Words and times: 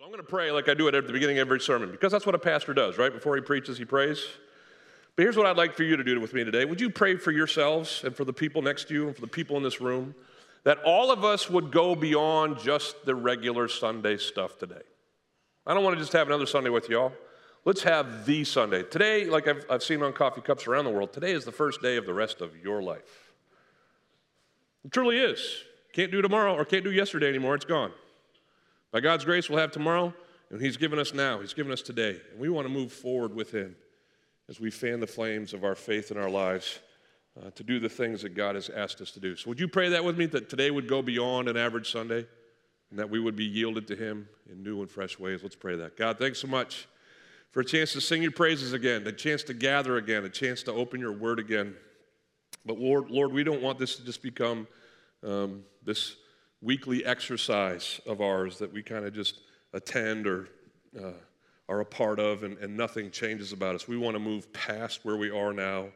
So 0.00 0.06
I'm 0.06 0.12
going 0.12 0.24
to 0.24 0.30
pray 0.30 0.50
like 0.50 0.66
I 0.70 0.72
do 0.72 0.88
it 0.88 0.94
at 0.94 1.06
the 1.06 1.12
beginning 1.12 1.40
of 1.40 1.46
every 1.46 1.60
sermon 1.60 1.90
because 1.90 2.10
that's 2.10 2.24
what 2.24 2.34
a 2.34 2.38
pastor 2.38 2.72
does, 2.72 2.96
right? 2.96 3.12
Before 3.12 3.36
he 3.36 3.42
preaches, 3.42 3.76
he 3.76 3.84
prays. 3.84 4.24
But 5.14 5.24
here's 5.24 5.36
what 5.36 5.44
I'd 5.44 5.58
like 5.58 5.74
for 5.74 5.82
you 5.82 5.94
to 5.94 6.02
do 6.02 6.18
with 6.18 6.32
me 6.32 6.42
today. 6.42 6.64
Would 6.64 6.80
you 6.80 6.88
pray 6.88 7.16
for 7.16 7.32
yourselves 7.32 8.00
and 8.02 8.16
for 8.16 8.24
the 8.24 8.32
people 8.32 8.62
next 8.62 8.88
to 8.88 8.94
you 8.94 9.08
and 9.08 9.14
for 9.14 9.20
the 9.20 9.26
people 9.26 9.58
in 9.58 9.62
this 9.62 9.78
room 9.78 10.14
that 10.64 10.78
all 10.86 11.12
of 11.12 11.22
us 11.22 11.50
would 11.50 11.70
go 11.70 11.94
beyond 11.94 12.60
just 12.60 13.04
the 13.04 13.14
regular 13.14 13.68
Sunday 13.68 14.16
stuff 14.16 14.56
today? 14.56 14.80
I 15.66 15.74
don't 15.74 15.84
want 15.84 15.96
to 15.96 16.00
just 16.00 16.14
have 16.14 16.28
another 16.28 16.46
Sunday 16.46 16.70
with 16.70 16.88
y'all. 16.88 17.12
Let's 17.66 17.82
have 17.82 18.24
the 18.24 18.44
Sunday. 18.44 18.84
Today, 18.84 19.26
like 19.26 19.48
I've, 19.48 19.66
I've 19.68 19.82
seen 19.82 20.02
on 20.02 20.14
coffee 20.14 20.40
cups 20.40 20.66
around 20.66 20.86
the 20.86 20.92
world, 20.92 21.12
today 21.12 21.32
is 21.32 21.44
the 21.44 21.52
first 21.52 21.82
day 21.82 21.98
of 21.98 22.06
the 22.06 22.14
rest 22.14 22.40
of 22.40 22.56
your 22.56 22.82
life. 22.82 23.34
It 24.82 24.92
truly 24.92 25.18
is. 25.18 25.62
Can't 25.92 26.10
do 26.10 26.22
tomorrow 26.22 26.54
or 26.54 26.64
can't 26.64 26.84
do 26.84 26.90
yesterday 26.90 27.28
anymore. 27.28 27.54
It's 27.54 27.66
gone. 27.66 27.92
By 28.92 29.00
God's 29.00 29.24
grace, 29.24 29.48
we'll 29.48 29.60
have 29.60 29.70
tomorrow, 29.70 30.12
and 30.50 30.60
He's 30.60 30.76
given 30.76 30.98
us 30.98 31.14
now. 31.14 31.40
He's 31.40 31.54
given 31.54 31.72
us 31.72 31.82
today. 31.82 32.20
And 32.32 32.40
we 32.40 32.48
want 32.48 32.66
to 32.66 32.72
move 32.72 32.92
forward 32.92 33.34
with 33.34 33.52
Him 33.52 33.76
as 34.48 34.58
we 34.58 34.70
fan 34.70 34.98
the 34.98 35.06
flames 35.06 35.54
of 35.54 35.64
our 35.64 35.76
faith 35.76 36.10
in 36.10 36.16
our 36.16 36.28
lives 36.28 36.80
uh, 37.40 37.50
to 37.50 37.62
do 37.62 37.78
the 37.78 37.88
things 37.88 38.22
that 38.22 38.34
God 38.34 38.56
has 38.56 38.68
asked 38.68 39.00
us 39.00 39.12
to 39.12 39.20
do. 39.20 39.36
So, 39.36 39.48
would 39.48 39.60
you 39.60 39.68
pray 39.68 39.90
that 39.90 40.04
with 40.04 40.18
me 40.18 40.26
that 40.26 40.48
today 40.48 40.72
would 40.72 40.88
go 40.88 41.02
beyond 41.02 41.48
an 41.48 41.56
average 41.56 41.92
Sunday 41.92 42.26
and 42.90 42.98
that 42.98 43.08
we 43.08 43.20
would 43.20 43.36
be 43.36 43.44
yielded 43.44 43.86
to 43.86 43.96
Him 43.96 44.28
in 44.50 44.62
new 44.62 44.80
and 44.80 44.90
fresh 44.90 45.18
ways? 45.20 45.40
Let's 45.44 45.54
pray 45.54 45.76
that. 45.76 45.96
God, 45.96 46.18
thanks 46.18 46.40
so 46.40 46.48
much 46.48 46.88
for 47.52 47.60
a 47.60 47.64
chance 47.64 47.92
to 47.92 48.00
sing 48.00 48.22
your 48.22 48.32
praises 48.32 48.72
again, 48.72 49.06
a 49.06 49.12
chance 49.12 49.44
to 49.44 49.54
gather 49.54 49.96
again, 49.98 50.24
a 50.24 50.28
chance 50.28 50.64
to 50.64 50.72
open 50.72 50.98
your 50.98 51.12
word 51.12 51.38
again. 51.38 51.76
But 52.66 52.78
Lord, 52.78 53.08
Lord, 53.08 53.32
we 53.32 53.44
don't 53.44 53.62
want 53.62 53.78
this 53.78 53.96
to 53.96 54.04
just 54.04 54.20
become 54.20 54.66
um, 55.24 55.62
this 55.84 56.16
weekly 56.62 57.04
exercise 57.04 58.00
of 58.06 58.20
ours 58.20 58.58
that 58.58 58.72
we 58.72 58.82
kind 58.82 59.04
of 59.04 59.14
just 59.14 59.40
attend 59.72 60.26
or 60.26 60.48
uh, 60.98 61.12
are 61.68 61.80
a 61.80 61.84
part 61.84 62.18
of 62.18 62.42
and, 62.42 62.58
and 62.58 62.76
nothing 62.76 63.10
changes 63.10 63.52
about 63.52 63.74
us. 63.74 63.86
We 63.88 63.96
want 63.96 64.14
to 64.14 64.18
move 64.18 64.52
past 64.52 65.00
where 65.04 65.16
we 65.16 65.30
are 65.30 65.52
now 65.52 65.88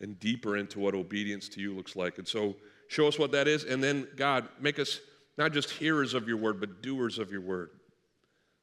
and 0.00 0.18
deeper 0.18 0.56
into 0.56 0.80
what 0.80 0.94
obedience 0.94 1.48
to 1.50 1.60
you 1.60 1.74
looks 1.74 1.94
like. 1.94 2.18
And 2.18 2.26
so 2.26 2.56
show 2.88 3.06
us 3.06 3.18
what 3.18 3.32
that 3.32 3.46
is. 3.46 3.64
And 3.64 3.82
then, 3.82 4.08
God, 4.16 4.48
make 4.60 4.78
us 4.78 5.00
not 5.38 5.52
just 5.52 5.70
hearers 5.70 6.12
of 6.12 6.28
your 6.28 6.36
word, 6.36 6.60
but 6.60 6.82
doers 6.82 7.18
of 7.18 7.30
your 7.30 7.40
word. 7.40 7.70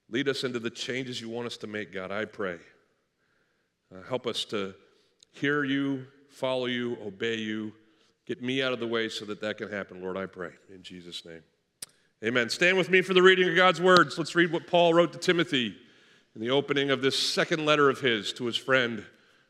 Lead 0.09 0.27
us 0.27 0.43
into 0.43 0.59
the 0.59 0.69
changes 0.69 1.21
you 1.21 1.29
want 1.29 1.47
us 1.47 1.57
to 1.57 1.67
make, 1.67 1.93
God, 1.93 2.11
I 2.11 2.25
pray. 2.25 2.57
Uh, 3.93 4.01
help 4.07 4.27
us 4.27 4.43
to 4.45 4.75
hear 5.31 5.63
you, 5.63 6.05
follow 6.29 6.65
you, 6.65 6.97
obey 7.03 7.35
you 7.35 7.73
Get 8.29 8.43
me 8.43 8.61
out 8.61 8.73
of 8.73 8.79
the 8.79 8.85
way 8.85 9.09
so 9.09 9.25
that 9.25 9.41
that 9.41 9.57
can 9.57 9.71
happen, 9.71 10.03
Lord, 10.03 10.15
I 10.15 10.27
pray. 10.27 10.51
In 10.71 10.83
Jesus' 10.83 11.25
name. 11.25 11.41
Amen. 12.23 12.47
Stand 12.51 12.77
with 12.77 12.87
me 12.87 13.01
for 13.01 13.15
the 13.15 13.23
reading 13.23 13.49
of 13.49 13.55
God's 13.55 13.81
words. 13.81 14.19
Let's 14.19 14.35
read 14.35 14.51
what 14.51 14.67
Paul 14.67 14.93
wrote 14.93 15.13
to 15.13 15.17
Timothy 15.17 15.75
in 16.35 16.41
the 16.41 16.51
opening 16.51 16.91
of 16.91 17.01
this 17.01 17.17
second 17.17 17.65
letter 17.65 17.89
of 17.89 18.01
his 18.01 18.31
to 18.33 18.45
his 18.45 18.55
friend 18.55 19.03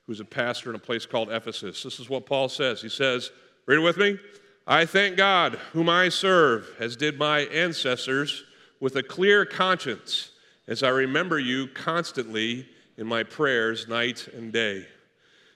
who's 0.07 0.22
a 0.22 0.25
pastor 0.25 0.69
in 0.69 0.77
a 0.77 0.80
place 0.80 1.05
called 1.05 1.30
Ephesus. 1.30 1.83
This 1.83 2.00
is 2.00 2.09
what 2.09 2.25
Paul 2.25 2.47
says. 2.47 2.81
He 2.81 2.88
says, 2.88 3.31
Read 3.66 3.80
it 3.80 3.81
with 3.81 3.97
me. 3.97 4.17
I 4.66 4.85
thank 4.85 5.17
God, 5.17 5.55
whom 5.73 5.89
I 5.89 6.07
serve, 6.07 6.73
as 6.80 6.95
did 6.95 7.19
my 7.19 7.39
ancestors, 7.47 8.45
with 8.80 8.95
a 8.95 9.03
clear 9.03 9.44
conscience, 9.44 10.31
as 10.69 10.83
I 10.83 10.89
remember 10.89 11.38
you 11.38 11.67
constantly 11.67 12.66
in 12.95 13.07
my 13.07 13.23
prayers 13.23 13.89
night 13.89 14.30
and 14.33 14.53
day. 14.53 14.88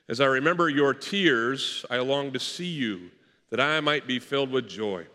As 0.10 0.20
I 0.20 0.26
remember 0.26 0.70
your 0.70 0.94
tears, 0.94 1.86
I 1.90 1.98
long 2.00 2.34
to 2.34 2.40
see 2.40 2.68
you, 2.68 3.10
that 3.50 3.62
I 3.62 3.80
might 3.80 4.06
be 4.06 4.20
filled 4.20 4.52
with 4.52 4.68
joy. 4.68 5.08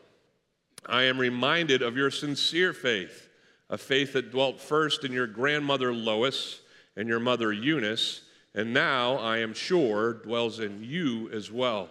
I 0.86 1.03
am 1.03 1.19
reminded 1.19 1.83
of 1.83 1.97
your 1.97 2.11
sincere 2.11 2.72
faith, 2.72 3.28
a 3.69 3.77
faith 3.77 4.14
that 4.14 4.30
dwelt 4.30 4.61
first 4.61 5.05
in 5.05 5.12
your 5.12 5.27
grandmother 5.27 5.92
Lois 5.92 6.62
and 6.97 7.06
your 7.06 7.20
mother 7.20 7.53
Eunice, 7.53 8.22
and 8.55 8.72
now, 8.72 9.17
I 9.17 9.39
am 9.39 9.53
sure, 9.53 10.14
dwells 10.14 10.58
in 10.58 10.83
you 10.83 11.28
as 11.30 11.52
well. 11.52 11.91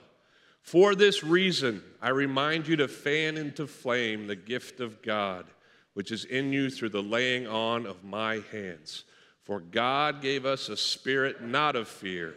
For 0.64 0.96
this 0.96 1.24
reason, 1.24 1.84
I 2.02 2.10
remind 2.10 2.68
you 2.68 2.76
to 2.78 2.88
fan 2.88 3.38
into 3.38 3.68
flame 3.68 4.26
the 4.26 4.36
gift 4.36 4.80
of 4.80 5.04
God, 5.04 5.46
which 5.94 6.12
is 6.12 6.26
in 6.26 6.52
you 6.52 6.72
through 6.72 6.90
the 6.90 7.04
laying 7.04 7.46
on 7.46 7.86
of 7.86 8.04
my 8.04 8.42
hands. 8.52 9.04
For 9.44 9.60
God 9.60 10.20
gave 10.22 10.48
us 10.48 10.68
a 10.68 10.76
spirit 10.76 11.44
not 11.44 11.76
of 11.76 11.88
fear 11.88 12.34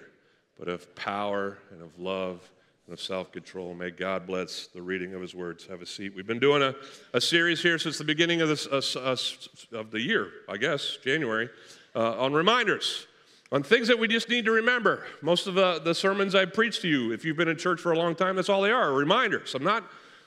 but 0.61 0.69
of 0.69 0.95
power 0.95 1.59
and 1.73 1.83
of 1.83 1.99
love 1.99 2.49
and 2.87 2.93
of 2.93 3.01
self 3.01 3.33
control. 3.33 3.75
May 3.75 3.91
God 3.91 4.27
bless 4.27 4.67
the 4.67 4.83
reading 4.83 5.15
of 5.15 5.23
His 5.23 5.35
words. 5.35 5.67
Have 5.67 5.81
a 5.81 5.87
seat. 5.87 6.13
We've 6.15 6.27
been 6.27 6.39
doing 6.39 6.63
a, 6.63 6.75
a 7.15 7.21
series 7.21 7.63
here 7.63 7.79
since 7.79 7.97
the 7.97 8.05
beginning 8.05 8.43
of, 8.43 8.51
this, 8.51 8.67
uh, 8.67 8.83
uh, 8.99 9.17
of 9.77 9.91
the 9.91 10.01
year, 10.01 10.29
I 10.51 10.59
guess, 10.59 10.99
January, 11.03 11.49
uh, 11.97 12.21
on 12.21 12.35
reminders, 12.35 13.07
on 13.51 13.63
things 13.63 13.89
that 13.89 13.99
we 13.99 14.07
just 14.07 14.29
need 14.29 14.45
to 14.45 14.53
remember. 14.53 15.07
Most 15.23 15.47
of 15.47 15.55
the, 15.55 15.81
the 15.83 15.95
sermons 15.95 16.35
I 16.35 16.45
preach 16.45 16.81
to 16.83 16.89
you, 16.89 17.11
if 17.11 17.25
you've 17.25 17.39
been 17.39 17.49
in 17.49 17.57
church 17.57 17.81
for 17.81 17.93
a 17.93 17.99
long 17.99 18.15
time, 18.15 18.37
that's 18.37 18.51
all 18.51 18.61
they 18.61 18.71
are 18.71 18.93
reminders. 18.93 19.55
I'm 19.55 19.65
not 19.65 19.85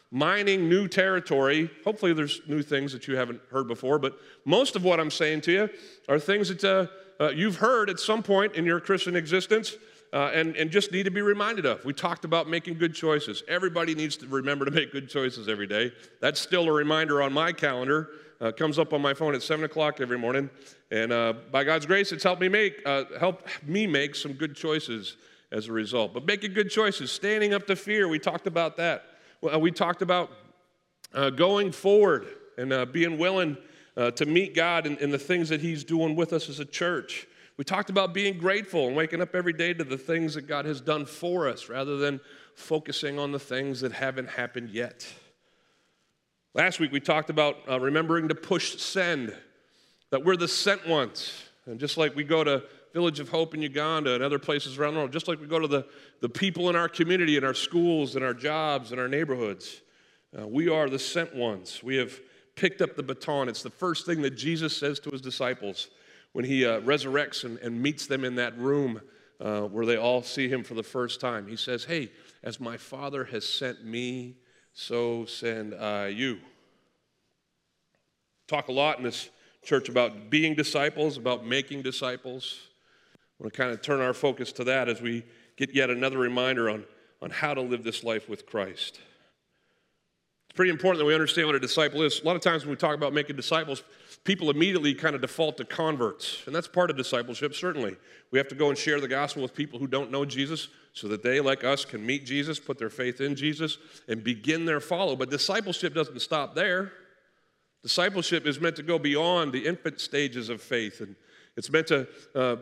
mining 0.09 0.67
new 0.67 0.87
territory. 0.87 1.69
Hopefully, 1.85 2.13
there's 2.13 2.41
new 2.47 2.63
things 2.63 2.91
that 2.93 3.07
you 3.07 3.15
haven't 3.17 3.39
heard 3.51 3.67
before, 3.67 3.99
but 3.99 4.17
most 4.45 4.75
of 4.75 4.83
what 4.83 4.99
I'm 4.99 5.11
saying 5.11 5.41
to 5.41 5.51
you 5.51 5.69
are 6.09 6.17
things 6.17 6.49
that 6.49 6.63
uh, 6.63 7.23
uh, 7.23 7.29
you've 7.29 7.57
heard 7.57 7.91
at 7.91 7.99
some 7.99 8.23
point 8.23 8.55
in 8.55 8.65
your 8.65 8.79
Christian 8.79 9.15
existence 9.15 9.75
uh, 10.13 10.29
and, 10.31 10.55
and 10.55 10.69
just 10.69 10.91
need 10.91 11.03
to 11.03 11.11
be 11.11 11.23
reminded 11.23 11.65
of. 11.65 11.83
We 11.83 11.91
talked 11.91 12.23
about 12.23 12.47
making 12.47 12.77
good 12.77 12.93
choices. 12.93 13.41
Everybody 13.47 13.95
needs 13.95 14.15
to 14.17 14.27
remember 14.27 14.63
to 14.63 14.71
make 14.71 14.91
good 14.91 15.09
choices 15.09 15.49
every 15.49 15.65
day. 15.65 15.91
That's 16.21 16.39
still 16.39 16.67
a 16.67 16.71
reminder 16.71 17.23
on 17.23 17.33
my 17.33 17.51
calendar. 17.51 18.09
Uh, 18.39 18.51
comes 18.51 18.77
up 18.77 18.93
on 18.93 19.01
my 19.01 19.13
phone 19.13 19.33
at 19.33 19.41
7 19.41 19.65
o'clock 19.65 19.99
every 20.01 20.19
morning. 20.19 20.51
And 20.91 21.11
uh, 21.11 21.33
by 21.51 21.63
God's 21.63 21.87
grace, 21.87 22.11
it's 22.11 22.23
helped 22.23 22.41
me 22.41 22.47
make, 22.47 22.79
uh, 22.85 23.05
help 23.19 23.47
me 23.65 23.87
make 23.87 24.13
some 24.13 24.33
good 24.33 24.55
choices 24.55 25.17
as 25.51 25.67
a 25.67 25.71
result. 25.71 26.13
But 26.13 26.27
making 26.27 26.53
good 26.53 26.69
choices, 26.69 27.11
standing 27.11 27.55
up 27.55 27.65
to 27.65 27.75
fear, 27.75 28.07
we 28.07 28.19
talked 28.19 28.45
about 28.45 28.77
that. 28.77 29.05
Well, 29.41 29.59
we 29.59 29.71
talked 29.71 30.03
about 30.03 30.29
uh, 31.13 31.31
going 31.31 31.71
forward 31.71 32.27
and 32.59 32.71
uh, 32.71 32.85
being 32.85 33.17
willing 33.17 33.57
to 33.95 34.25
meet 34.25 34.55
God 34.55 34.87
in, 34.87 34.97
in 34.97 35.11
the 35.11 35.19
things 35.19 35.49
that 35.49 35.61
He's 35.61 35.83
doing 35.83 36.15
with 36.15 36.33
us 36.33 36.49
as 36.49 36.59
a 36.59 36.65
church. 36.65 37.27
We 37.63 37.65
talked 37.65 37.89
about 37.89 38.13
being 38.13 38.37
grateful 38.39 38.87
and 38.87 38.93
waking 38.93 39.21
up 39.21 39.33
every 39.33 39.53
day 39.53 39.73
to 39.73 39.85
the 39.85 39.97
things 39.97 40.33
that 40.33 40.49
God 40.49 40.65
has 40.65 40.81
done 40.81 41.05
for 41.05 41.47
us 41.47 41.69
rather 41.69 41.95
than 41.95 42.19
focusing 42.55 43.17
on 43.17 43.31
the 43.31 43.39
things 43.39 43.79
that 43.79 43.93
haven't 43.93 44.27
happened 44.27 44.71
yet. 44.71 45.07
Last 46.53 46.81
week 46.81 46.91
we 46.91 46.99
talked 46.99 47.29
about 47.29 47.55
uh, 47.69 47.79
remembering 47.79 48.27
to 48.27 48.35
push 48.35 48.75
send, 48.79 49.33
that 50.09 50.25
we're 50.25 50.35
the 50.35 50.49
sent 50.49 50.85
ones. 50.85 51.41
And 51.65 51.79
just 51.79 51.95
like 51.95 52.17
we 52.17 52.25
go 52.25 52.43
to 52.43 52.65
Village 52.91 53.21
of 53.21 53.29
Hope 53.29 53.53
in 53.53 53.61
Uganda 53.61 54.13
and 54.13 54.21
other 54.21 54.39
places 54.39 54.77
around 54.77 54.95
the 54.95 54.99
world, 54.99 55.13
just 55.13 55.29
like 55.29 55.39
we 55.39 55.47
go 55.47 55.59
to 55.59 55.67
the, 55.67 55.85
the 56.19 56.27
people 56.27 56.69
in 56.69 56.75
our 56.75 56.89
community, 56.89 57.37
in 57.37 57.45
our 57.45 57.53
schools, 57.53 58.17
in 58.17 58.23
our 58.23 58.33
jobs, 58.33 58.91
in 58.91 58.99
our 58.99 59.07
neighborhoods, 59.07 59.79
uh, 60.37 60.45
we 60.45 60.67
are 60.67 60.89
the 60.89 60.99
sent 60.99 61.33
ones. 61.33 61.81
We 61.81 61.95
have 61.95 62.11
picked 62.57 62.81
up 62.81 62.97
the 62.97 63.03
baton. 63.03 63.47
It's 63.47 63.63
the 63.63 63.69
first 63.69 64.05
thing 64.05 64.21
that 64.23 64.31
Jesus 64.31 64.75
says 64.75 64.99
to 64.99 65.11
his 65.11 65.21
disciples 65.21 65.87
when 66.33 66.45
he 66.45 66.65
uh, 66.65 66.81
resurrects 66.81 67.43
and, 67.43 67.57
and, 67.59 67.81
meets 67.81 68.07
them 68.07 68.25
in 68.25 68.35
that 68.35 68.57
room 68.57 68.99
uh, 69.39 69.61
where 69.61 69.85
they 69.85 69.97
all 69.97 70.21
see 70.21 70.47
him 70.47 70.63
for 70.63 70.73
the 70.73 70.83
first 70.83 71.21
time. 71.21 71.47
He 71.47 71.55
says, 71.55 71.85
Hey, 71.85 72.11
as 72.43 72.59
my 72.59 72.75
Father 72.75 73.23
has 73.25 73.47
sent 73.47 73.85
me, 73.85 74.35
so 74.73 75.25
send 75.25 75.73
I 75.75 76.07
you. 76.07 76.39
Talk 78.47 78.67
a 78.67 78.71
lot 78.71 78.97
in 78.97 79.03
this 79.03 79.29
church 79.63 79.87
about 79.89 80.29
being 80.29 80.55
disciples, 80.55 81.17
about 81.17 81.45
making 81.45 81.83
disciples. 81.83 82.59
I 83.15 83.43
want 83.43 83.53
to 83.53 83.57
kind 83.57 83.71
of 83.71 83.81
turn 83.81 84.01
our 84.01 84.13
focus 84.13 84.51
to 84.53 84.63
that 84.65 84.89
as 84.89 85.01
we 85.01 85.23
get 85.55 85.73
yet 85.73 85.89
another 85.89 86.17
reminder 86.17 86.69
on, 86.69 86.83
on 87.21 87.29
how 87.29 87.53
to 87.53 87.61
live 87.61 87.83
this 87.83 88.03
life 88.03 88.27
with 88.27 88.45
Christ. 88.45 88.99
It's 90.47 90.55
pretty 90.55 90.71
important 90.71 90.99
that 90.99 91.05
we 91.05 91.13
understand 91.13 91.47
what 91.47 91.55
a 91.55 91.59
disciple 91.59 92.01
is. 92.01 92.21
A 92.21 92.25
lot 92.25 92.35
of 92.35 92.41
times 92.41 92.63
when 92.63 92.71
we 92.71 92.75
talk 92.75 92.95
about 92.95 93.13
making 93.13 93.35
disciples, 93.35 93.83
people 94.23 94.49
immediately 94.49 94.93
kind 94.93 95.15
of 95.15 95.21
default 95.21 95.57
to 95.57 95.65
converts. 95.65 96.43
And 96.45 96.55
that's 96.55 96.67
part 96.67 96.89
of 96.89 96.97
discipleship, 96.97 97.53
certainly. 97.53 97.97
We 98.31 98.39
have 98.39 98.47
to 98.49 98.55
go 98.55 98.69
and 98.69 98.77
share 98.77 99.01
the 99.01 99.07
gospel 99.07 99.41
with 99.41 99.53
people 99.53 99.79
who 99.79 99.87
don't 99.87 100.11
know 100.11 100.25
Jesus 100.25 100.69
so 100.93 101.07
that 101.09 101.23
they, 101.23 101.39
like 101.39 101.63
us, 101.63 101.85
can 101.85 102.05
meet 102.05 102.25
Jesus, 102.25 102.59
put 102.59 102.77
their 102.77 102.89
faith 102.89 103.19
in 103.19 103.35
Jesus, 103.35 103.77
and 104.07 104.23
begin 104.23 104.65
their 104.65 104.79
follow. 104.79 105.15
But 105.15 105.29
discipleship 105.29 105.93
doesn't 105.93 106.21
stop 106.21 106.55
there. 106.55 106.93
Discipleship 107.81 108.45
is 108.45 108.61
meant 108.61 108.77
to 108.77 108.83
go 108.83 108.97
beyond 108.97 109.51
the 109.51 109.65
infant 109.65 109.99
stages 109.99 110.47
of 110.49 110.61
faith, 110.61 111.01
and 111.01 111.15
it's 111.57 111.69
meant 111.69 111.87
to 111.87 112.07
uh, 112.33 112.55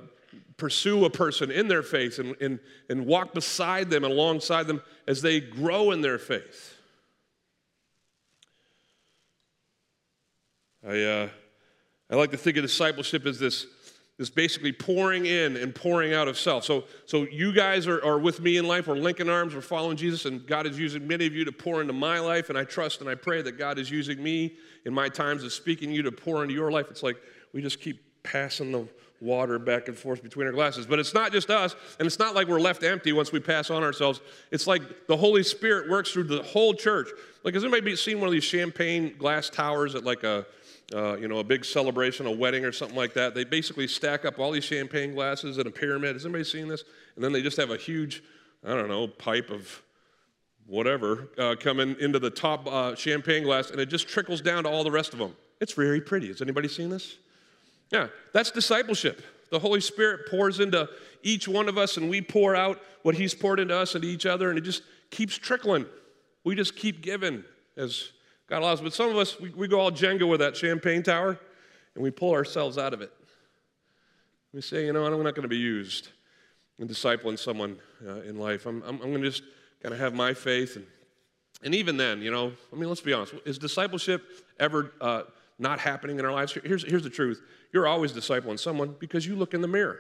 pursue 0.58 1.06
a 1.06 1.10
person 1.10 1.52
in 1.52 1.68
their 1.68 1.84
faith 1.84 2.18
and, 2.18 2.36
and, 2.42 2.60
and 2.90 3.06
walk 3.06 3.34
beside 3.34 3.90
them 3.90 4.04
and 4.04 4.14
alongside 4.14 4.66
them 4.66 4.82
as 5.08 5.22
they 5.22 5.40
grow 5.40 5.92
in 5.92 6.02
their 6.02 6.18
faith. 6.18 6.76
I, 10.88 11.04
uh, 11.04 11.30
I 12.12 12.16
like 12.16 12.32
to 12.32 12.38
think 12.38 12.58
of 12.58 12.64
discipleship 12.64 13.26
as 13.26 13.40
this, 13.40 13.68
this 14.18 14.30
basically 14.30 14.74
pouring 14.74 15.26
in 15.26 15.56
and 15.56 15.74
pouring 15.74 16.14
out 16.14 16.28
of 16.28 16.38
self. 16.38 16.66
So, 16.66 16.84
so 17.06 17.24
you 17.24 17.54
guys 17.54 17.88
are, 17.88 18.04
are 18.04 18.20
with 18.20 18.42
me 18.42 18.58
in 18.58 18.68
life. 18.68 18.88
We're 18.88 18.96
linking 18.96 19.30
arms. 19.30 19.56
We're 19.56 19.62
following 19.62 19.96
Jesus, 19.96 20.26
and 20.26 20.46
God 20.46 20.68
is 20.68 20.78
using 20.78 21.08
many 21.08 21.26
of 21.26 21.34
you 21.34 21.46
to 21.46 21.52
pour 21.54 21.80
into 21.80 21.94
my 21.94 22.20
life. 22.20 22.50
And 22.50 22.58
I 22.58 22.66
trust 22.66 23.00
and 23.00 23.10
I 23.10 23.16
pray 23.16 23.42
that 23.42 23.58
God 23.58 23.80
is 23.80 23.90
using 23.90 24.22
me 24.22 24.58
in 24.86 24.94
my 24.94 25.08
times 25.08 25.44
of 25.44 25.54
speaking 25.54 25.92
you 25.92 26.02
to 26.04 26.12
pour 26.12 26.44
into 26.44 26.54
your 26.54 26.70
life. 26.70 26.88
It's 26.90 27.04
like 27.04 27.16
we 27.54 27.62
just 27.62 27.80
keep 27.80 28.02
passing 28.24 28.72
the 28.74 28.88
water 29.22 29.60
back 29.60 29.88
and 29.88 29.98
forth 29.98 30.22
between 30.22 30.48
our 30.48 30.54
glasses. 30.54 30.86
But 30.86 31.00
it's 31.00 31.14
not 31.14 31.32
just 31.32 31.50
us, 31.50 31.76
and 32.00 32.06
it's 32.06 32.20
not 32.20 32.36
like 32.36 32.48
we're 32.48 32.60
left 32.60 32.84
empty 32.84 33.14
once 33.14 33.32
we 33.32 33.40
pass 33.40 33.70
on 33.70 33.84
ourselves. 33.84 34.20
It's 34.52 34.68
like 34.68 35.08
the 35.08 35.16
Holy 35.16 35.44
Spirit 35.44 35.90
works 35.90 36.12
through 36.12 36.24
the 36.24 36.44
whole 36.44 36.74
church. 36.74 37.08
Like, 37.44 37.54
has 37.54 37.64
anybody 37.64 37.96
seen 37.96 38.20
one 38.20 38.28
of 38.28 38.34
these 38.34 38.44
champagne 38.44 39.16
glass 39.18 39.50
towers 39.50 39.96
at 39.96 40.04
like 40.04 40.24
a 40.24 40.46
uh, 40.94 41.18
you 41.18 41.28
know, 41.28 41.40
a 41.40 41.44
big 41.44 41.64
celebration, 41.64 42.26
a 42.26 42.32
wedding 42.32 42.66
or 42.66 42.72
something 42.72 42.98
like 42.98 43.14
that. 43.14 43.34
They 43.34 43.44
basically 43.44 43.88
stack 43.88 44.26
up 44.26 44.40
all 44.40 44.52
these 44.52 44.64
champagne 44.64 45.14
glasses 45.14 45.58
in 45.58 45.68
a 45.68 45.72
pyramid. 45.72 46.16
Has 46.16 46.26
anybody 46.26 46.44
seen 46.44 46.68
this? 46.68 46.84
And 47.16 47.24
then 47.24 47.32
they 47.32 47.42
just 47.42 47.58
have 47.58 47.72
a 47.72 47.78
huge, 47.78 48.24
I 48.66 48.70
don't 48.70 48.90
know, 48.90 49.08
pipe 49.08 49.50
of 49.50 49.82
whatever 50.68 51.30
uh, 51.38 51.56
coming 51.60 51.96
into 52.00 52.20
the 52.20 52.30
top 52.30 52.68
uh, 52.68 52.96
champagne 52.96 53.44
glass, 53.44 53.72
and 53.72 53.80
it 53.80 53.88
just 53.88 54.08
trickles 54.08 54.42
down 54.42 54.64
to 54.64 54.70
all 54.70 54.84
the 54.84 54.92
rest 54.92 55.14
of 55.14 55.20
them. 55.20 55.36
It's 55.60 55.74
very 55.74 56.02
pretty. 56.02 56.28
Has 56.28 56.42
anybody 56.42 56.68
seen 56.68 56.90
this? 56.90 57.18
Yeah, 57.92 58.08
that's 58.34 58.52
discipleship. 58.52 59.22
The 59.52 59.60
Holy 59.60 59.82
Spirit 59.82 60.30
pours 60.30 60.62
into 60.62 60.90
each 61.24 61.48
one 61.48 61.68
of 61.68 61.78
us, 61.78 61.98
and 61.98 62.10
we 62.10 62.22
pour 62.22 62.56
out 62.56 62.82
what 63.04 63.16
He's 63.16 63.34
poured 63.34 63.60
into 63.60 63.76
us 63.76 63.96
and 63.96 64.04
each 64.06 64.26
other, 64.26 64.50
and 64.50 64.58
it 64.58 64.62
just 64.62 64.84
keeps 65.10 65.38
trickling. 65.38 65.86
We 66.44 66.56
just 66.56 66.76
keep 66.76 67.02
giving 67.02 67.44
as 67.76 68.12
God 68.52 68.64
allows. 68.64 68.82
But 68.82 68.94
some 68.94 69.10
of 69.10 69.16
us, 69.16 69.40
we, 69.40 69.50
we 69.52 69.68
go 69.70 69.80
all 69.80 69.92
Jenga 69.92 70.28
with 70.28 70.42
that 70.42 70.58
champagne 70.58 71.04
tower, 71.04 71.40
and 71.96 72.04
we 72.04 72.12
pull 72.12 72.34
ourselves 72.34 72.78
out 72.78 72.94
of 72.94 73.00
it. 73.00 73.10
We 74.54 74.60
say, 74.60 74.86
you 74.86 74.92
know, 74.92 75.06
I'm 75.06 75.24
not 75.24 75.36
going 75.36 75.44
to 75.44 75.48
be 75.48 75.58
used 75.58 76.10
in 76.78 76.86
discipling 76.86 77.40
someone 77.40 77.80
uh, 78.06 78.24
in 78.24 78.38
life. 78.38 78.66
I'm, 78.66 78.84
I'm, 78.84 78.96
I'm 79.02 79.10
going 79.10 79.22
to 79.22 79.30
just 79.30 79.44
kind 79.82 79.94
of 79.94 80.02
have 80.02 80.14
my 80.14 80.34
faith. 80.34 80.76
And, 80.76 80.86
and 81.64 81.74
even 81.74 81.96
then, 81.96 82.22
you 82.22 82.30
know, 82.30 82.52
I 82.74 82.76
mean, 82.76 82.90
let's 82.90 83.00
be 83.00 83.14
honest. 83.14 83.36
Is 83.46 83.58
discipleship 83.58 84.22
ever 84.60 84.92
uh, 85.00 85.22
not 85.58 85.80
happening 85.80 86.20
in 86.20 86.26
our 86.26 86.34
lives? 86.34 86.52
Here's, 86.66 86.84
here's 86.84 87.04
the 87.04 87.10
truth 87.10 87.42
you're 87.72 87.88
always 87.88 88.12
discipling 88.12 88.60
someone 88.60 88.98
because 89.00 89.26
you 89.26 89.38
look 89.38 89.54
in 89.54 89.62
the 89.62 89.68
mirror. 89.70 90.00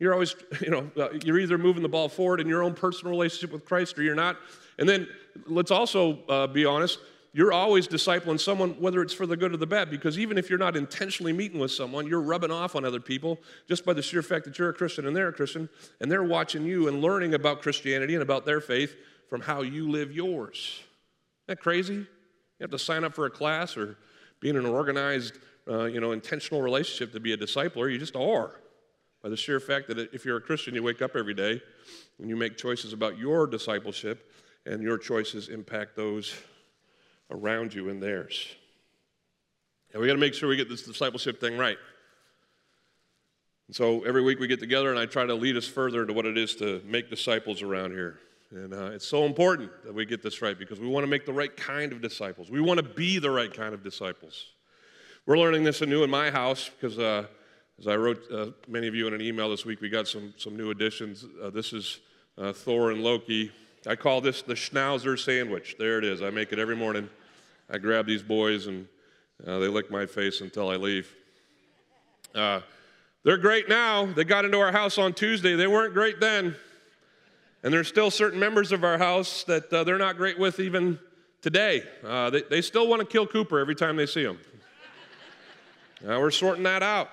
You're 0.00 0.14
always, 0.14 0.34
you 0.60 0.70
know, 0.70 0.90
uh, 0.96 1.10
you're 1.24 1.38
either 1.38 1.58
moving 1.58 1.84
the 1.84 1.88
ball 1.88 2.08
forward 2.08 2.40
in 2.40 2.48
your 2.48 2.64
own 2.64 2.74
personal 2.74 3.12
relationship 3.12 3.52
with 3.52 3.64
Christ 3.64 3.96
or 4.00 4.02
you're 4.02 4.16
not. 4.16 4.36
And 4.78 4.88
then 4.88 5.08
let's 5.46 5.70
also 5.70 6.20
uh, 6.28 6.46
be 6.46 6.64
honest, 6.64 6.98
you're 7.32 7.52
always 7.52 7.86
discipling 7.86 8.40
someone, 8.40 8.70
whether 8.80 9.02
it's 9.02 9.12
for 9.12 9.26
the 9.26 9.36
good 9.36 9.52
or 9.52 9.58
the 9.58 9.66
bad, 9.66 9.90
because 9.90 10.18
even 10.18 10.38
if 10.38 10.48
you're 10.48 10.58
not 10.58 10.76
intentionally 10.76 11.32
meeting 11.32 11.60
with 11.60 11.70
someone, 11.70 12.06
you're 12.06 12.22
rubbing 12.22 12.50
off 12.50 12.74
on 12.74 12.84
other 12.84 13.00
people 13.00 13.38
just 13.68 13.84
by 13.84 13.92
the 13.92 14.02
sheer 14.02 14.22
fact 14.22 14.44
that 14.46 14.58
you're 14.58 14.70
a 14.70 14.74
Christian 14.74 15.06
and 15.06 15.14
they're 15.14 15.28
a 15.28 15.32
Christian, 15.32 15.68
and 16.00 16.10
they're 16.10 16.24
watching 16.24 16.64
you 16.64 16.88
and 16.88 17.02
learning 17.02 17.34
about 17.34 17.60
Christianity 17.60 18.14
and 18.14 18.22
about 18.22 18.46
their 18.46 18.60
faith 18.60 18.96
from 19.28 19.42
how 19.42 19.62
you 19.62 19.90
live 19.90 20.10
yours. 20.10 20.80
Isn't 20.80 21.58
that 21.58 21.60
crazy? 21.60 21.94
You 21.94 22.06
have 22.62 22.70
to 22.70 22.78
sign 22.78 23.04
up 23.04 23.14
for 23.14 23.26
a 23.26 23.30
class 23.30 23.76
or 23.76 23.98
be 24.40 24.48
in 24.48 24.56
an 24.56 24.66
organized, 24.66 25.34
uh, 25.68 25.84
you 25.84 26.00
know, 26.00 26.12
intentional 26.12 26.62
relationship 26.62 27.12
to 27.12 27.20
be 27.20 27.34
a 27.34 27.36
discipler. 27.36 27.92
You 27.92 27.98
just 27.98 28.16
are. 28.16 28.52
By 29.22 29.28
the 29.28 29.36
sheer 29.36 29.60
fact 29.60 29.88
that 29.88 29.98
if 30.14 30.24
you're 30.24 30.38
a 30.38 30.40
Christian, 30.40 30.74
you 30.74 30.82
wake 30.82 31.02
up 31.02 31.14
every 31.14 31.34
day 31.34 31.60
and 32.18 32.28
you 32.28 32.36
make 32.36 32.56
choices 32.56 32.92
about 32.92 33.18
your 33.18 33.46
discipleship, 33.46 34.32
and 34.68 34.82
your 34.82 34.98
choices 34.98 35.48
impact 35.48 35.96
those 35.96 36.34
around 37.30 37.72
you 37.72 37.88
and 37.88 38.02
theirs. 38.02 38.46
And 39.92 40.00
we 40.00 40.06
got 40.06 40.12
to 40.12 40.20
make 40.20 40.34
sure 40.34 40.48
we 40.48 40.56
get 40.56 40.68
this 40.68 40.82
discipleship 40.82 41.40
thing 41.40 41.56
right. 41.56 41.78
And 43.66 43.74
so 43.74 44.02
every 44.04 44.22
week 44.22 44.38
we 44.38 44.46
get 44.46 44.60
together 44.60 44.90
and 44.90 44.98
I 44.98 45.06
try 45.06 45.24
to 45.24 45.34
lead 45.34 45.56
us 45.56 45.66
further 45.66 46.02
into 46.02 46.12
what 46.12 46.26
it 46.26 46.36
is 46.36 46.54
to 46.56 46.82
make 46.84 47.08
disciples 47.08 47.62
around 47.62 47.92
here. 47.92 48.18
And 48.50 48.72
uh, 48.72 48.90
it's 48.92 49.06
so 49.06 49.24
important 49.24 49.70
that 49.84 49.94
we 49.94 50.04
get 50.04 50.22
this 50.22 50.40
right 50.42 50.58
because 50.58 50.80
we 50.80 50.86
want 50.86 51.04
to 51.04 51.08
make 51.08 51.24
the 51.26 51.32
right 51.32 51.54
kind 51.54 51.92
of 51.92 52.00
disciples. 52.02 52.50
We 52.50 52.60
want 52.60 52.78
to 52.78 52.84
be 52.84 53.18
the 53.18 53.30
right 53.30 53.52
kind 53.52 53.74
of 53.74 53.82
disciples. 53.82 54.46
We're 55.26 55.38
learning 55.38 55.64
this 55.64 55.82
anew 55.82 56.02
in 56.02 56.10
my 56.10 56.30
house 56.30 56.70
because, 56.70 56.98
uh, 56.98 57.26
as 57.78 57.86
I 57.86 57.96
wrote 57.96 58.22
uh, 58.32 58.46
many 58.66 58.86
of 58.86 58.94
you 58.94 59.06
in 59.06 59.14
an 59.14 59.20
email 59.20 59.50
this 59.50 59.66
week, 59.66 59.80
we 59.82 59.90
got 59.90 60.08
some, 60.08 60.32
some 60.38 60.56
new 60.56 60.70
additions. 60.70 61.26
Uh, 61.42 61.50
this 61.50 61.74
is 61.74 62.00
uh, 62.38 62.52
Thor 62.54 62.90
and 62.90 63.02
Loki 63.02 63.52
I 63.86 63.96
call 63.96 64.20
this 64.20 64.42
the 64.42 64.54
schnauzer 64.54 65.18
sandwich. 65.18 65.76
There 65.78 65.98
it 65.98 66.04
is. 66.04 66.22
I 66.22 66.30
make 66.30 66.52
it 66.52 66.58
every 66.58 66.76
morning. 66.76 67.08
I 67.70 67.78
grab 67.78 68.06
these 68.06 68.22
boys 68.22 68.66
and 68.66 68.88
uh, 69.46 69.58
they 69.58 69.68
lick 69.68 69.90
my 69.90 70.04
face 70.04 70.40
until 70.40 70.68
I 70.68 70.76
leave. 70.76 71.14
Uh, 72.34 72.60
they're 73.22 73.38
great 73.38 73.68
now. 73.68 74.06
They 74.06 74.24
got 74.24 74.44
into 74.44 74.58
our 74.58 74.72
house 74.72 74.98
on 74.98 75.12
Tuesday. 75.12 75.54
They 75.54 75.66
weren't 75.66 75.94
great 75.94 76.18
then. 76.18 76.56
And 77.62 77.72
there's 77.72 77.88
still 77.88 78.10
certain 78.10 78.38
members 78.40 78.72
of 78.72 78.84
our 78.84 78.98
house 78.98 79.44
that 79.44 79.72
uh, 79.72 79.84
they're 79.84 79.98
not 79.98 80.16
great 80.16 80.38
with 80.38 80.60
even 80.60 80.98
today. 81.40 81.82
Uh, 82.04 82.30
they, 82.30 82.42
they 82.42 82.62
still 82.62 82.88
want 82.88 83.00
to 83.00 83.06
kill 83.06 83.26
Cooper 83.26 83.58
every 83.58 83.74
time 83.74 83.96
they 83.96 84.06
see 84.06 84.22
him. 84.22 84.38
Uh, 86.02 86.18
we're 86.18 86.30
sorting 86.30 86.64
that 86.64 86.82
out. 86.82 87.10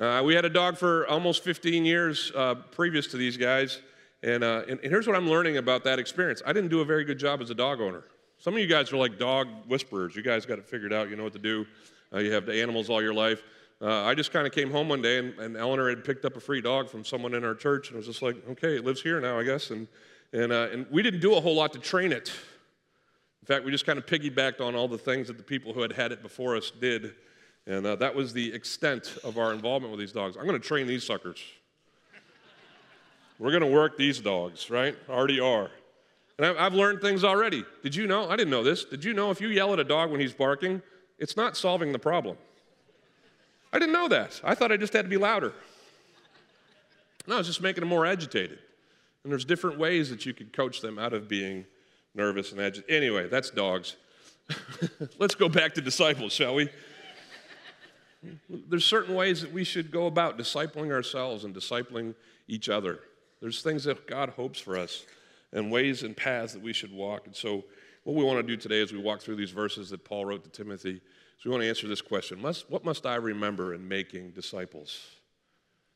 Uh, 0.00 0.22
we 0.24 0.34
had 0.34 0.44
a 0.44 0.50
dog 0.50 0.76
for 0.76 1.06
almost 1.06 1.42
15 1.44 1.84
years 1.84 2.30
previous 2.72 3.06
to 3.08 3.16
these 3.16 3.36
guys. 3.36 3.80
And, 4.22 4.42
uh, 4.42 4.62
and, 4.68 4.80
and, 4.80 4.90
here's 4.90 5.06
what 5.06 5.14
I'm 5.14 5.28
learning 5.28 5.58
about 5.58 5.84
that 5.84 5.98
experience. 5.98 6.42
I 6.44 6.52
didn't 6.52 6.70
do 6.70 6.80
a 6.80 6.84
very 6.84 7.04
good 7.04 7.18
job 7.18 7.40
as 7.40 7.50
a 7.50 7.54
dog 7.54 7.80
owner. 7.80 8.02
Some 8.38 8.54
of 8.54 8.60
you 8.60 8.66
guys 8.66 8.92
are 8.92 8.96
like 8.96 9.18
dog 9.18 9.48
whisperers. 9.68 10.16
You 10.16 10.22
guys 10.22 10.44
got 10.44 10.58
it 10.58 10.66
figured 10.66 10.92
out. 10.92 11.08
You 11.08 11.16
know 11.16 11.24
what 11.24 11.32
to 11.34 11.38
do. 11.38 11.66
Uh, 12.12 12.18
you 12.18 12.32
have 12.32 12.46
the 12.46 12.60
animals 12.60 12.90
all 12.90 13.00
your 13.00 13.14
life. 13.14 13.42
Uh, 13.80 14.02
I 14.02 14.14
just 14.14 14.32
kind 14.32 14.44
of 14.44 14.52
came 14.52 14.72
home 14.72 14.88
one 14.88 15.02
day, 15.02 15.18
and, 15.18 15.38
and, 15.38 15.56
Eleanor 15.56 15.88
had 15.88 16.02
picked 16.02 16.24
up 16.24 16.36
a 16.36 16.40
free 16.40 16.60
dog 16.60 16.90
from 16.90 17.04
someone 17.04 17.32
in 17.32 17.44
our 17.44 17.54
church, 17.54 17.88
and 17.88 17.96
I 17.96 17.98
was 17.98 18.06
just 18.06 18.22
like, 18.22 18.36
okay, 18.50 18.76
it 18.76 18.84
lives 18.84 19.00
here 19.00 19.20
now, 19.20 19.38
I 19.38 19.44
guess. 19.44 19.70
And, 19.70 19.86
and, 20.32 20.50
uh, 20.50 20.68
and 20.72 20.86
we 20.90 21.00
didn't 21.00 21.20
do 21.20 21.36
a 21.36 21.40
whole 21.40 21.54
lot 21.54 21.72
to 21.74 21.78
train 21.78 22.10
it. 22.10 22.32
In 23.42 23.46
fact, 23.46 23.64
we 23.64 23.70
just 23.70 23.86
kind 23.86 23.98
of 23.98 24.06
piggybacked 24.06 24.60
on 24.60 24.74
all 24.74 24.88
the 24.88 24.98
things 24.98 25.28
that 25.28 25.38
the 25.38 25.44
people 25.44 25.72
who 25.72 25.80
had 25.80 25.92
had 25.92 26.10
it 26.10 26.22
before 26.22 26.56
us 26.56 26.72
did. 26.72 27.14
And 27.68 27.86
uh, 27.86 27.96
that 27.96 28.14
was 28.14 28.32
the 28.32 28.52
extent 28.52 29.16
of 29.22 29.38
our 29.38 29.52
involvement 29.52 29.92
with 29.92 30.00
these 30.00 30.12
dogs. 30.12 30.36
I'm 30.36 30.46
going 30.46 30.60
to 30.60 30.66
train 30.66 30.88
these 30.88 31.06
suckers. 31.06 31.40
We're 33.38 33.50
going 33.50 33.62
to 33.62 33.66
work 33.66 33.96
these 33.96 34.20
dogs, 34.20 34.70
right? 34.70 34.96
Already 35.08 35.40
are. 35.40 35.70
And 36.38 36.58
I've 36.58 36.74
learned 36.74 37.00
things 37.00 37.24
already. 37.24 37.64
Did 37.82 37.94
you 37.94 38.06
know? 38.06 38.28
I 38.28 38.36
didn't 38.36 38.50
know 38.50 38.62
this. 38.62 38.84
Did 38.84 39.04
you 39.04 39.12
know 39.12 39.30
if 39.30 39.40
you 39.40 39.48
yell 39.48 39.72
at 39.72 39.80
a 39.80 39.84
dog 39.84 40.10
when 40.10 40.20
he's 40.20 40.32
barking, 40.32 40.82
it's 41.18 41.36
not 41.36 41.56
solving 41.56 41.92
the 41.92 41.98
problem? 41.98 42.36
I 43.72 43.78
didn't 43.78 43.92
know 43.92 44.08
that. 44.08 44.40
I 44.44 44.54
thought 44.54 44.72
I 44.72 44.76
just 44.76 44.92
had 44.92 45.04
to 45.04 45.08
be 45.08 45.16
louder. 45.16 45.52
No, 47.26 47.38
it's 47.38 47.48
just 47.48 47.60
making 47.60 47.80
them 47.80 47.88
more 47.88 48.06
agitated. 48.06 48.58
And 49.22 49.32
there's 49.32 49.44
different 49.44 49.78
ways 49.78 50.10
that 50.10 50.24
you 50.24 50.32
could 50.32 50.52
coach 50.52 50.80
them 50.80 50.98
out 50.98 51.12
of 51.12 51.28
being 51.28 51.66
nervous 52.14 52.52
and 52.52 52.60
agitated. 52.60 52.90
Anyway, 52.90 53.28
that's 53.28 53.50
dogs. 53.50 53.96
Let's 55.18 55.34
go 55.34 55.48
back 55.48 55.74
to 55.74 55.80
disciples, 55.80 56.32
shall 56.32 56.54
we? 56.54 56.70
There's 58.48 58.84
certain 58.84 59.14
ways 59.14 59.42
that 59.42 59.52
we 59.52 59.64
should 59.64 59.90
go 59.90 60.06
about 60.06 60.38
discipling 60.38 60.90
ourselves 60.90 61.44
and 61.44 61.54
discipling 61.54 62.14
each 62.46 62.68
other. 62.68 63.00
There's 63.40 63.62
things 63.62 63.84
that 63.84 64.06
God 64.06 64.30
hopes 64.30 64.58
for 64.58 64.76
us 64.76 65.04
and 65.52 65.70
ways 65.70 66.02
and 66.02 66.16
paths 66.16 66.52
that 66.52 66.62
we 66.62 66.72
should 66.72 66.92
walk. 66.92 67.26
And 67.26 67.34
so, 67.34 67.64
what 68.04 68.16
we 68.16 68.24
want 68.24 68.38
to 68.38 68.42
do 68.42 68.56
today 68.56 68.80
as 68.80 68.92
we 68.92 68.98
walk 68.98 69.20
through 69.20 69.36
these 69.36 69.50
verses 69.50 69.90
that 69.90 70.04
Paul 70.04 70.24
wrote 70.24 70.42
to 70.44 70.50
Timothy 70.50 71.00
is 71.38 71.44
we 71.44 71.50
want 71.50 71.62
to 71.62 71.68
answer 71.68 71.86
this 71.86 72.00
question 72.00 72.40
must, 72.40 72.70
What 72.70 72.84
must 72.84 73.06
I 73.06 73.16
remember 73.16 73.74
in 73.74 73.86
making 73.86 74.30
disciples? 74.30 75.06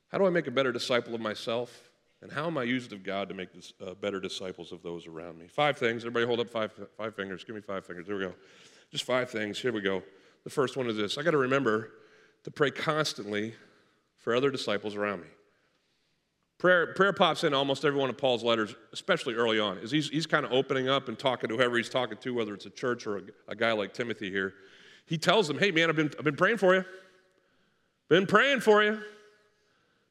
How 0.08 0.18
do 0.18 0.26
I 0.26 0.30
make 0.30 0.46
a 0.46 0.50
better 0.50 0.72
disciple 0.72 1.14
of 1.14 1.20
myself? 1.20 1.88
And 2.20 2.30
how 2.30 2.46
am 2.46 2.56
I 2.56 2.62
used 2.62 2.92
of 2.92 3.02
God 3.02 3.28
to 3.30 3.34
make 3.34 3.52
this, 3.52 3.72
uh, 3.84 3.94
better 3.94 4.20
disciples 4.20 4.70
of 4.70 4.82
those 4.82 5.08
around 5.08 5.38
me? 5.38 5.48
Five 5.48 5.76
things. 5.76 6.04
Everybody 6.04 6.24
hold 6.24 6.38
up 6.38 6.50
five, 6.50 6.72
five 6.96 7.16
fingers. 7.16 7.42
Give 7.42 7.56
me 7.56 7.62
five 7.62 7.84
fingers. 7.84 8.06
There 8.06 8.16
we 8.16 8.22
go. 8.22 8.34
Just 8.92 9.04
five 9.04 9.28
things. 9.28 9.58
Here 9.58 9.72
we 9.72 9.80
go. 9.80 10.04
The 10.44 10.50
first 10.50 10.76
one 10.76 10.88
is 10.88 10.96
this 10.96 11.18
I 11.18 11.22
got 11.22 11.32
to 11.32 11.38
remember 11.38 11.90
to 12.44 12.50
pray 12.50 12.70
constantly 12.70 13.54
for 14.18 14.36
other 14.36 14.50
disciples 14.50 14.94
around 14.94 15.22
me. 15.22 15.28
Prayer, 16.62 16.94
prayer 16.94 17.12
pops 17.12 17.42
in 17.42 17.54
almost 17.54 17.84
every 17.84 17.98
one 17.98 18.08
of 18.08 18.16
Paul's 18.16 18.44
letters, 18.44 18.76
especially 18.92 19.34
early 19.34 19.58
on, 19.58 19.78
is 19.78 19.90
he's, 19.90 20.08
he's 20.08 20.28
kind 20.28 20.46
of 20.46 20.52
opening 20.52 20.88
up 20.88 21.08
and 21.08 21.18
talking 21.18 21.48
to 21.48 21.56
whoever 21.56 21.76
he's 21.76 21.88
talking 21.88 22.16
to, 22.18 22.34
whether 22.34 22.54
it's 22.54 22.66
a 22.66 22.70
church 22.70 23.04
or 23.04 23.16
a, 23.16 23.22
a 23.48 23.56
guy 23.56 23.72
like 23.72 23.92
Timothy 23.92 24.30
here. 24.30 24.54
He 25.04 25.18
tells 25.18 25.48
them, 25.48 25.58
hey, 25.58 25.72
man, 25.72 25.88
I've 25.88 25.96
been, 25.96 26.12
I've 26.16 26.24
been 26.24 26.36
praying 26.36 26.58
for 26.58 26.76
you. 26.76 26.84
Been 28.08 28.28
praying 28.28 28.60
for 28.60 28.80
you. 28.84 29.00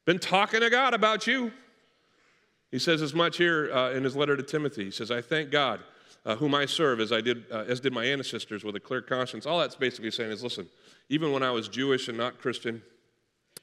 Been 0.04 0.18
talking 0.18 0.60
to 0.60 0.68
God 0.68 0.92
about 0.92 1.26
you. 1.26 1.52
He 2.70 2.78
says 2.78 3.00
as 3.00 3.14
much 3.14 3.38
here 3.38 3.72
uh, 3.72 3.92
in 3.92 4.04
his 4.04 4.14
letter 4.14 4.36
to 4.36 4.42
Timothy. 4.42 4.84
He 4.84 4.90
says, 4.90 5.10
I 5.10 5.22
thank 5.22 5.50
God, 5.50 5.80
uh, 6.26 6.36
whom 6.36 6.54
I 6.54 6.66
serve, 6.66 7.00
as 7.00 7.12
I 7.12 7.22
did, 7.22 7.46
uh, 7.50 7.64
as 7.66 7.80
did 7.80 7.94
my 7.94 8.04
ancestors, 8.04 8.62
with 8.62 8.76
a 8.76 8.80
clear 8.80 9.00
conscience. 9.00 9.46
All 9.46 9.58
that's 9.58 9.74
basically 9.74 10.10
saying 10.10 10.30
is, 10.30 10.42
listen, 10.42 10.68
even 11.08 11.32
when 11.32 11.42
I 11.42 11.50
was 11.50 11.68
Jewish 11.68 12.08
and 12.08 12.18
not 12.18 12.38
Christian, 12.42 12.82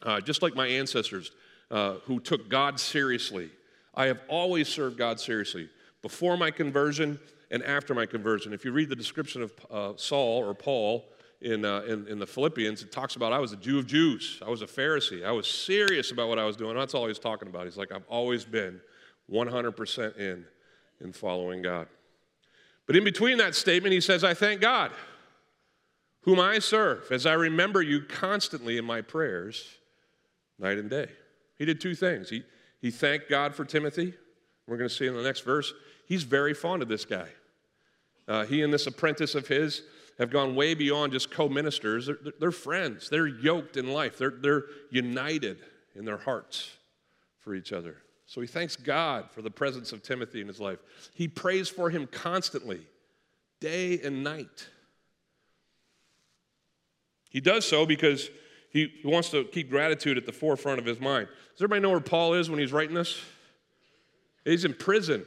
uh, 0.01 0.19
just 0.21 0.41
like 0.41 0.55
my 0.55 0.65
ancestors, 0.65 1.29
uh, 1.71 1.95
who 2.05 2.19
took 2.19 2.49
God 2.49 2.79
seriously. 2.79 3.49
I 3.93 4.05
have 4.05 4.19
always 4.27 4.67
served 4.67 4.97
God 4.97 5.19
seriously 5.19 5.69
before 6.01 6.37
my 6.37 6.51
conversion 6.51 7.19
and 7.51 7.63
after 7.63 7.93
my 7.93 8.05
conversion. 8.05 8.53
If 8.53 8.63
you 8.63 8.71
read 8.71 8.89
the 8.89 8.95
description 8.95 9.41
of 9.41 9.53
uh, 9.69 9.93
Saul 9.95 10.43
or 10.43 10.53
Paul 10.53 11.05
in, 11.41 11.65
uh, 11.65 11.81
in, 11.81 12.07
in, 12.07 12.19
the 12.19 12.27
Philippians, 12.27 12.83
it 12.83 12.91
talks 12.91 13.15
about 13.15 13.33
I 13.33 13.39
was 13.39 13.51
a 13.51 13.57
Jew 13.57 13.79
of 13.79 13.87
Jews. 13.87 14.41
I 14.45 14.49
was 14.49 14.61
a 14.61 14.67
Pharisee. 14.67 15.25
I 15.25 15.31
was 15.31 15.47
serious 15.47 16.11
about 16.11 16.29
what 16.29 16.39
I 16.39 16.45
was 16.45 16.55
doing. 16.55 16.75
That's 16.75 16.93
all 16.93 17.07
he's 17.07 17.19
talking 17.19 17.47
about. 17.47 17.65
He's 17.65 17.77
like, 17.77 17.91
I've 17.91 18.05
always 18.07 18.45
been 18.45 18.79
100% 19.31 20.17
in 20.17 20.45
in 21.01 21.13
following 21.13 21.61
God. 21.61 21.87
But 22.85 22.95
in 22.95 23.03
between 23.03 23.37
that 23.37 23.55
statement, 23.55 23.93
he 23.93 24.01
says, 24.01 24.23
I 24.23 24.33
thank 24.33 24.61
God, 24.61 24.91
whom 26.21 26.39
I 26.39 26.59
serve, 26.59 27.11
as 27.11 27.25
I 27.25 27.33
remember 27.33 27.81
you 27.81 28.01
constantly 28.01 28.77
in 28.77 28.85
my 28.85 29.01
prayers, 29.01 29.77
night 30.57 30.77
and 30.77 30.89
day. 30.89 31.09
He 31.59 31.65
did 31.65 31.79
two 31.79 31.93
things. 31.93 32.29
He, 32.29 32.43
he 32.81 32.89
thanked 32.89 33.29
God 33.29 33.53
for 33.53 33.65
Timothy. 33.65 34.13
We're 34.65 34.77
going 34.77 34.89
to 34.89 34.95
see 34.95 35.05
in 35.05 35.15
the 35.15 35.21
next 35.21 35.41
verse. 35.41 35.73
He's 36.07 36.23
very 36.23 36.53
fond 36.53 36.81
of 36.81 36.87
this 36.87 37.05
guy. 37.05 37.27
Uh, 38.27 38.45
he 38.45 38.63
and 38.63 38.73
this 38.73 38.87
apprentice 38.87 39.35
of 39.35 39.47
his 39.47 39.83
have 40.17 40.31
gone 40.31 40.55
way 40.55 40.73
beyond 40.73 41.11
just 41.11 41.31
co 41.31 41.49
ministers. 41.49 42.05
They're, 42.05 42.17
they're, 42.39 42.51
friends, 42.51 43.09
they're 43.09 43.27
yoked 43.27 43.77
in 43.77 43.91
life, 43.91 44.17
they're, 44.17 44.33
they're 44.41 44.63
united 44.89 45.57
in 45.95 46.05
their 46.05 46.17
hearts 46.17 46.71
for 47.39 47.53
each 47.53 47.73
other. 47.73 47.97
So 48.25 48.41
he 48.41 48.47
thanks 48.47 48.75
God 48.75 49.31
for 49.31 49.41
the 49.41 49.49
presence 49.49 49.91
of 49.91 50.03
Timothy 50.03 50.39
in 50.39 50.47
his 50.47 50.59
life. 50.59 50.79
He 51.15 51.27
prays 51.27 51.67
for 51.67 51.89
him 51.89 52.07
constantly, 52.07 52.81
day 53.59 53.99
and 54.01 54.23
night. 54.23 54.67
He 57.31 57.41
does 57.41 57.65
so 57.65 57.85
because 57.87 58.29
he 58.71 59.01
wants 59.03 59.31
to 59.31 59.45
keep 59.45 59.69
gratitude 59.69 60.17
at 60.17 60.25
the 60.25 60.31
forefront 60.31 60.79
of 60.79 60.85
his 60.85 60.99
mind. 60.99 61.27
Does 61.27 61.61
everybody 61.61 61.81
know 61.81 61.89
where 61.89 61.99
Paul 61.99 62.35
is 62.35 62.49
when 62.49 62.59
he's 62.59 62.71
writing 62.71 62.95
this? 62.95 63.19
He's 64.45 64.65
in 64.65 64.73
prison. 64.73 65.25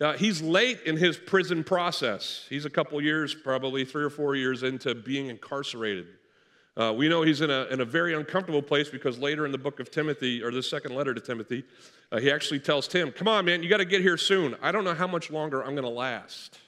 Uh, 0.00 0.14
he's 0.14 0.42
late 0.42 0.80
in 0.84 0.96
his 0.96 1.16
prison 1.16 1.62
process. 1.62 2.46
He's 2.48 2.64
a 2.64 2.70
couple 2.70 3.00
years, 3.00 3.34
probably 3.34 3.84
three 3.84 4.02
or 4.02 4.10
four 4.10 4.34
years 4.34 4.62
into 4.62 4.94
being 4.94 5.28
incarcerated. 5.28 6.06
Uh, 6.74 6.92
we 6.96 7.08
know 7.08 7.22
he's 7.22 7.42
in 7.42 7.50
a, 7.50 7.66
in 7.66 7.80
a 7.82 7.84
very 7.84 8.14
uncomfortable 8.14 8.62
place 8.62 8.88
because 8.88 9.18
later 9.18 9.44
in 9.44 9.52
the 9.52 9.58
book 9.58 9.78
of 9.78 9.90
Timothy, 9.90 10.42
or 10.42 10.50
the 10.50 10.62
second 10.62 10.94
letter 10.94 11.12
to 11.12 11.20
Timothy, 11.20 11.64
uh, 12.10 12.18
he 12.18 12.30
actually 12.30 12.60
tells 12.60 12.88
Tim, 12.88 13.12
Come 13.12 13.28
on, 13.28 13.44
man, 13.44 13.62
you 13.62 13.68
got 13.68 13.76
to 13.76 13.84
get 13.84 14.00
here 14.00 14.16
soon. 14.16 14.56
I 14.62 14.72
don't 14.72 14.84
know 14.84 14.94
how 14.94 15.06
much 15.06 15.30
longer 15.30 15.62
I'm 15.62 15.74
going 15.74 15.84
to 15.84 15.90
last. 15.90 16.58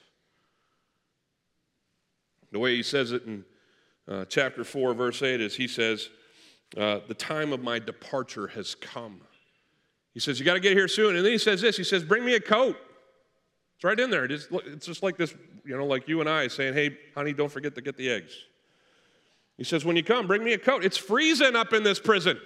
The 2.51 2.59
way 2.59 2.75
he 2.75 2.83
says 2.83 3.11
it 3.11 3.23
in 3.25 3.43
uh, 4.07 4.25
chapter 4.25 4.63
4, 4.63 4.93
verse 4.93 5.21
8 5.21 5.41
is 5.41 5.55
he 5.55 5.67
says, 5.67 6.09
uh, 6.77 6.99
The 7.07 7.13
time 7.13 7.53
of 7.53 7.61
my 7.61 7.79
departure 7.79 8.47
has 8.47 8.75
come. 8.75 9.21
He 10.13 10.19
says, 10.19 10.39
You 10.39 10.45
got 10.45 10.53
to 10.53 10.59
get 10.59 10.73
here 10.73 10.87
soon. 10.87 11.15
And 11.15 11.25
then 11.25 11.31
he 11.31 11.37
says 11.37 11.61
this 11.61 11.77
He 11.77 11.83
says, 11.83 12.03
Bring 12.03 12.25
me 12.25 12.35
a 12.35 12.39
coat. 12.39 12.77
It's 13.75 13.83
right 13.83 13.99
in 13.99 14.09
there. 14.09 14.25
It's, 14.25 14.47
it's 14.51 14.85
just 14.85 15.03
like 15.03 15.17
this, 15.17 15.33
you 15.65 15.75
know, 15.77 15.85
like 15.85 16.07
you 16.07 16.21
and 16.21 16.29
I 16.29 16.47
saying, 16.47 16.73
hey, 16.73 16.97
honey, 17.13 17.33
don't 17.33 17.51
forget 17.51 17.75
to 17.75 17.81
get 17.81 17.97
the 17.97 18.09
eggs. 18.09 18.33
He 19.57 19.63
says, 19.63 19.85
when 19.85 19.95
you 19.95 20.03
come, 20.03 20.27
bring 20.27 20.43
me 20.43 20.53
a 20.53 20.57
coat. 20.57 20.83
It's 20.83 20.97
freezing 20.97 21.55
up 21.55 21.73
in 21.73 21.83
this 21.83 21.99
prison. 21.99 22.39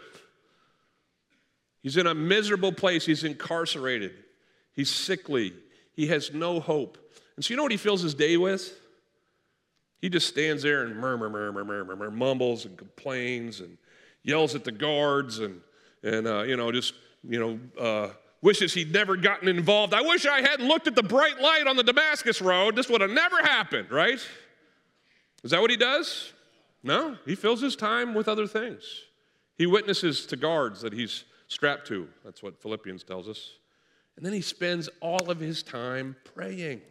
He's 1.81 1.97
in 1.97 2.07
a 2.07 2.13
miserable 2.13 2.71
place. 2.71 3.05
He's 3.05 3.23
incarcerated. 3.23 4.13
He's 4.73 4.89
sickly. 4.89 5.53
He 5.93 6.07
has 6.07 6.33
no 6.33 6.59
hope. 6.59 6.97
And 7.35 7.45
so, 7.45 7.51
you 7.51 7.57
know 7.57 7.63
what 7.63 7.71
he 7.71 7.77
fills 7.77 8.01
his 8.01 8.13
day 8.13 8.37
with? 8.37 8.77
He 9.99 10.09
just 10.09 10.27
stands 10.27 10.63
there 10.63 10.83
and 10.83 10.95
murmur, 10.95 11.29
murmur, 11.29 11.63
murmur, 11.63 11.85
murmur, 11.85 12.11
mumbles 12.11 12.65
and 12.65 12.77
complains 12.77 13.59
and 13.59 13.77
yells 14.23 14.55
at 14.55 14.63
the 14.63 14.71
guards 14.71 15.39
and, 15.39 15.61
and 16.03 16.27
uh, 16.27 16.43
you 16.43 16.55
know, 16.55 16.71
just, 16.71 16.93
you 17.27 17.39
know, 17.39 17.59
uh, 17.79 18.09
wishes 18.41 18.73
he'd 18.73 18.93
never 18.93 19.17
gotten 19.17 19.47
involved. 19.47 19.93
I 19.93 20.01
wish 20.01 20.25
I 20.25 20.41
hadn't 20.41 20.67
looked 20.67 20.87
at 20.87 20.95
the 20.95 21.03
bright 21.03 21.41
light 21.41 21.67
on 21.67 21.75
the 21.75 21.83
Damascus 21.83 22.41
road. 22.41 22.75
This 22.75 22.89
would 22.89 23.01
have 23.01 23.11
never 23.11 23.37
happened, 23.37 23.91
right? 23.91 24.19
Is 25.43 25.51
that 25.51 25.61
what 25.61 25.71
he 25.71 25.77
does? 25.77 26.33
No, 26.81 27.17
he 27.25 27.35
fills 27.35 27.61
his 27.61 27.75
time 27.75 28.13
with 28.13 28.29
other 28.29 28.47
things. 28.47 28.83
He 29.57 29.65
witnesses 29.65 30.25
to 30.27 30.37
guards 30.37 30.81
that 30.81 30.93
he's 30.93 31.25
strapped 31.49 31.87
to. 31.87 32.07
That's 32.23 32.41
what 32.41 32.61
Philippians 32.61 33.03
tells 33.03 33.27
us. 33.27 33.51
And 34.15 34.25
then 34.25 34.31
he 34.31 34.41
spends 34.41 34.89
all 35.01 35.29
of 35.29 35.39
his 35.39 35.63
time 35.63 36.15
praying. 36.35 36.81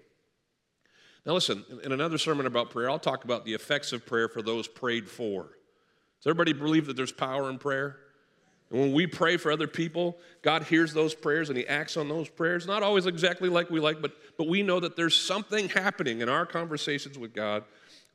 Now, 1.27 1.35
listen, 1.35 1.65
in 1.83 1.93
another 1.93 2.19
sermon 2.19 2.47
about 2.47 2.71
prayer, 2.71 2.89
I'll 2.89 2.99
talk 2.99 3.25
about 3.25 3.45
the 3.45 3.55
effects 3.55 3.93
of 3.93 4.07
prayer 4.07 4.29
for 4.29 4.43
those 4.43 4.67
prayed 4.67 5.09
for. 5.09 5.43
Does 5.43 6.27
everybody 6.27 6.53
believe 6.53 6.87
that 6.87 6.97
there's 6.97 7.13
power 7.13 7.51
in 7.51 7.59
prayer? 7.59 7.97
And 8.71 8.81
when 8.81 8.93
we 8.93 9.07
pray 9.07 9.37
for 9.37 9.51
other 9.51 9.67
people, 9.67 10.19
God 10.43 10.65
hears 10.65 10.93
those 10.93 11.15
prayers 11.15 11.49
and 11.49 11.57
He 11.57 11.67
acts 11.67 11.97
on 11.97 12.09
those 12.09 12.29
prayers. 12.29 12.67
Not 12.67 12.83
always 12.83 13.07
exactly 13.07 13.49
like 13.49 13.71
we 13.71 13.81
like, 13.81 14.03
but, 14.03 14.13
but 14.37 14.49
we 14.49 14.63
know 14.63 14.81
that 14.81 14.97
there's 14.97 15.17
something 15.17 15.69
happening 15.69 16.21
in 16.21 16.29
our 16.29 16.45
conversations 16.45 17.19
with 17.19 17.35
God 17.35 17.65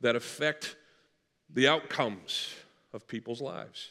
that 0.00 0.16
affect 0.16 0.76
the 1.52 1.68
outcomes 1.68 2.52
of 2.92 3.06
people's 3.08 3.40
lives. 3.40 3.88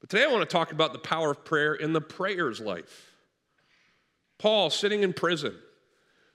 But 0.00 0.10
today 0.10 0.24
I 0.24 0.32
want 0.32 0.48
to 0.48 0.52
talk 0.52 0.72
about 0.72 0.92
the 0.92 0.98
power 0.98 1.30
of 1.30 1.44
prayer 1.44 1.74
in 1.74 1.92
the 1.92 2.00
prayer's 2.00 2.60
life. 2.60 3.12
Paul, 4.38 4.70
sitting 4.70 5.02
in 5.02 5.12
prison, 5.12 5.54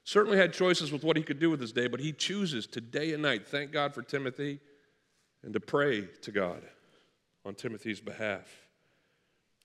certainly 0.09 0.39
had 0.39 0.51
choices 0.51 0.91
with 0.91 1.03
what 1.03 1.15
he 1.15 1.21
could 1.21 1.37
do 1.37 1.51
with 1.51 1.61
his 1.61 1.71
day, 1.71 1.85
but 1.85 1.99
he 1.99 2.11
chooses 2.11 2.65
to 2.65 2.81
day 2.81 3.13
and 3.13 3.21
night 3.21 3.45
thank 3.45 3.71
God 3.71 3.93
for 3.93 4.01
Timothy 4.01 4.59
and 5.43 5.53
to 5.53 5.59
pray 5.59 6.07
to 6.23 6.31
God 6.31 6.63
on 7.45 7.53
Timothy's 7.53 8.01
behalf. 8.01 8.47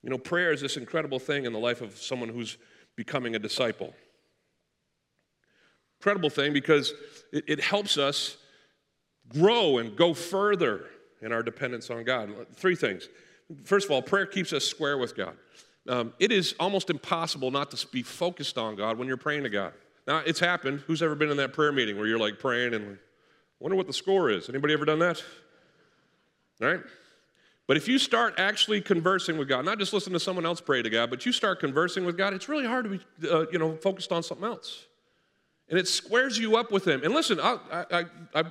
You 0.03 0.11
know, 0.11 0.19
prayer 0.19 0.51
is 0.51 0.61
this 0.61 0.77
incredible 0.77 1.17
thing 1.17 1.45
in 1.45 1.51
the 1.51 1.57
life 1.57 1.81
of 1.81 1.97
someone 1.97 2.29
who's 2.29 2.59
becoming 2.95 3.35
a 3.35 3.39
disciple. 3.39 3.95
Incredible 5.99 6.29
thing 6.29 6.53
because 6.53 6.93
it, 7.33 7.45
it 7.47 7.59
helps 7.59 7.97
us 7.97 8.37
grow 9.27 9.79
and 9.79 9.95
go 9.95 10.13
further 10.13 10.85
in 11.23 11.31
our 11.31 11.41
dependence 11.41 11.89
on 11.89 12.03
God. 12.03 12.29
Three 12.53 12.75
things. 12.75 13.09
First 13.63 13.87
of 13.87 13.91
all, 13.91 14.03
prayer 14.03 14.27
keeps 14.27 14.53
us 14.53 14.63
square 14.63 14.99
with 14.99 15.17
God. 15.17 15.35
Um, 15.89 16.13
it 16.19 16.31
is 16.31 16.53
almost 16.59 16.91
impossible 16.91 17.49
not 17.49 17.71
to 17.71 17.87
be 17.87 18.03
focused 18.03 18.59
on 18.59 18.75
God 18.75 18.99
when 18.99 19.07
you're 19.07 19.17
praying 19.17 19.41
to 19.41 19.49
God. 19.49 19.73
Now, 20.07 20.19
it's 20.19 20.39
happened. 20.39 20.81
Who's 20.87 21.01
ever 21.01 21.15
been 21.15 21.31
in 21.31 21.37
that 21.37 21.53
prayer 21.53 21.71
meeting 21.71 21.97
where 21.97 22.07
you're 22.07 22.19
like 22.19 22.39
praying 22.39 22.73
and 22.73 22.97
wonder 23.59 23.75
what 23.75 23.87
the 23.87 23.93
score 23.93 24.29
is? 24.29 24.49
Anybody 24.49 24.73
ever 24.73 24.85
done 24.85 24.99
that? 24.99 25.23
All 26.61 26.67
right? 26.67 26.81
But 27.67 27.77
if 27.77 27.87
you 27.87 27.97
start 27.97 28.35
actually 28.37 28.81
conversing 28.81 29.37
with 29.37 29.49
God, 29.49 29.65
not 29.65 29.79
just 29.79 29.91
listen 29.91 30.13
to 30.13 30.19
someone 30.19 30.45
else 30.45 30.61
pray 30.61 30.83
to 30.83 30.89
God, 30.89 31.09
but 31.09 31.25
you 31.25 31.31
start 31.31 31.59
conversing 31.59 32.05
with 32.05 32.17
God, 32.17 32.33
it's 32.33 32.47
really 32.47 32.67
hard 32.67 32.85
to 32.85 32.91
be, 32.91 33.27
uh, 33.27 33.45
you 33.51 33.57
know, 33.57 33.75
focused 33.77 34.11
on 34.11 34.21
something 34.21 34.45
else. 34.45 34.85
And 35.69 35.79
it 35.79 35.87
squares 35.87 36.37
you 36.37 36.57
up 36.57 36.71
with 36.71 36.87
Him. 36.87 37.03
And 37.03 37.11
listen, 37.11 37.39
I, 37.39 37.57
I, 37.71 38.05
I, 38.35 38.43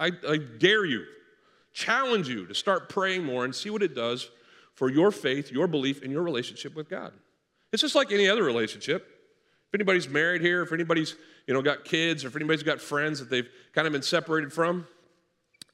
I, 0.00 0.10
I 0.28 0.36
dare 0.58 0.84
you, 0.84 1.04
challenge 1.72 2.28
you 2.28 2.46
to 2.46 2.54
start 2.54 2.88
praying 2.88 3.24
more 3.24 3.44
and 3.44 3.54
see 3.54 3.70
what 3.70 3.82
it 3.82 3.94
does 3.94 4.28
for 4.74 4.90
your 4.90 5.12
faith, 5.12 5.52
your 5.52 5.68
belief, 5.68 6.02
and 6.02 6.10
your 6.10 6.22
relationship 6.22 6.74
with 6.74 6.88
God. 6.88 7.12
It's 7.72 7.82
just 7.82 7.94
like 7.94 8.10
any 8.10 8.28
other 8.28 8.42
relationship. 8.42 9.17
If 9.68 9.74
anybody's 9.74 10.08
married 10.08 10.40
here, 10.40 10.62
if 10.62 10.72
anybody's 10.72 11.14
you 11.46 11.54
know 11.54 11.62
got 11.62 11.84
kids, 11.84 12.24
or 12.24 12.28
if 12.28 12.36
anybody's 12.36 12.62
got 12.62 12.80
friends 12.80 13.18
that 13.20 13.28
they've 13.28 13.48
kind 13.74 13.86
of 13.86 13.92
been 13.92 14.02
separated 14.02 14.52
from, 14.52 14.86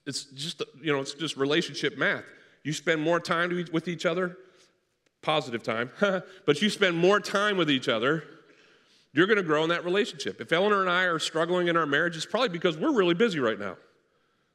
it's 0.06 0.24
just 0.24 0.62
you 0.82 0.92
know 0.92 1.00
it's 1.00 1.14
just 1.14 1.36
relationship 1.36 1.96
math. 1.96 2.24
You 2.64 2.72
spend 2.72 3.00
more 3.00 3.20
time 3.20 3.66
with 3.72 3.88
each 3.88 4.06
other, 4.06 4.36
positive 5.22 5.62
time, 5.62 5.90
but 6.00 6.60
you 6.60 6.70
spend 6.70 6.96
more 6.96 7.20
time 7.20 7.56
with 7.56 7.70
each 7.70 7.88
other, 7.88 8.24
you're 9.12 9.26
going 9.26 9.36
to 9.36 9.44
grow 9.44 9.62
in 9.62 9.68
that 9.68 9.84
relationship. 9.84 10.40
If 10.40 10.52
Eleanor 10.52 10.80
and 10.80 10.90
I 10.90 11.04
are 11.04 11.20
struggling 11.20 11.68
in 11.68 11.76
our 11.76 11.86
marriage, 11.86 12.16
it's 12.16 12.26
probably 12.26 12.48
because 12.48 12.76
we're 12.76 12.92
really 12.92 13.14
busy 13.14 13.38
right 13.38 13.58
now. 13.58 13.76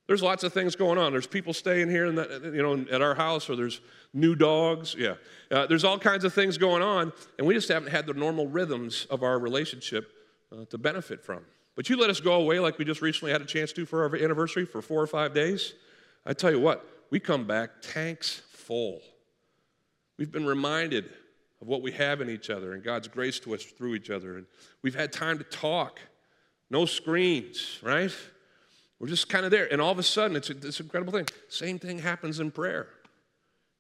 There's 0.10 0.24
lots 0.24 0.44
of 0.44 0.52
things 0.52 0.76
going 0.76 0.98
on. 0.98 1.12
There's 1.12 1.28
people 1.28 1.54
staying 1.54 1.88
here, 1.88 2.08
in 2.08 2.16
the, 2.16 2.52
you 2.52 2.64
know, 2.64 2.84
at 2.92 3.00
our 3.00 3.14
house, 3.14 3.48
or 3.48 3.56
there's 3.56 3.80
new 4.12 4.34
dogs. 4.34 4.96
Yeah, 4.98 5.14
uh, 5.52 5.68
there's 5.68 5.84
all 5.84 6.00
kinds 6.00 6.24
of 6.24 6.34
things 6.34 6.58
going 6.58 6.82
on, 6.82 7.14
and 7.38 7.46
we 7.46 7.54
just 7.54 7.68
haven't 7.68 7.92
had 7.92 8.08
the 8.08 8.16
normal 8.16 8.48
rhythms 8.48 9.06
of 9.12 9.22
our 9.22 9.38
relationship 9.38 10.12
uh, 10.52 10.66
to 10.72 10.80
benefit 10.80 11.24
from. 11.24 11.42
But 11.76 11.92
you 11.92 11.96
let 11.96 12.10
us 12.10 12.20
go 12.20 12.34
away 12.34 12.58
like 12.58 12.80
we 12.80 12.86
just 12.86 13.04
recently 13.04 13.32
had 13.32 13.44
a 13.44 13.46
chance 13.46 13.72
to 13.74 13.86
for 13.86 14.02
our 14.04 14.16
anniversary 14.16 14.66
for 14.66 14.82
four 14.82 15.00
or 15.00 15.06
five 15.06 15.36
days. 15.36 15.76
I 16.26 16.34
tell 16.34 16.50
you 16.50 16.60
what, 16.60 16.84
we 17.12 17.20
come 17.20 17.46
back 17.46 17.70
tanks 17.84 18.42
full. 18.52 19.02
We've 20.18 20.32
been 20.32 20.48
reminded 20.48 21.06
of 21.62 21.68
what 21.68 21.84
we 21.84 21.92
have 21.92 22.20
in 22.20 22.32
each 22.32 22.50
other 22.50 22.74
and 22.74 22.84
God's 22.84 23.08
grace 23.08 23.40
to 23.42 23.54
us 23.54 23.64
through 23.64 23.94
each 23.94 24.10
other. 24.10 24.38
And 24.38 24.48
we've 24.82 24.96
had 24.96 25.14
time 25.14 25.38
to 25.38 25.44
talk. 25.44 26.00
No 26.72 26.86
screens, 26.86 27.78
right? 27.84 28.12
We're 29.00 29.08
just 29.08 29.30
kind 29.30 29.46
of 29.46 29.52
there. 29.52 29.72
And 29.72 29.82
all 29.82 29.92
of 29.92 30.00
a 30.00 30.04
sudden, 30.04 30.36
it's 30.36 30.50
this 30.50 30.80
incredible 30.80 31.14
thing. 31.14 31.28
Same 31.48 31.80
thing 31.80 32.00
happens 32.00 32.40
in 32.40 32.52
prayer. 32.52 32.88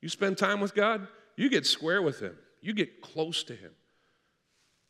You 0.01 0.09
spend 0.09 0.38
time 0.38 0.61
with 0.61 0.73
God, 0.73 1.07
you 1.35 1.49
get 1.49 1.65
square 1.65 2.01
with 2.01 2.19
Him, 2.19 2.38
you 2.61 2.73
get 2.73 3.01
close 3.01 3.43
to 3.43 3.53
Him. 3.53 3.71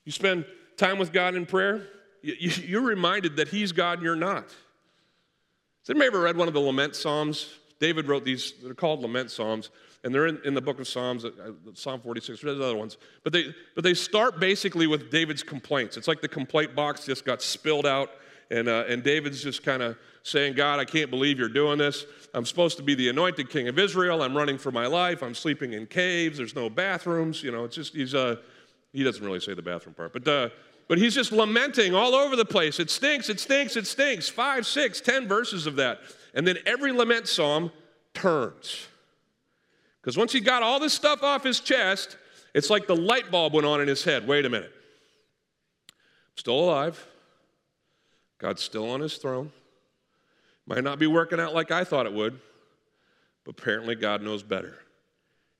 You 0.06 0.12
spend 0.12 0.46
time 0.78 1.00
with 1.00 1.12
God 1.12 1.36
in 1.36 1.46
prayer, 1.46 1.88
you're 2.22 2.82
reminded 2.82 3.38
that 3.38 3.48
He's 3.48 3.72
God 3.72 4.00
and 4.00 4.06
you're 4.06 4.16
not. 4.16 4.44
Has 4.44 5.90
anybody 5.90 6.08
ever 6.08 6.22
read 6.22 6.38
one 6.38 6.48
of 6.48 6.54
the 6.54 6.60
lament 6.60 6.96
psalms? 6.96 7.56
David 7.80 8.08
wrote 8.08 8.26
these, 8.26 8.54
they're 8.62 8.74
called 8.74 9.02
lament 9.02 9.32
psalms, 9.32 9.70
and 10.04 10.14
they're 10.14 10.28
in, 10.28 10.40
in 10.44 10.54
the 10.54 10.62
book 10.62 10.80
of 10.80 10.88
Psalms, 10.88 11.26
uh, 11.26 11.32
Psalm 11.74 12.02
46, 12.02 12.42
there's 12.42 12.60
other 12.60 12.76
ones. 12.76 12.98
But 13.24 13.34
they, 13.34 13.54
but 13.74 13.84
they 13.84 13.94
start 13.94 14.40
basically 14.40 14.86
with 14.86 15.10
David's 15.10 15.44
complaints. 15.44 15.98
It's 15.98 16.08
like 16.08 16.22
the 16.22 16.28
complaint 16.28 16.76
box 16.76 17.06
just 17.06 17.26
got 17.26 17.42
spilled 17.42 17.86
out, 17.86 18.10
And, 18.52 18.68
uh, 18.68 18.86
and 18.88 19.04
David's 19.04 19.44
just 19.44 19.64
kind 19.64 19.84
of 19.84 19.98
saying, 20.24 20.54
God, 20.54 20.80
I 20.80 20.86
can't 20.86 21.10
believe 21.10 21.38
you're 21.38 21.50
doing 21.50 21.78
this. 21.78 22.06
I'm 22.34 22.46
supposed 22.46 22.78
to 22.78 22.84
be 22.84 22.96
the 22.96 23.10
anointed 23.10 23.50
king 23.50 23.68
of 23.68 23.78
Israel. 23.78 24.22
I'm 24.22 24.36
running 24.36 24.58
for 24.58 24.72
my 24.72 24.88
life. 24.88 25.22
I'm 25.22 25.36
sleeping 25.36 25.74
in 25.74 25.86
caves. 25.86 26.38
There's 26.38 26.56
no 26.56 26.70
bathrooms. 26.70 27.44
You 27.44 27.52
know, 27.52 27.64
it's 27.66 27.76
just, 27.76 27.94
he's, 27.94 28.16
uh, 28.16 28.38
he 28.92 29.04
doesn't 29.04 29.24
really 29.24 29.40
say 29.40 29.54
the 29.54 29.62
bathroom 29.62 29.94
part, 29.94 30.14
but, 30.14 30.28
uh, 30.28 30.50
but 30.88 30.98
he's 30.98 31.14
just 31.14 31.32
lamenting 31.32 31.94
all 31.94 32.16
over 32.16 32.36
the 32.36 32.46
place. 32.46 32.80
It 32.80 32.90
stinks, 32.90 33.30
it 33.30 33.40
stinks, 33.40 33.76
it 33.76 33.86
stinks. 33.86 34.28
Five, 34.28 34.66
six, 34.66 35.00
ten 35.00 35.28
verses 35.28 35.68
of 35.68 35.76
that. 35.76 36.00
And 36.34 36.48
then 36.48 36.58
every 36.66 36.92
lament 36.92 37.28
psalm 37.28 37.72
turns. 38.16 38.88
Because 40.02 40.18
once 40.18 40.32
he 40.32 40.40
got 40.40 40.64
all 40.64 40.80
this 40.80 40.94
stuff 40.94 41.22
off 41.22 41.44
his 41.44 41.60
chest, 41.60 42.18
it's 42.56 42.72
like 42.72 42.88
the 42.88 42.96
light 42.96 43.30
bulb 43.30 43.54
went 43.54 43.68
on 43.68 43.82
in 43.82 43.88
his 43.88 44.04
head. 44.04 44.28
Wait 44.28 44.46
a 44.46 44.50
minute. 44.50 44.72
I'm 45.92 46.38
still 46.38 46.60
alive. 46.60 47.06
God's 48.40 48.62
still 48.64 48.90
on 48.90 49.02
his 49.02 49.18
throne. 49.18 49.52
Might 50.66 50.84
not 50.84 50.98
be 50.98 51.08
working 51.08 51.40
out 51.40 51.54
like 51.54 51.72
I 51.72 51.84
thought 51.84 52.06
it 52.06 52.14
would, 52.14 52.40
but 53.44 53.60
apparently 53.60 53.96
God 53.96 54.22
knows 54.22 54.44
better. 54.44 54.76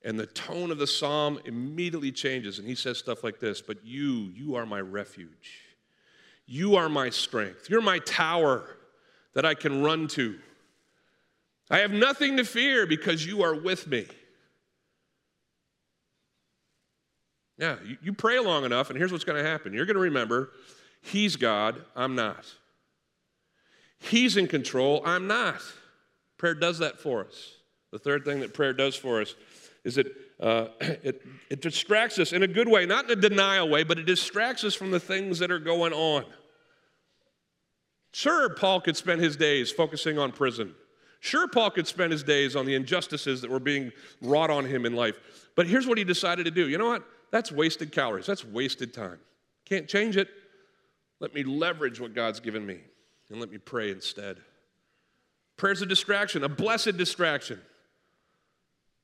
And 0.04 0.18
the 0.18 0.28
tone 0.28 0.72
of 0.72 0.78
the 0.78 0.88
psalm 0.88 1.40
immediately 1.46 2.12
changes, 2.12 2.58
and 2.58 2.68
he 2.68 2.76
says 2.76 2.98
stuff 2.98 3.24
like 3.24 3.40
this 3.40 3.62
But 3.62 3.86
you, 3.86 4.32
you 4.34 4.56
are 4.56 4.66
my 4.66 4.80
refuge. 4.80 5.66
You 6.46 6.78
are 6.78 6.90
my 6.90 7.10
strength. 7.10 7.70
You're 7.70 7.82
my 7.82 8.00
tower 8.00 8.78
that 9.34 9.46
I 9.46 9.54
can 9.54 9.84
run 9.84 10.08
to. 10.10 10.40
I 11.70 11.80
have 11.80 11.92
nothing 11.92 12.38
to 12.38 12.44
fear 12.44 12.88
because 12.88 13.26
you 13.26 13.44
are 13.44 13.54
with 13.54 13.86
me. 13.88 14.08
Yeah, 17.60 17.76
you, 17.86 17.98
you 18.02 18.14
pray 18.14 18.40
long 18.40 18.64
enough, 18.64 18.90
and 18.90 18.98
here's 18.98 19.12
what's 19.12 19.26
going 19.26 19.44
to 19.44 19.48
happen. 19.48 19.74
You're 19.74 19.86
going 19.86 19.96
to 19.96 20.02
remember 20.02 20.50
He's 21.02 21.36
God, 21.36 21.82
I'm 21.96 22.16
not. 22.16 22.46
He's 24.00 24.38
in 24.38 24.48
control, 24.48 25.02
I'm 25.06 25.28
not. 25.28 25.62
Prayer 26.38 26.56
does 26.56 26.80
that 26.80 27.00
for 27.00 27.26
us. 27.26 27.56
The 27.92 28.00
third 28.00 28.24
thing 28.24 28.40
that 28.40 28.54
prayer 28.54 28.74
does 28.74 28.96
for 28.96 29.22
us 29.22 29.36
is 29.84 29.96
that 29.96 30.08
uh, 30.40 30.68
it, 30.82 31.26
it 31.50 31.62
distracts 31.62 32.18
us 32.20 32.32
in 32.32 32.44
a 32.44 32.48
good 32.48 32.68
way, 32.68 32.86
not 32.86 33.06
in 33.06 33.12
a 33.12 33.22
denial 33.22 33.70
way, 33.70 33.84
but 33.84 34.00
it 34.00 34.06
distracts 34.06 34.64
us 34.64 34.74
from 34.74 34.92
the 34.92 35.00
things 35.00 35.40
that 35.40 35.52
are 35.52 35.60
going 35.60 35.94
on. 35.94 36.26
Sure, 38.14 38.50
Paul 38.50 38.82
could 38.82 38.98
spend 38.98 39.22
his 39.22 39.36
days 39.36 39.72
focusing 39.72 40.18
on 40.18 40.32
prison. 40.32 40.74
Sure, 41.20 41.48
Paul 41.48 41.70
could 41.72 41.86
spend 41.86 42.12
his 42.12 42.24
days 42.24 42.56
on 42.56 42.66
the 42.66 42.76
injustices 42.76 43.42
that 43.42 43.52
were 43.52 43.60
being 43.60 43.92
wrought 44.22 44.50
on 44.50 44.66
him 44.66 44.86
in 44.86 44.96
life. 44.96 45.16
But 45.56 45.68
here's 45.68 45.86
what 45.86 45.98
he 45.98 46.04
decided 46.04 46.46
to 46.46 46.52
do. 46.52 46.70
You 46.70 46.78
know 46.78 46.88
what? 46.88 47.04
That's 47.32 47.52
wasted 47.52 47.92
calories. 47.92 48.26
That's 48.26 48.46
wasted 48.46 48.94
time. 48.94 49.20
Can't 49.66 49.88
change 49.88 50.18
it. 50.18 50.30
Let 51.20 51.36
me 51.36 51.44
leverage 51.44 52.00
what 52.00 52.16
God's 52.16 52.40
given 52.40 52.66
me 52.66 52.80
and 53.30 53.40
let 53.40 53.52
me 53.52 53.58
pray 53.58 53.92
instead. 53.92 54.38
Prayer's 55.58 55.82
a 55.82 55.86
distraction, 55.86 56.44
a 56.44 56.50
blessed 56.50 56.98
distraction. 56.98 57.60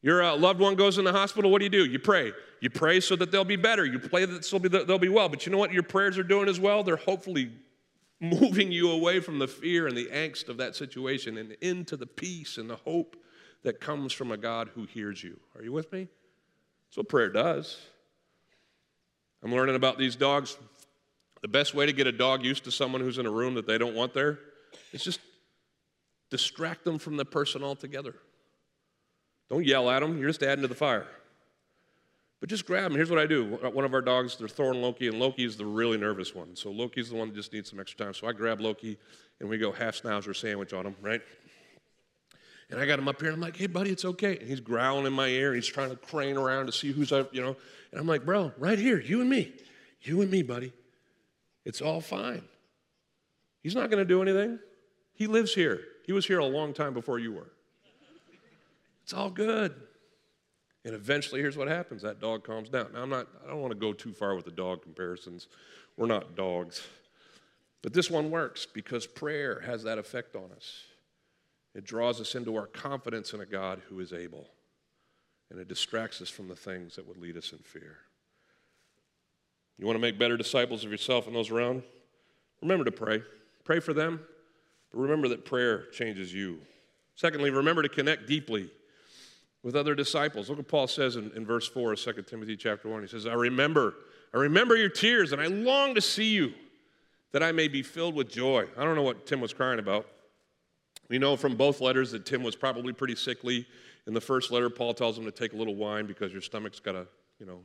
Your 0.01 0.23
uh, 0.23 0.37
loved 0.37 0.59
one 0.59 0.75
goes 0.75 0.97
in 0.97 1.03
the 1.03 1.11
hospital, 1.11 1.51
what 1.51 1.59
do 1.59 1.65
you 1.65 1.69
do? 1.69 1.85
You 1.85 1.99
pray. 1.99 2.31
You 2.61 2.69
pray 2.69 2.99
so 2.99 3.15
that 3.15 3.31
they'll 3.31 3.43
be 3.43 3.55
better. 3.55 3.85
You 3.85 3.99
pray 3.99 4.25
that 4.25 4.47
they'll 4.49 4.59
be, 4.59 4.69
they'll 4.69 4.99
be 4.99 5.09
well. 5.09 5.29
But 5.29 5.45
you 5.45 5.51
know 5.51 5.57
what 5.57 5.73
your 5.73 5.83
prayers 5.83 6.17
are 6.17 6.23
doing 6.23 6.47
as 6.47 6.59
well? 6.59 6.83
They're 6.83 6.95
hopefully 6.95 7.51
moving 8.19 8.71
you 8.71 8.91
away 8.91 9.19
from 9.19 9.39
the 9.39 9.47
fear 9.47 9.87
and 9.87 9.97
the 9.97 10.07
angst 10.07 10.47
of 10.47 10.57
that 10.57 10.75
situation 10.75 11.37
and 11.37 11.51
into 11.61 11.97
the 11.97 12.05
peace 12.05 12.57
and 12.57 12.69
the 12.69 12.77
hope 12.77 13.15
that 13.63 13.81
comes 13.81 14.13
from 14.13 14.31
a 14.31 14.37
God 14.37 14.69
who 14.75 14.85
hears 14.85 15.23
you. 15.23 15.39
Are 15.55 15.63
you 15.63 15.71
with 15.71 15.91
me? 15.91 16.07
That's 16.87 16.97
what 16.97 17.09
prayer 17.09 17.29
does. 17.29 17.77
I'm 19.43 19.51
learning 19.51 19.75
about 19.75 19.97
these 19.97 20.15
dogs. 20.15 20.57
The 21.45 21.49
best 21.49 21.75
way 21.75 21.85
to 21.85 21.93
get 21.93 22.07
a 22.07 22.11
dog 22.11 22.43
used 22.43 22.63
to 22.63 22.71
someone 22.71 23.01
who's 23.01 23.19
in 23.19 23.27
a 23.27 23.29
room 23.29 23.53
that 23.53 23.67
they 23.67 23.77
don't 23.77 23.93
want 23.93 24.15
there 24.15 24.39
is 24.91 25.03
just 25.03 25.19
distract 26.31 26.83
them 26.83 26.97
from 26.97 27.17
the 27.17 27.23
person 27.23 27.61
altogether. 27.63 28.15
Don't 29.51 29.63
yell 29.63 29.87
at 29.91 29.99
them, 29.99 30.17
you're 30.17 30.29
just 30.29 30.41
adding 30.41 30.63
to 30.63 30.67
the 30.67 30.73
fire. 30.73 31.05
But 32.39 32.49
just 32.49 32.65
grab 32.65 32.85
them. 32.85 32.95
Here's 32.95 33.11
what 33.11 33.19
I 33.19 33.27
do. 33.27 33.59
Uh, 33.63 33.69
one 33.69 33.85
of 33.85 33.93
our 33.93 34.01
dogs, 34.01 34.37
they're 34.37 34.47
throwing 34.47 34.81
Loki, 34.81 35.07
and 35.07 35.19
Loki's 35.19 35.55
the 35.55 35.67
really 35.67 35.99
nervous 35.99 36.33
one. 36.33 36.55
So 36.55 36.71
Loki's 36.71 37.11
the 37.11 37.15
one 37.15 37.27
that 37.27 37.35
just 37.35 37.53
needs 37.53 37.69
some 37.69 37.79
extra 37.79 38.03
time. 38.03 38.15
So 38.15 38.25
I 38.25 38.31
grab 38.31 38.59
Loki, 38.59 38.97
and 39.39 39.47
we 39.47 39.59
go 39.59 39.71
half 39.71 40.01
schnauzer 40.01 40.35
sandwich 40.35 40.73
on 40.73 40.87
him, 40.87 40.95
right? 40.99 41.21
And 42.71 42.79
I 42.79 42.87
got 42.87 42.97
him 42.97 43.07
up 43.07 43.21
here, 43.21 43.29
and 43.29 43.35
I'm 43.35 43.41
like, 43.41 43.55
hey, 43.55 43.67
buddy, 43.67 43.91
it's 43.91 44.03
okay. 44.03 44.39
And 44.39 44.47
he's 44.49 44.61
growling 44.61 45.05
in 45.05 45.13
my 45.13 45.27
ear, 45.27 45.53
he's 45.53 45.67
trying 45.67 45.91
to 45.91 45.95
crane 45.95 46.37
around 46.37 46.65
to 46.65 46.71
see 46.71 46.91
who's 46.91 47.11
up, 47.11 47.35
you 47.35 47.43
know. 47.43 47.55
And 47.91 48.01
I'm 48.01 48.07
like, 48.07 48.25
bro, 48.25 48.51
right 48.57 48.79
here, 48.79 48.99
you 48.99 49.21
and 49.21 49.29
me. 49.29 49.53
You 50.01 50.23
and 50.23 50.31
me, 50.31 50.41
buddy. 50.41 50.73
It's 51.65 51.81
all 51.81 52.01
fine. 52.01 52.43
He's 53.61 53.75
not 53.75 53.89
going 53.89 54.01
to 54.01 54.05
do 54.05 54.21
anything. 54.21 54.59
He 55.13 55.27
lives 55.27 55.55
here. 55.55 55.81
He 56.05 56.13
was 56.13 56.27
here 56.27 56.39
a 56.39 56.45
long 56.45 56.73
time 56.73 56.93
before 56.93 57.17
you 57.17 57.31
were. 57.33 57.51
It's 59.03 59.13
all 59.13 59.29
good. 59.29 59.73
And 60.83 60.93
eventually, 60.93 61.41
here's 61.41 61.57
what 61.57 61.67
happens 61.67 62.03
that 62.03 62.21
dog 62.21 62.43
calms 62.43 62.69
down. 62.69 62.93
Now, 62.93 63.01
I'm 63.01 63.09
not, 63.09 63.27
I 63.43 63.49
don't 63.49 63.61
want 63.61 63.73
to 63.73 63.79
go 63.79 63.91
too 63.91 64.13
far 64.13 64.35
with 64.35 64.45
the 64.45 64.51
dog 64.51 64.83
comparisons. 64.83 65.47
We're 65.97 66.05
not 66.05 66.35
dogs. 66.35 66.83
But 67.81 67.93
this 67.93 68.09
one 68.09 68.29
works 68.29 68.65
because 68.65 69.07
prayer 69.07 69.61
has 69.65 69.83
that 69.83 69.97
effect 69.97 70.35
on 70.35 70.51
us. 70.55 70.83
It 71.73 71.85
draws 71.85 72.21
us 72.21 72.35
into 72.35 72.55
our 72.55 72.67
confidence 72.67 73.33
in 73.33 73.41
a 73.41 73.45
God 73.45 73.81
who 73.89 73.99
is 73.99 74.13
able, 74.13 74.47
and 75.49 75.59
it 75.59 75.67
distracts 75.67 76.21
us 76.21 76.29
from 76.29 76.47
the 76.47 76.55
things 76.55 76.95
that 76.95 77.07
would 77.07 77.17
lead 77.17 77.37
us 77.37 77.51
in 77.51 77.59
fear. 77.59 77.97
You 79.77 79.85
want 79.85 79.95
to 79.95 80.01
make 80.01 80.17
better 80.17 80.37
disciples 80.37 80.85
of 80.85 80.91
yourself 80.91 81.27
and 81.27 81.35
those 81.35 81.51
around? 81.51 81.83
Remember 82.61 82.85
to 82.85 82.91
pray. 82.91 83.21
Pray 83.63 83.79
for 83.79 83.93
them, 83.93 84.21
but 84.91 84.99
remember 84.99 85.27
that 85.29 85.43
prayer 85.43 85.85
changes 85.91 86.33
you. 86.33 86.59
Secondly, 87.15 87.49
remember 87.49 87.81
to 87.81 87.89
connect 87.89 88.27
deeply 88.27 88.69
with 89.63 89.75
other 89.75 89.95
disciples. 89.95 90.49
Look 90.49 90.59
what 90.59 90.67
Paul 90.67 90.87
says 90.87 91.15
in, 91.15 91.31
in 91.35 91.45
verse 91.45 91.67
4 91.67 91.93
of 91.93 91.99
2 91.99 92.21
Timothy 92.23 92.55
chapter 92.55 92.87
1. 92.87 93.01
He 93.01 93.07
says, 93.07 93.25
I 93.25 93.33
remember, 93.33 93.95
I 94.33 94.37
remember 94.37 94.77
your 94.77 94.89
tears, 94.89 95.31
and 95.31 95.41
I 95.41 95.47
long 95.47 95.95
to 95.95 96.01
see 96.01 96.29
you, 96.29 96.53
that 97.31 97.41
I 97.41 97.51
may 97.51 97.67
be 97.67 97.81
filled 97.81 98.15
with 98.15 98.29
joy. 98.29 98.67
I 98.77 98.83
don't 98.83 98.95
know 98.95 99.01
what 99.01 99.25
Tim 99.25 99.41
was 99.41 99.53
crying 99.53 99.79
about. 99.79 100.07
We 101.09 101.17
know 101.17 101.35
from 101.35 101.55
both 101.55 101.81
letters 101.81 102.11
that 102.11 102.25
Tim 102.25 102.43
was 102.43 102.55
probably 102.55 102.93
pretty 102.93 103.15
sickly. 103.15 103.67
In 104.07 104.13
the 104.13 104.21
first 104.21 104.51
letter, 104.51 104.69
Paul 104.69 104.93
tells 104.93 105.17
him 105.17 105.25
to 105.25 105.31
take 105.31 105.53
a 105.53 105.55
little 105.55 105.75
wine 105.75 106.05
because 106.05 106.31
your 106.31 106.41
stomach's 106.41 106.79
got 106.79 106.95
a, 106.95 107.07
you 107.39 107.45
know, 107.45 107.61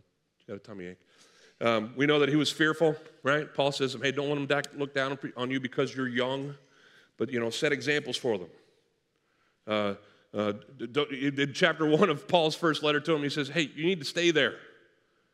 got 0.49 0.57
a 0.57 0.59
tummy 0.59 0.87
ache. 0.87 1.01
Um, 1.61 1.93
we 1.97 2.07
know 2.07 2.19
that 2.19 2.29
he 2.29 2.37
was 2.37 2.51
fearful, 2.51 2.97
right? 3.23 3.53
Paul 3.53 3.73
says, 3.73 3.97
hey, 4.01 4.13
don't 4.13 4.29
let 4.29 4.49
them 4.49 4.79
look 4.79 4.95
down 4.95 5.19
on 5.37 5.51
you 5.51 5.61
because 5.61 5.95
you're 5.95 6.09
young, 6.09 6.55
but, 7.19 7.31
you 7.31 7.39
know, 7.39 7.51
set 7.51 7.73
examples 7.73 8.17
for 8.17 8.39
them. 8.39 8.49
Uh, 9.67 9.95
uh, 10.33 10.53
in 11.11 11.53
chapter 11.55 11.87
one 11.87 12.09
of 12.09 12.27
Paul's 12.29 12.55
first 12.55 12.83
letter 12.83 13.01
to 13.01 13.15
him, 13.15 13.23
he 13.23 13.29
says, 13.29 13.49
Hey, 13.49 13.71
you 13.75 13.85
need 13.85 13.99
to 13.99 14.07
stay 14.07 14.31
there. 14.31 14.55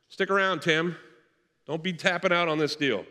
Stick 0.09 0.31
around, 0.31 0.63
Tim. 0.63 0.97
Don't 1.67 1.83
be 1.83 1.93
tapping 1.93 2.33
out 2.33 2.49
on 2.49 2.59
this 2.59 2.77
deal. 2.77 3.05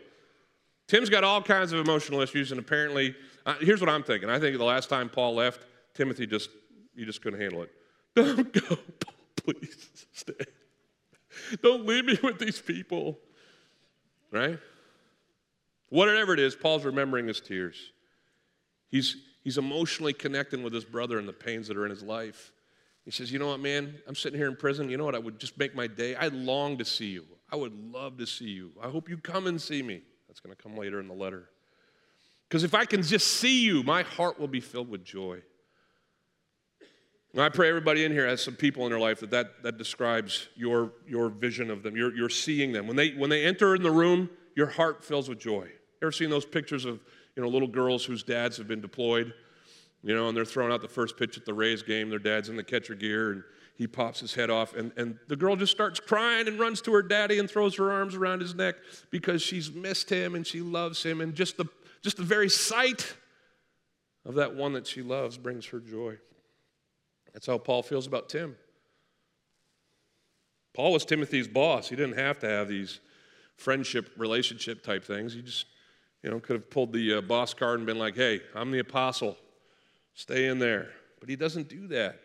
Tim's 0.88 1.10
got 1.10 1.24
all 1.24 1.42
kinds 1.42 1.72
of 1.72 1.80
emotional 1.80 2.20
issues, 2.20 2.52
and 2.52 2.60
apparently, 2.60 3.14
uh, 3.44 3.54
here's 3.60 3.80
what 3.80 3.90
I'm 3.90 4.02
thinking. 4.02 4.30
I 4.30 4.38
think 4.38 4.56
the 4.56 4.64
last 4.64 4.88
time 4.88 5.08
Paul 5.08 5.34
left, 5.34 5.66
Timothy 5.94 6.26
just, 6.26 6.50
you 6.94 7.04
just 7.04 7.22
couldn't 7.22 7.40
handle 7.40 7.62
it. 7.62 7.70
Don't 8.14 8.52
go, 8.52 8.78
please 9.36 9.88
stay. 10.12 10.34
Don't 11.62 11.86
leave 11.86 12.04
me 12.04 12.18
with 12.22 12.38
these 12.38 12.60
people. 12.60 13.18
Right? 14.30 14.58
Whatever 15.88 16.34
it 16.34 16.40
is, 16.40 16.54
Paul's 16.54 16.84
remembering 16.84 17.28
his 17.28 17.40
tears. 17.40 17.92
He's, 18.88 19.16
He's 19.46 19.58
emotionally 19.58 20.12
connecting 20.12 20.64
with 20.64 20.72
his 20.72 20.84
brother 20.84 21.20
and 21.20 21.28
the 21.28 21.32
pains 21.32 21.68
that 21.68 21.76
are 21.76 21.84
in 21.84 21.90
his 21.90 22.02
life. 22.02 22.50
He 23.04 23.12
says, 23.12 23.30
You 23.30 23.38
know 23.38 23.46
what, 23.46 23.60
man? 23.60 23.94
I'm 24.08 24.16
sitting 24.16 24.36
here 24.36 24.48
in 24.48 24.56
prison. 24.56 24.90
You 24.90 24.96
know 24.96 25.04
what? 25.04 25.14
I 25.14 25.20
would 25.20 25.38
just 25.38 25.56
make 25.56 25.72
my 25.72 25.86
day. 25.86 26.16
I 26.16 26.26
long 26.26 26.78
to 26.78 26.84
see 26.84 27.10
you. 27.10 27.24
I 27.48 27.54
would 27.54 27.72
love 27.92 28.18
to 28.18 28.26
see 28.26 28.48
you. 28.48 28.72
I 28.82 28.88
hope 28.88 29.08
you 29.08 29.18
come 29.18 29.46
and 29.46 29.62
see 29.62 29.84
me. 29.84 30.02
That's 30.26 30.40
going 30.40 30.52
to 30.52 30.60
come 30.60 30.76
later 30.76 30.98
in 30.98 31.06
the 31.06 31.14
letter. 31.14 31.48
Because 32.48 32.64
if 32.64 32.74
I 32.74 32.86
can 32.86 33.04
just 33.04 33.28
see 33.28 33.62
you, 33.62 33.84
my 33.84 34.02
heart 34.02 34.40
will 34.40 34.48
be 34.48 34.58
filled 34.58 34.90
with 34.90 35.04
joy. 35.04 35.42
And 37.36 37.44
I 37.44 37.50
pray 37.50 37.68
everybody 37.68 38.02
in 38.02 38.12
here 38.12 38.26
has 38.26 38.42
some 38.42 38.54
people 38.54 38.84
in 38.84 38.90
their 38.90 38.98
life 38.98 39.20
that 39.20 39.30
that, 39.32 39.62
that 39.62 39.76
describes 39.76 40.48
your, 40.56 40.92
your 41.06 41.28
vision 41.28 41.70
of 41.70 41.82
them. 41.82 41.94
You're, 41.94 42.16
you're 42.16 42.30
seeing 42.30 42.72
them. 42.72 42.86
When 42.86 42.96
they, 42.96 43.10
when 43.10 43.28
they 43.28 43.44
enter 43.44 43.74
in 43.74 43.82
the 43.82 43.90
room, 43.90 44.30
your 44.54 44.68
heart 44.68 45.04
fills 45.04 45.28
with 45.28 45.38
joy. 45.38 45.68
Ever 46.00 46.12
seen 46.12 46.30
those 46.30 46.46
pictures 46.46 46.86
of 46.86 46.98
you 47.36 47.42
know, 47.42 47.48
little 47.50 47.68
girls 47.68 48.06
whose 48.06 48.22
dads 48.22 48.56
have 48.56 48.66
been 48.66 48.80
deployed, 48.80 49.34
you 50.02 50.14
know, 50.14 50.28
and 50.28 50.36
they're 50.36 50.46
throwing 50.46 50.72
out 50.72 50.80
the 50.80 50.88
first 50.88 51.18
pitch 51.18 51.36
at 51.36 51.44
the 51.44 51.52
Rays 51.52 51.82
game. 51.82 52.08
Their 52.08 52.18
dad's 52.18 52.48
in 52.48 52.56
the 52.56 52.64
catcher 52.64 52.94
gear, 52.94 53.32
and 53.32 53.42
he 53.76 53.86
pops 53.86 54.18
his 54.18 54.32
head 54.32 54.48
off, 54.48 54.74
and, 54.74 54.90
and 54.96 55.18
the 55.28 55.36
girl 55.36 55.56
just 55.56 55.72
starts 55.72 56.00
crying 56.00 56.48
and 56.48 56.58
runs 56.58 56.80
to 56.80 56.92
her 56.94 57.02
daddy 57.02 57.38
and 57.38 57.50
throws 57.50 57.76
her 57.76 57.92
arms 57.92 58.14
around 58.14 58.40
his 58.40 58.54
neck 58.54 58.76
because 59.10 59.42
she's 59.42 59.70
missed 59.70 60.08
him 60.08 60.34
and 60.34 60.46
she 60.46 60.62
loves 60.62 61.02
him, 61.02 61.20
and 61.20 61.34
just 61.34 61.58
the, 61.58 61.66
just 62.00 62.16
the 62.16 62.22
very 62.22 62.48
sight 62.48 63.14
of 64.24 64.36
that 64.36 64.54
one 64.54 64.72
that 64.72 64.86
she 64.86 65.02
loves 65.02 65.36
brings 65.36 65.66
her 65.66 65.80
joy. 65.80 66.16
That's 67.36 67.48
how 67.48 67.58
Paul 67.58 67.82
feels 67.82 68.06
about 68.06 68.30
Tim. 68.30 68.56
Paul 70.72 70.94
was 70.94 71.04
Timothy's 71.04 71.46
boss. 71.46 71.86
He 71.86 71.94
didn't 71.94 72.16
have 72.16 72.38
to 72.38 72.48
have 72.48 72.66
these 72.66 72.98
friendship, 73.58 74.10
relationship 74.16 74.82
type 74.82 75.04
things. 75.04 75.34
He 75.34 75.42
just 75.42 75.66
you 76.22 76.30
know, 76.30 76.40
could 76.40 76.56
have 76.56 76.70
pulled 76.70 76.94
the 76.94 77.18
uh, 77.18 77.20
boss 77.20 77.52
card 77.52 77.78
and 77.78 77.84
been 77.84 77.98
like, 77.98 78.16
hey, 78.16 78.40
I'm 78.54 78.70
the 78.70 78.78
apostle, 78.78 79.36
stay 80.14 80.46
in 80.46 80.58
there. 80.58 80.88
But 81.20 81.28
he 81.28 81.36
doesn't 81.36 81.68
do 81.68 81.86
that 81.88 82.18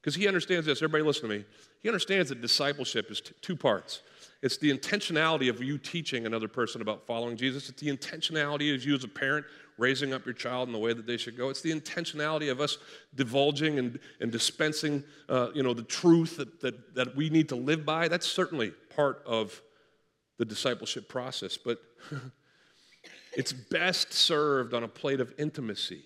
because 0.00 0.14
he 0.14 0.28
understands 0.28 0.64
this. 0.64 0.78
Everybody 0.78 1.02
listen 1.02 1.28
to 1.28 1.38
me. 1.38 1.44
He 1.82 1.88
understands 1.88 2.28
that 2.28 2.40
discipleship 2.40 3.10
is 3.10 3.20
t- 3.22 3.34
two 3.40 3.56
parts. 3.56 4.02
It's 4.42 4.58
the 4.58 4.72
intentionality 4.72 5.50
of 5.50 5.60
you 5.60 5.76
teaching 5.76 6.24
another 6.24 6.46
person 6.46 6.82
about 6.82 7.04
following 7.04 7.36
Jesus. 7.36 7.68
It's 7.68 7.80
the 7.80 7.90
intentionality 7.90 8.72
of 8.72 8.84
you 8.84 8.94
as 8.94 9.02
a 9.02 9.08
parent 9.08 9.44
raising 9.78 10.12
up 10.12 10.24
your 10.24 10.34
child 10.34 10.68
in 10.68 10.72
the 10.72 10.78
way 10.78 10.92
that 10.92 11.06
they 11.06 11.16
should 11.16 11.36
go. 11.36 11.50
It's 11.50 11.60
the 11.60 11.72
intentionality 11.72 12.50
of 12.50 12.60
us 12.60 12.78
divulging 13.14 13.78
and, 13.78 13.98
and 14.20 14.32
dispensing, 14.32 15.04
uh, 15.28 15.48
you 15.54 15.62
know, 15.62 15.74
the 15.74 15.82
truth 15.82 16.38
that, 16.38 16.60
that, 16.60 16.94
that 16.94 17.16
we 17.16 17.28
need 17.28 17.48
to 17.50 17.56
live 17.56 17.84
by. 17.84 18.08
That's 18.08 18.26
certainly 18.26 18.70
part 18.94 19.22
of 19.26 19.60
the 20.38 20.44
discipleship 20.44 21.08
process. 21.08 21.56
But 21.56 21.78
it's 23.36 23.52
best 23.52 24.12
served 24.12 24.72
on 24.72 24.82
a 24.82 24.88
plate 24.88 25.20
of 25.20 25.34
intimacy, 25.38 26.04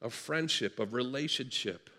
of 0.00 0.14
friendship, 0.14 0.80
of 0.80 0.94
relationship. 0.94 1.90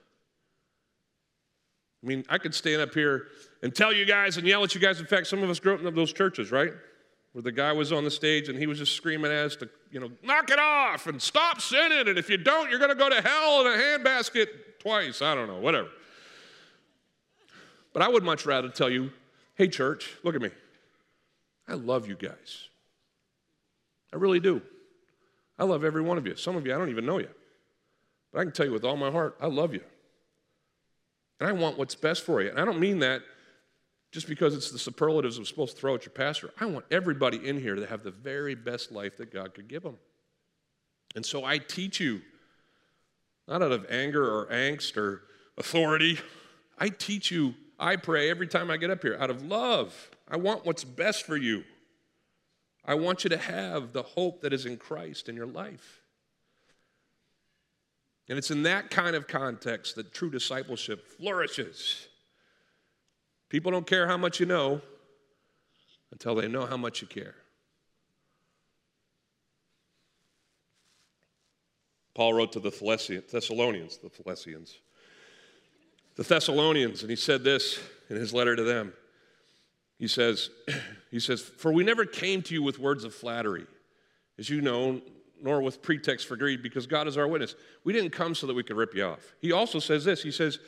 I 2.03 2.07
mean, 2.07 2.25
I 2.29 2.39
could 2.39 2.55
stand 2.55 2.81
up 2.81 2.95
here 2.95 3.27
and 3.61 3.75
tell 3.75 3.93
you 3.93 4.05
guys 4.05 4.37
and 4.37 4.47
yell 4.47 4.63
at 4.63 4.73
you 4.73 4.81
guys. 4.81 4.99
In 4.99 5.05
fact, 5.05 5.27
some 5.27 5.43
of 5.43 5.49
us 5.51 5.59
grew 5.59 5.75
up 5.75 5.85
in 5.85 5.93
those 5.93 6.13
churches, 6.13 6.51
right? 6.51 6.73
Where 7.33 7.41
the 7.41 7.51
guy 7.51 7.71
was 7.71 7.91
on 7.91 8.03
the 8.03 8.11
stage 8.11 8.49
and 8.49 8.59
he 8.59 8.67
was 8.67 8.77
just 8.77 8.93
screaming 8.93 9.31
at 9.31 9.45
us 9.45 9.55
to, 9.57 9.69
you 9.89 9.99
know, 9.99 10.11
knock 10.21 10.49
it 10.49 10.59
off 10.59 11.07
and 11.07 11.21
stop 11.21 11.61
sinning. 11.61 12.07
And 12.09 12.17
if 12.17 12.29
you 12.29 12.37
don't, 12.37 12.69
you're 12.69 12.79
going 12.79 12.89
to 12.89 12.95
go 12.95 13.09
to 13.09 13.21
hell 13.21 13.61
in 13.61 13.67
a 13.67 13.75
handbasket 13.77 14.47
twice. 14.79 15.21
I 15.21 15.33
don't 15.33 15.47
know, 15.47 15.59
whatever. 15.59 15.87
But 17.93 18.01
I 18.01 18.09
would 18.09 18.23
much 18.23 18.45
rather 18.45 18.69
tell 18.69 18.89
you, 18.89 19.11
hey, 19.55 19.67
church, 19.67 20.17
look 20.23 20.35
at 20.35 20.41
me. 20.41 20.49
I 21.67 21.75
love 21.75 22.07
you 22.07 22.15
guys. 22.15 22.67
I 24.13 24.17
really 24.17 24.39
do. 24.39 24.61
I 25.57 25.63
love 25.63 25.85
every 25.85 26.01
one 26.01 26.17
of 26.17 26.27
you. 26.27 26.35
Some 26.35 26.55
of 26.57 26.65
you, 26.65 26.75
I 26.75 26.77
don't 26.77 26.89
even 26.89 27.05
know 27.05 27.19
you. 27.19 27.29
But 28.33 28.39
I 28.39 28.43
can 28.43 28.51
tell 28.51 28.65
you 28.65 28.73
with 28.73 28.83
all 28.83 28.97
my 28.97 29.11
heart, 29.11 29.37
I 29.39 29.47
love 29.47 29.73
you. 29.73 29.83
And 31.39 31.47
I 31.47 31.53
want 31.53 31.77
what's 31.77 31.95
best 31.95 32.23
for 32.23 32.41
you. 32.41 32.49
And 32.49 32.59
I 32.59 32.65
don't 32.65 32.79
mean 32.79 32.99
that 32.99 33.21
just 34.11 34.27
because 34.27 34.55
it's 34.55 34.71
the 34.71 34.79
superlatives 34.79 35.37
I'm 35.37 35.45
supposed 35.45 35.75
to 35.75 35.81
throw 35.81 35.95
at 35.95 36.05
your 36.05 36.11
pastor. 36.11 36.51
I 36.59 36.65
want 36.65 36.85
everybody 36.91 37.47
in 37.47 37.59
here 37.59 37.75
to 37.75 37.85
have 37.85 38.03
the 38.03 38.11
very 38.11 38.55
best 38.55 38.91
life 38.91 39.17
that 39.17 39.31
God 39.31 39.53
could 39.53 39.67
give 39.67 39.83
them. 39.83 39.97
And 41.15 41.25
so 41.25 41.45
I 41.45 41.57
teach 41.57 41.99
you, 41.99 42.21
not 43.47 43.61
out 43.61 43.71
of 43.71 43.85
anger 43.89 44.23
or 44.23 44.47
angst 44.47 44.97
or 44.97 45.23
authority. 45.57 46.19
I 46.77 46.89
teach 46.89 47.31
you, 47.31 47.55
I 47.79 47.95
pray 47.95 48.29
every 48.29 48.47
time 48.47 48.69
I 48.69 48.77
get 48.77 48.89
up 48.89 49.01
here, 49.01 49.17
out 49.19 49.29
of 49.29 49.43
love. 49.43 50.11
I 50.27 50.37
want 50.37 50.65
what's 50.65 50.83
best 50.83 51.25
for 51.25 51.37
you. 51.37 51.63
I 52.83 52.95
want 52.95 53.23
you 53.23 53.29
to 53.29 53.37
have 53.37 53.93
the 53.93 54.03
hope 54.03 54.41
that 54.41 54.53
is 54.53 54.65
in 54.65 54.77
Christ 54.77 55.29
in 55.29 55.35
your 55.35 55.45
life. 55.45 56.01
And 58.27 58.37
it's 58.37 58.51
in 58.51 58.63
that 58.63 58.89
kind 58.89 59.15
of 59.15 59.27
context 59.27 59.95
that 59.95 60.13
true 60.13 60.29
discipleship 60.29 61.05
flourishes. 61.17 62.07
People 63.51 63.69
don't 63.69 63.85
care 63.85 64.07
how 64.07 64.15
much 64.15 64.39
you 64.39 64.45
know 64.45 64.79
until 66.09 66.35
they 66.35 66.47
know 66.47 66.65
how 66.65 66.77
much 66.77 67.01
you 67.01 67.07
care. 67.07 67.35
Paul 72.13 72.33
wrote 72.33 72.53
to 72.53 72.61
the 72.61 72.69
Thessalonians, 72.69 73.97
the 73.97 74.09
Thessalonians, 74.23 74.77
the 76.15 76.23
Thessalonians, 76.23 77.01
and 77.01 77.09
he 77.09 77.17
said 77.17 77.43
this 77.43 77.77
in 78.09 78.15
his 78.15 78.33
letter 78.33 78.55
to 78.55 78.63
them. 78.63 78.93
He 79.99 80.07
says, 80.07 80.49
he 81.11 81.19
says, 81.19 81.41
For 81.41 81.73
we 81.73 81.83
never 81.83 82.05
came 82.05 82.41
to 82.43 82.53
you 82.53 82.63
with 82.63 82.79
words 82.79 83.03
of 83.03 83.13
flattery, 83.13 83.67
as 84.39 84.49
you 84.49 84.61
know, 84.61 85.01
nor 85.41 85.61
with 85.61 85.81
pretext 85.81 86.25
for 86.25 86.37
greed, 86.37 86.63
because 86.63 86.87
God 86.87 87.05
is 87.05 87.17
our 87.17 87.27
witness. 87.27 87.55
We 87.83 87.91
didn't 87.91 88.11
come 88.11 88.33
so 88.33 88.47
that 88.47 88.53
we 88.53 88.63
could 88.63 88.77
rip 88.77 88.95
you 88.95 89.03
off. 89.03 89.33
He 89.41 89.51
also 89.51 89.79
says 89.79 90.05
this 90.05 90.23
He 90.23 90.31
says, 90.31 90.59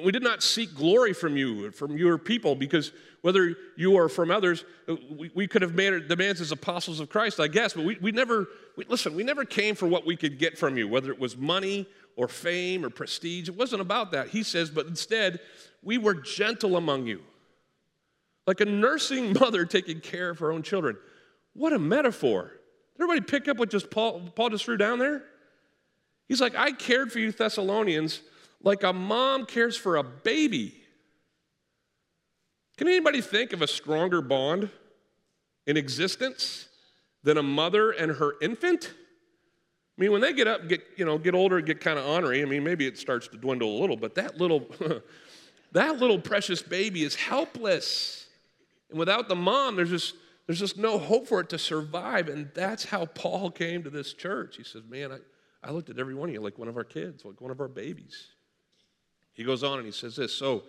we 0.00 0.10
did 0.10 0.22
not 0.22 0.42
seek 0.42 0.74
glory 0.74 1.12
from 1.12 1.36
you, 1.36 1.70
from 1.70 1.98
your 1.98 2.16
people, 2.16 2.54
because 2.54 2.92
whether 3.20 3.54
you 3.76 3.98
are 3.98 4.08
from 4.08 4.30
others, 4.30 4.64
uh, 4.88 4.96
we, 5.10 5.30
we 5.34 5.46
could 5.46 5.60
have 5.60 5.74
made 5.74 6.08
demands 6.08 6.40
as 6.40 6.50
apostles 6.50 6.98
of 6.98 7.10
Christ, 7.10 7.38
I 7.38 7.48
guess, 7.48 7.74
but 7.74 7.84
we, 7.84 7.98
we 8.00 8.10
never, 8.10 8.48
we, 8.76 8.86
listen, 8.88 9.14
we 9.14 9.22
never 9.22 9.44
came 9.44 9.74
for 9.74 9.86
what 9.86 10.06
we 10.06 10.16
could 10.16 10.38
get 10.38 10.56
from 10.56 10.78
you, 10.78 10.88
whether 10.88 11.12
it 11.12 11.18
was 11.18 11.36
money 11.36 11.86
or 12.16 12.26
fame 12.26 12.84
or 12.84 12.90
prestige. 12.90 13.48
It 13.48 13.56
wasn't 13.56 13.82
about 13.82 14.12
that. 14.12 14.28
He 14.28 14.42
says, 14.42 14.70
but 14.70 14.86
instead, 14.86 15.40
we 15.82 15.98
were 15.98 16.14
gentle 16.14 16.76
among 16.76 17.06
you, 17.06 17.20
like 18.46 18.60
a 18.60 18.64
nursing 18.64 19.32
mother 19.40 19.66
taking 19.66 20.00
care 20.00 20.30
of 20.30 20.38
her 20.38 20.52
own 20.52 20.62
children. 20.62 20.96
What 21.52 21.74
a 21.74 21.78
metaphor. 21.78 22.44
Did 22.96 23.02
everybody 23.02 23.20
pick 23.20 23.46
up 23.46 23.58
what 23.58 23.70
just 23.70 23.90
Paul, 23.90 24.22
Paul 24.34 24.50
just 24.50 24.64
threw 24.64 24.78
down 24.78 24.98
there? 24.98 25.22
He's 26.28 26.40
like, 26.40 26.54
I 26.54 26.72
cared 26.72 27.12
for 27.12 27.18
you 27.18 27.30
Thessalonians 27.30 28.22
like 28.62 28.82
a 28.82 28.92
mom 28.92 29.46
cares 29.46 29.76
for 29.76 29.96
a 29.96 30.02
baby. 30.02 30.74
Can 32.76 32.88
anybody 32.88 33.20
think 33.20 33.52
of 33.52 33.62
a 33.62 33.66
stronger 33.66 34.22
bond 34.22 34.70
in 35.66 35.76
existence 35.76 36.68
than 37.22 37.38
a 37.38 37.42
mother 37.42 37.90
and 37.90 38.12
her 38.12 38.34
infant? 38.40 38.94
I 39.98 40.00
mean, 40.00 40.12
when 40.12 40.20
they 40.20 40.32
get 40.32 40.48
up 40.48 40.68
get, 40.68 40.82
you 40.96 41.04
know, 41.04 41.18
get 41.18 41.34
older 41.34 41.60
get 41.60 41.80
kind 41.80 41.98
of 41.98 42.06
ornery, 42.06 42.42
I 42.42 42.44
mean, 42.44 42.64
maybe 42.64 42.86
it 42.86 42.98
starts 42.98 43.28
to 43.28 43.36
dwindle 43.36 43.78
a 43.78 43.78
little, 43.80 43.96
but 43.96 44.14
that 44.14 44.38
little, 44.38 44.66
that 45.72 45.98
little 45.98 46.18
precious 46.18 46.62
baby 46.62 47.02
is 47.02 47.14
helpless. 47.14 48.26
And 48.90 48.98
without 48.98 49.28
the 49.28 49.36
mom, 49.36 49.76
there's 49.76 49.90
just, 49.90 50.14
there's 50.46 50.58
just 50.58 50.78
no 50.78 50.98
hope 50.98 51.28
for 51.28 51.40
it 51.40 51.50
to 51.50 51.58
survive. 51.58 52.28
And 52.28 52.50
that's 52.54 52.84
how 52.84 53.06
Paul 53.06 53.50
came 53.50 53.82
to 53.84 53.90
this 53.90 54.14
church. 54.14 54.56
He 54.56 54.64
says, 54.64 54.82
Man, 54.88 55.12
I, 55.12 55.18
I 55.62 55.72
looked 55.72 55.90
at 55.90 55.98
every 55.98 56.14
one 56.14 56.30
of 56.30 56.34
you 56.34 56.40
like 56.40 56.58
one 56.58 56.68
of 56.68 56.76
our 56.76 56.84
kids, 56.84 57.24
like 57.24 57.40
one 57.40 57.50
of 57.50 57.60
our 57.60 57.68
babies. 57.68 58.28
He 59.34 59.44
goes 59.44 59.62
on 59.62 59.78
and 59.78 59.86
he 59.86 59.92
says 59.92 60.16
this 60.16 60.32
So, 60.32 60.64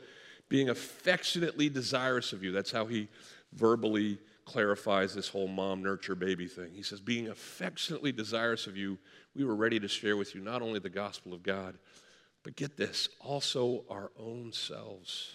being 0.49 0.69
affectionately 0.69 1.69
desirous 1.69 2.33
of 2.33 2.43
you, 2.43 2.51
that's 2.51 2.71
how 2.71 2.85
he 2.85 3.07
verbally 3.53 4.19
clarifies 4.45 5.13
this 5.13 5.29
whole 5.29 5.47
mom 5.47 5.81
nurture 5.81 6.15
baby 6.15 6.47
thing. 6.47 6.71
He 6.73 6.83
says, 6.83 6.99
Being 6.99 7.29
affectionately 7.29 8.11
desirous 8.11 8.67
of 8.67 8.77
you, 8.77 8.97
we 9.35 9.43
were 9.43 9.55
ready 9.55 9.79
to 9.79 9.87
share 9.87 10.17
with 10.17 10.35
you 10.35 10.41
not 10.41 10.61
only 10.61 10.79
the 10.79 10.89
gospel 10.89 11.33
of 11.33 11.43
God, 11.43 11.75
but 12.43 12.55
get 12.55 12.77
this, 12.77 13.09
also 13.19 13.85
our 13.89 14.11
own 14.19 14.51
selves. 14.51 15.31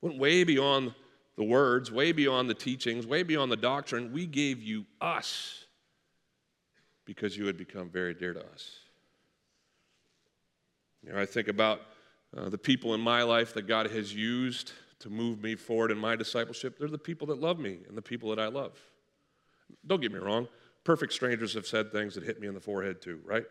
Went 0.00 0.18
way 0.18 0.44
beyond 0.44 0.94
the 1.36 1.44
words, 1.44 1.90
way 1.90 2.12
beyond 2.12 2.48
the 2.48 2.54
teachings, 2.54 3.06
way 3.06 3.22
beyond 3.22 3.52
the 3.52 3.56
doctrine. 3.56 4.12
We 4.12 4.26
gave 4.26 4.62
you 4.62 4.86
us 5.00 5.64
because 7.04 7.36
you 7.36 7.46
had 7.46 7.56
become 7.56 7.90
very 7.90 8.14
dear 8.14 8.32
to 8.32 8.40
us. 8.40 8.78
You 11.02 11.12
know, 11.12 11.20
I 11.20 11.26
think 11.26 11.48
about 11.48 11.80
uh, 12.36 12.48
the 12.48 12.58
people 12.58 12.94
in 12.94 13.00
my 13.00 13.22
life 13.22 13.54
that 13.54 13.66
God 13.66 13.90
has 13.90 14.14
used 14.14 14.72
to 15.00 15.10
move 15.10 15.42
me 15.42 15.54
forward 15.54 15.90
in 15.90 15.98
my 15.98 16.16
discipleship. 16.16 16.78
They're 16.78 16.88
the 16.88 16.98
people 16.98 17.26
that 17.28 17.40
love 17.40 17.58
me 17.58 17.78
and 17.88 17.96
the 17.96 18.02
people 18.02 18.30
that 18.30 18.38
I 18.38 18.46
love. 18.46 18.78
Don't 19.86 20.00
get 20.00 20.12
me 20.12 20.18
wrong, 20.18 20.48
perfect 20.82 21.12
strangers 21.12 21.54
have 21.54 21.66
said 21.66 21.92
things 21.92 22.14
that 22.14 22.24
hit 22.24 22.40
me 22.40 22.46
in 22.48 22.54
the 22.54 22.60
forehead 22.60 23.00
too, 23.00 23.20
right? 23.24 23.44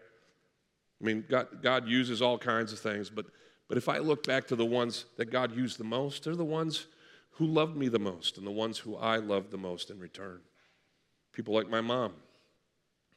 I 1.01 1.05
mean, 1.05 1.25
God, 1.29 1.47
God 1.61 1.87
uses 1.87 2.21
all 2.21 2.37
kinds 2.37 2.71
of 2.71 2.79
things, 2.79 3.09
but, 3.09 3.25
but 3.67 3.77
if 3.77 3.89
I 3.89 3.97
look 3.97 4.25
back 4.25 4.47
to 4.47 4.55
the 4.55 4.65
ones 4.65 5.05
that 5.17 5.31
God 5.31 5.55
used 5.55 5.77
the 5.77 5.83
most, 5.83 6.23
they're 6.23 6.35
the 6.35 6.45
ones 6.45 6.87
who 7.31 7.45
loved 7.47 7.75
me 7.75 7.87
the 7.87 7.99
most 7.99 8.37
and 8.37 8.45
the 8.45 8.51
ones 8.51 8.77
who 8.77 8.95
I 8.95 9.17
loved 9.17 9.51
the 9.51 9.57
most 9.57 9.89
in 9.89 9.99
return. 9.99 10.39
People 11.33 11.53
like 11.55 11.69
my 11.69 11.81
mom, 11.81 12.13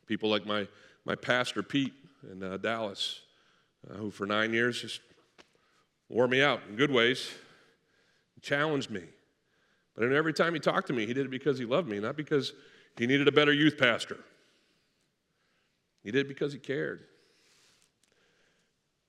people 0.06 0.30
like 0.30 0.46
my, 0.46 0.66
my 1.04 1.14
pastor, 1.14 1.62
Pete, 1.62 1.92
in 2.32 2.42
uh, 2.42 2.56
Dallas, 2.56 3.20
uh, 3.88 3.94
who 3.94 4.10
for 4.10 4.26
nine 4.26 4.52
years 4.52 4.80
just 4.80 5.00
wore 6.08 6.28
me 6.28 6.42
out 6.42 6.60
in 6.68 6.76
good 6.76 6.90
ways, 6.90 7.30
challenged 8.42 8.90
me. 8.90 9.02
But 9.94 10.12
every 10.12 10.32
time 10.32 10.54
he 10.54 10.60
talked 10.60 10.86
to 10.88 10.92
me, 10.92 11.06
he 11.06 11.14
did 11.14 11.26
it 11.26 11.30
because 11.30 11.58
he 11.58 11.64
loved 11.64 11.88
me, 11.88 11.98
not 11.98 12.16
because 12.16 12.52
he 12.96 13.06
needed 13.06 13.28
a 13.28 13.32
better 13.32 13.52
youth 13.52 13.78
pastor. 13.78 14.18
He 16.04 16.10
did 16.10 16.26
it 16.26 16.28
because 16.28 16.52
he 16.52 16.58
cared. 16.58 17.04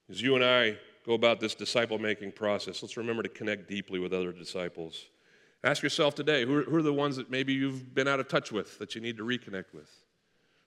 As 0.09 0.21
you 0.21 0.35
and 0.35 0.43
I 0.43 0.77
go 1.05 1.13
about 1.13 1.39
this 1.39 1.53
disciple 1.53 1.99
making 1.99 2.31
process, 2.31 2.81
let's 2.81 2.97
remember 2.97 3.21
to 3.23 3.29
connect 3.29 3.67
deeply 3.67 3.99
with 3.99 4.13
other 4.13 4.31
disciples. 4.31 5.05
Ask 5.63 5.83
yourself 5.83 6.15
today 6.15 6.45
who 6.45 6.59
are, 6.59 6.63
who 6.63 6.75
are, 6.77 6.81
the 6.81 6.93
ones 6.93 7.17
that 7.17 7.29
maybe 7.29 7.53
you've 7.53 7.93
been 7.93 8.07
out 8.07 8.19
of 8.19 8.27
touch 8.27 8.51
with 8.51 8.79
that 8.79 8.95
you 8.95 9.01
need 9.01 9.17
to 9.17 9.23
reconnect 9.23 9.73
with? 9.73 9.89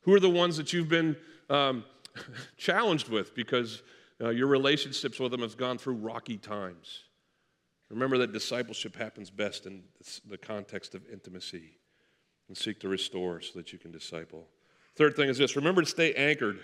Who 0.02 0.14
are 0.14 0.20
the 0.20 0.30
ones 0.30 0.56
that 0.56 0.72
you've 0.72 0.88
been 0.88 1.16
um, 1.48 1.84
challenged 2.56 3.08
with 3.08 3.34
because 3.34 3.82
uh, 4.20 4.30
your 4.30 4.46
relationships 4.46 5.18
with 5.18 5.32
them 5.32 5.40
have 5.40 5.56
gone 5.56 5.78
through 5.78 5.94
rocky 5.94 6.36
times? 6.36 7.04
Remember 7.88 8.18
that 8.18 8.32
discipleship 8.32 8.96
happens 8.96 9.30
best 9.30 9.66
in 9.66 9.82
the 10.28 10.38
context 10.38 10.94
of 10.94 11.02
intimacy 11.12 11.78
and 12.48 12.56
seek 12.56 12.80
to 12.80 12.88
restore 12.88 13.40
so 13.40 13.58
that 13.58 13.72
you 13.72 13.78
can 13.78 13.90
disciple. 13.90 14.46
Third 14.96 15.16
thing 15.16 15.28
is 15.28 15.38
this 15.38 15.56
remember 15.56 15.82
to 15.82 15.88
stay 15.88 16.14
anchored 16.14 16.60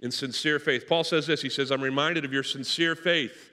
in 0.00 0.10
sincere 0.10 0.58
faith. 0.58 0.86
Paul 0.88 1.04
says 1.04 1.26
this 1.26 1.42
He 1.42 1.50
says, 1.50 1.70
I'm 1.70 1.82
reminded 1.82 2.24
of 2.24 2.32
your 2.32 2.42
sincere 2.42 2.94
faith 2.94 3.50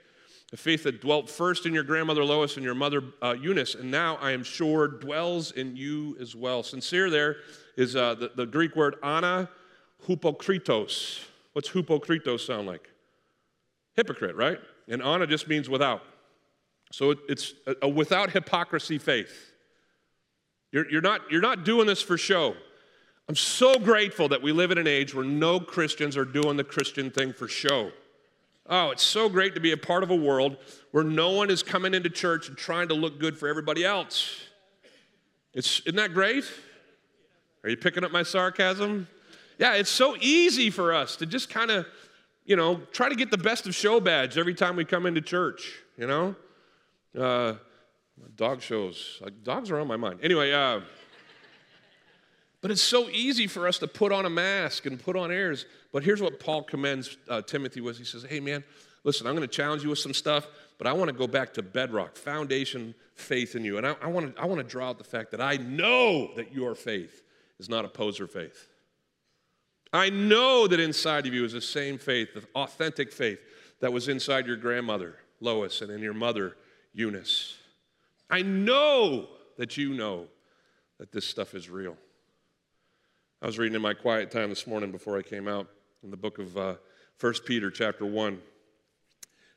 the 0.51 0.57
faith 0.57 0.83
that 0.83 1.01
dwelt 1.01 1.29
first 1.29 1.65
in 1.65 1.73
your 1.73 1.83
grandmother 1.83 2.25
Lois 2.25 2.57
and 2.57 2.63
your 2.63 2.75
mother 2.75 3.01
uh, 3.21 3.35
Eunice, 3.41 3.73
and 3.73 3.89
now 3.89 4.17
I 4.17 4.31
am 4.31 4.43
sure 4.43 4.87
dwells 4.87 5.53
in 5.53 5.77
you 5.77 6.17
as 6.19 6.35
well. 6.35 6.61
Sincere 6.61 7.09
there 7.09 7.37
is 7.77 7.95
uh, 7.95 8.15
the, 8.15 8.31
the 8.35 8.45
Greek 8.45 8.75
word 8.75 8.95
ana 9.01 9.49
hupokritos. 10.05 11.23
What's 11.53 11.69
hupokritos 11.69 12.45
sound 12.45 12.67
like? 12.67 12.89
Hypocrite, 13.95 14.35
right? 14.35 14.59
And 14.87 15.01
ana 15.01 15.27
just 15.27 15.47
means 15.47 15.69
without. 15.69 16.01
So 16.91 17.11
it, 17.11 17.19
it's 17.29 17.53
a, 17.67 17.75
a, 17.83 17.89
without 17.89 18.31
hypocrisy 18.31 18.97
faith. 18.97 19.53
You're, 20.71 20.89
you're, 20.89 21.01
not, 21.01 21.21
you're 21.29 21.41
not 21.41 21.65
doing 21.65 21.87
this 21.87 22.01
for 22.01 22.17
show. 22.17 22.55
I'm 23.27 23.35
so 23.35 23.77
grateful 23.77 24.29
that 24.29 24.41
we 24.41 24.51
live 24.51 24.71
in 24.71 24.77
an 24.77 24.87
age 24.87 25.13
where 25.13 25.25
no 25.25 25.59
Christians 25.59 26.17
are 26.17 26.25
doing 26.25 26.57
the 26.57 26.63
Christian 26.63 27.11
thing 27.11 27.33
for 27.33 27.47
show. 27.47 27.91
Oh, 28.67 28.91
it's 28.91 29.03
so 29.03 29.27
great 29.27 29.53
to 29.55 29.61
be 29.61 29.71
a 29.71 29.77
part 29.77 30.03
of 30.03 30.11
a 30.11 30.15
world 30.15 30.57
where 30.91 31.03
no 31.03 31.31
one 31.31 31.49
is 31.49 31.63
coming 31.63 31.93
into 31.93 32.09
church 32.09 32.47
and 32.47 32.57
trying 32.57 32.87
to 32.89 32.93
look 32.93 33.19
good 33.19 33.37
for 33.37 33.47
everybody 33.47 33.83
else. 33.83 34.41
It's, 35.53 35.81
isn't 35.81 35.95
that 35.95 36.13
great? 36.13 36.45
Are 37.63 37.69
you 37.69 37.77
picking 37.77 38.03
up 38.03 38.11
my 38.11 38.23
sarcasm? 38.23 39.07
Yeah, 39.61 39.75
it's 39.75 39.91
so 39.91 40.17
easy 40.19 40.71
for 40.71 40.91
us 40.91 41.17
to 41.17 41.27
just 41.27 41.51
kind 41.51 41.69
of, 41.69 41.85
you 42.45 42.55
know, 42.55 42.81
try 42.91 43.09
to 43.09 43.15
get 43.15 43.29
the 43.29 43.37
best 43.37 43.67
of 43.67 43.75
show 43.75 43.99
badge 43.99 44.35
every 44.35 44.55
time 44.55 44.75
we 44.75 44.85
come 44.85 45.05
into 45.05 45.21
church, 45.21 45.77
you 45.97 46.07
know? 46.07 46.35
Uh, 47.15 47.53
dog 48.35 48.63
shows, 48.63 49.19
like, 49.21 49.43
dogs 49.43 49.69
are 49.69 49.79
on 49.79 49.85
my 49.85 49.97
mind. 49.97 50.19
Anyway, 50.23 50.51
uh, 50.51 50.79
but 52.61 52.71
it's 52.71 52.81
so 52.81 53.07
easy 53.11 53.45
for 53.45 53.67
us 53.67 53.77
to 53.77 53.87
put 53.87 54.11
on 54.11 54.25
a 54.25 54.31
mask 54.31 54.87
and 54.87 54.99
put 54.99 55.15
on 55.15 55.31
airs. 55.31 55.67
But 55.93 56.01
here's 56.03 56.23
what 56.23 56.39
Paul 56.39 56.63
commends 56.63 57.15
uh, 57.29 57.43
Timothy 57.43 57.81
with. 57.81 57.99
He 57.99 58.03
says, 58.03 58.25
Hey, 58.27 58.39
man, 58.39 58.63
listen, 59.03 59.27
I'm 59.27 59.35
going 59.35 59.47
to 59.47 59.55
challenge 59.55 59.83
you 59.83 59.89
with 59.89 59.99
some 59.99 60.15
stuff, 60.15 60.47
but 60.79 60.87
I 60.87 60.93
want 60.93 61.09
to 61.09 61.15
go 61.15 61.27
back 61.27 61.53
to 61.53 61.61
bedrock, 61.61 62.15
foundation 62.15 62.95
faith 63.13 63.55
in 63.55 63.63
you. 63.63 63.77
And 63.77 63.85
I, 63.85 63.95
I 64.01 64.07
want 64.07 64.35
to 64.35 64.41
I 64.41 64.45
wanna 64.45 64.63
draw 64.63 64.89
out 64.89 64.97
the 64.97 65.03
fact 65.03 65.29
that 65.29 65.41
I 65.41 65.57
know 65.57 66.31
that 66.35 66.51
your 66.51 66.73
faith 66.73 67.21
is 67.59 67.69
not 67.69 67.85
a 67.85 67.87
poser 67.87 68.25
faith. 68.25 68.67
I 69.93 70.09
know 70.09 70.67
that 70.67 70.79
inside 70.79 71.27
of 71.27 71.33
you 71.33 71.43
is 71.43 71.53
the 71.53 71.61
same 71.61 71.97
faith, 71.97 72.33
the 72.33 72.43
authentic 72.55 73.11
faith 73.11 73.39
that 73.81 73.91
was 73.91 74.07
inside 74.07 74.47
your 74.47 74.55
grandmother, 74.55 75.17
Lois, 75.39 75.81
and 75.81 75.91
in 75.91 76.01
your 76.01 76.13
mother, 76.13 76.55
Eunice. 76.93 77.57
I 78.29 78.41
know 78.41 79.27
that 79.57 79.75
you 79.75 79.93
know 79.93 80.27
that 80.97 81.11
this 81.11 81.25
stuff 81.25 81.53
is 81.53 81.69
real. 81.69 81.97
I 83.41 83.47
was 83.47 83.57
reading 83.57 83.75
in 83.75 83.81
my 83.81 83.93
quiet 83.93 84.31
time 84.31 84.49
this 84.49 84.65
morning 84.65 84.91
before 84.91 85.17
I 85.17 85.23
came 85.23 85.47
out 85.47 85.67
in 86.03 86.11
the 86.11 86.17
book 86.17 86.39
of 86.39 86.55
uh, 86.57 86.75
1 87.19 87.33
Peter, 87.45 87.69
chapter 87.69 88.05
1. 88.05 88.39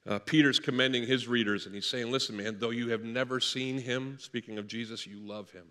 Uh, 0.07 0.19
Peter's 0.19 0.59
commending 0.59 1.07
his 1.07 1.29
readers, 1.29 1.67
and 1.67 1.75
he's 1.75 1.87
saying, 1.87 2.11
Listen, 2.11 2.37
man, 2.37 2.59
though 2.59 2.71
you 2.71 2.89
have 2.91 3.05
never 3.05 3.41
seen 3.41 3.79
him, 3.79 4.19
speaking 4.19 4.59
of 4.59 4.67
Jesus, 4.67 5.07
you 5.07 5.19
love 5.21 5.51
him. 5.51 5.67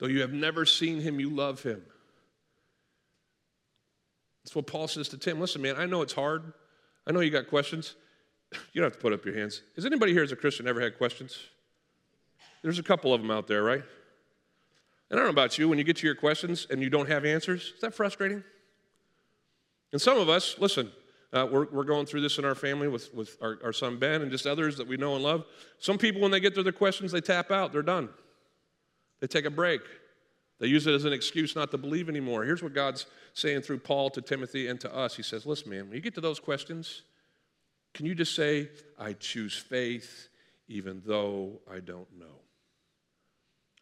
Though 0.00 0.06
you 0.06 0.22
have 0.22 0.32
never 0.32 0.64
seen 0.64 1.00
him, 1.00 1.20
you 1.20 1.28
love 1.28 1.62
him. 1.62 1.82
That's 4.42 4.56
what 4.56 4.66
Paul 4.66 4.88
says 4.88 5.10
to 5.10 5.18
Tim. 5.18 5.38
Listen, 5.38 5.60
man, 5.60 5.76
I 5.76 5.84
know 5.84 6.00
it's 6.00 6.14
hard. 6.14 6.54
I 7.06 7.12
know 7.12 7.20
you 7.20 7.30
got 7.30 7.48
questions. 7.48 7.94
You 8.72 8.80
don't 8.80 8.90
have 8.90 8.94
to 8.94 8.98
put 8.98 9.12
up 9.12 9.24
your 9.24 9.36
hands. 9.36 9.62
Has 9.76 9.86
anybody 9.86 10.12
here 10.12 10.24
as 10.24 10.32
a 10.32 10.36
Christian 10.36 10.66
ever 10.66 10.80
had 10.80 10.98
questions? 10.98 11.38
There's 12.62 12.80
a 12.80 12.82
couple 12.82 13.14
of 13.14 13.20
them 13.20 13.30
out 13.30 13.46
there, 13.46 13.62
right? 13.62 13.82
And 15.08 15.12
I 15.12 15.22
don't 15.22 15.26
know 15.26 15.30
about 15.30 15.56
you, 15.56 15.68
when 15.68 15.78
you 15.78 15.84
get 15.84 15.96
to 15.98 16.06
your 16.06 16.16
questions 16.16 16.66
and 16.68 16.82
you 16.82 16.90
don't 16.90 17.08
have 17.08 17.24
answers, 17.24 17.72
is 17.76 17.80
that 17.82 17.94
frustrating? 17.94 18.42
And 19.92 20.00
some 20.00 20.18
of 20.18 20.28
us, 20.28 20.56
listen, 20.58 20.90
uh, 21.32 21.46
we're, 21.50 21.66
we're 21.70 21.84
going 21.84 22.06
through 22.06 22.22
this 22.22 22.38
in 22.38 22.44
our 22.44 22.56
family 22.56 22.88
with, 22.88 23.14
with 23.14 23.36
our, 23.40 23.58
our 23.62 23.72
son 23.72 23.98
Ben 23.98 24.20
and 24.22 24.32
just 24.32 24.46
others 24.48 24.76
that 24.78 24.88
we 24.88 24.96
know 24.96 25.14
and 25.14 25.22
love. 25.22 25.44
Some 25.78 25.96
people, 25.96 26.20
when 26.20 26.32
they 26.32 26.40
get 26.40 26.56
to 26.56 26.64
their 26.64 26.72
questions, 26.72 27.12
they 27.12 27.20
tap 27.20 27.52
out, 27.52 27.72
they're 27.72 27.82
done. 27.82 28.08
They 29.20 29.26
take 29.26 29.44
a 29.44 29.50
break. 29.50 29.82
They 30.58 30.66
use 30.66 30.86
it 30.86 30.94
as 30.94 31.04
an 31.04 31.12
excuse 31.12 31.56
not 31.56 31.70
to 31.70 31.78
believe 31.78 32.08
anymore. 32.08 32.44
Here's 32.44 32.62
what 32.62 32.74
God's 32.74 33.06
saying 33.32 33.62
through 33.62 33.78
Paul 33.78 34.10
to 34.10 34.20
Timothy 34.20 34.68
and 34.68 34.78
to 34.80 34.94
us. 34.94 35.16
He 35.16 35.22
says, 35.22 35.46
Listen, 35.46 35.70
man, 35.70 35.86
when 35.86 35.94
you 35.94 36.00
get 36.00 36.14
to 36.16 36.20
those 36.20 36.38
questions, 36.38 37.02
can 37.94 38.06
you 38.06 38.14
just 38.14 38.34
say, 38.34 38.68
I 38.98 39.14
choose 39.14 39.56
faith 39.56 40.28
even 40.68 41.02
though 41.04 41.60
I 41.70 41.80
don't 41.80 42.08
know? 42.18 42.40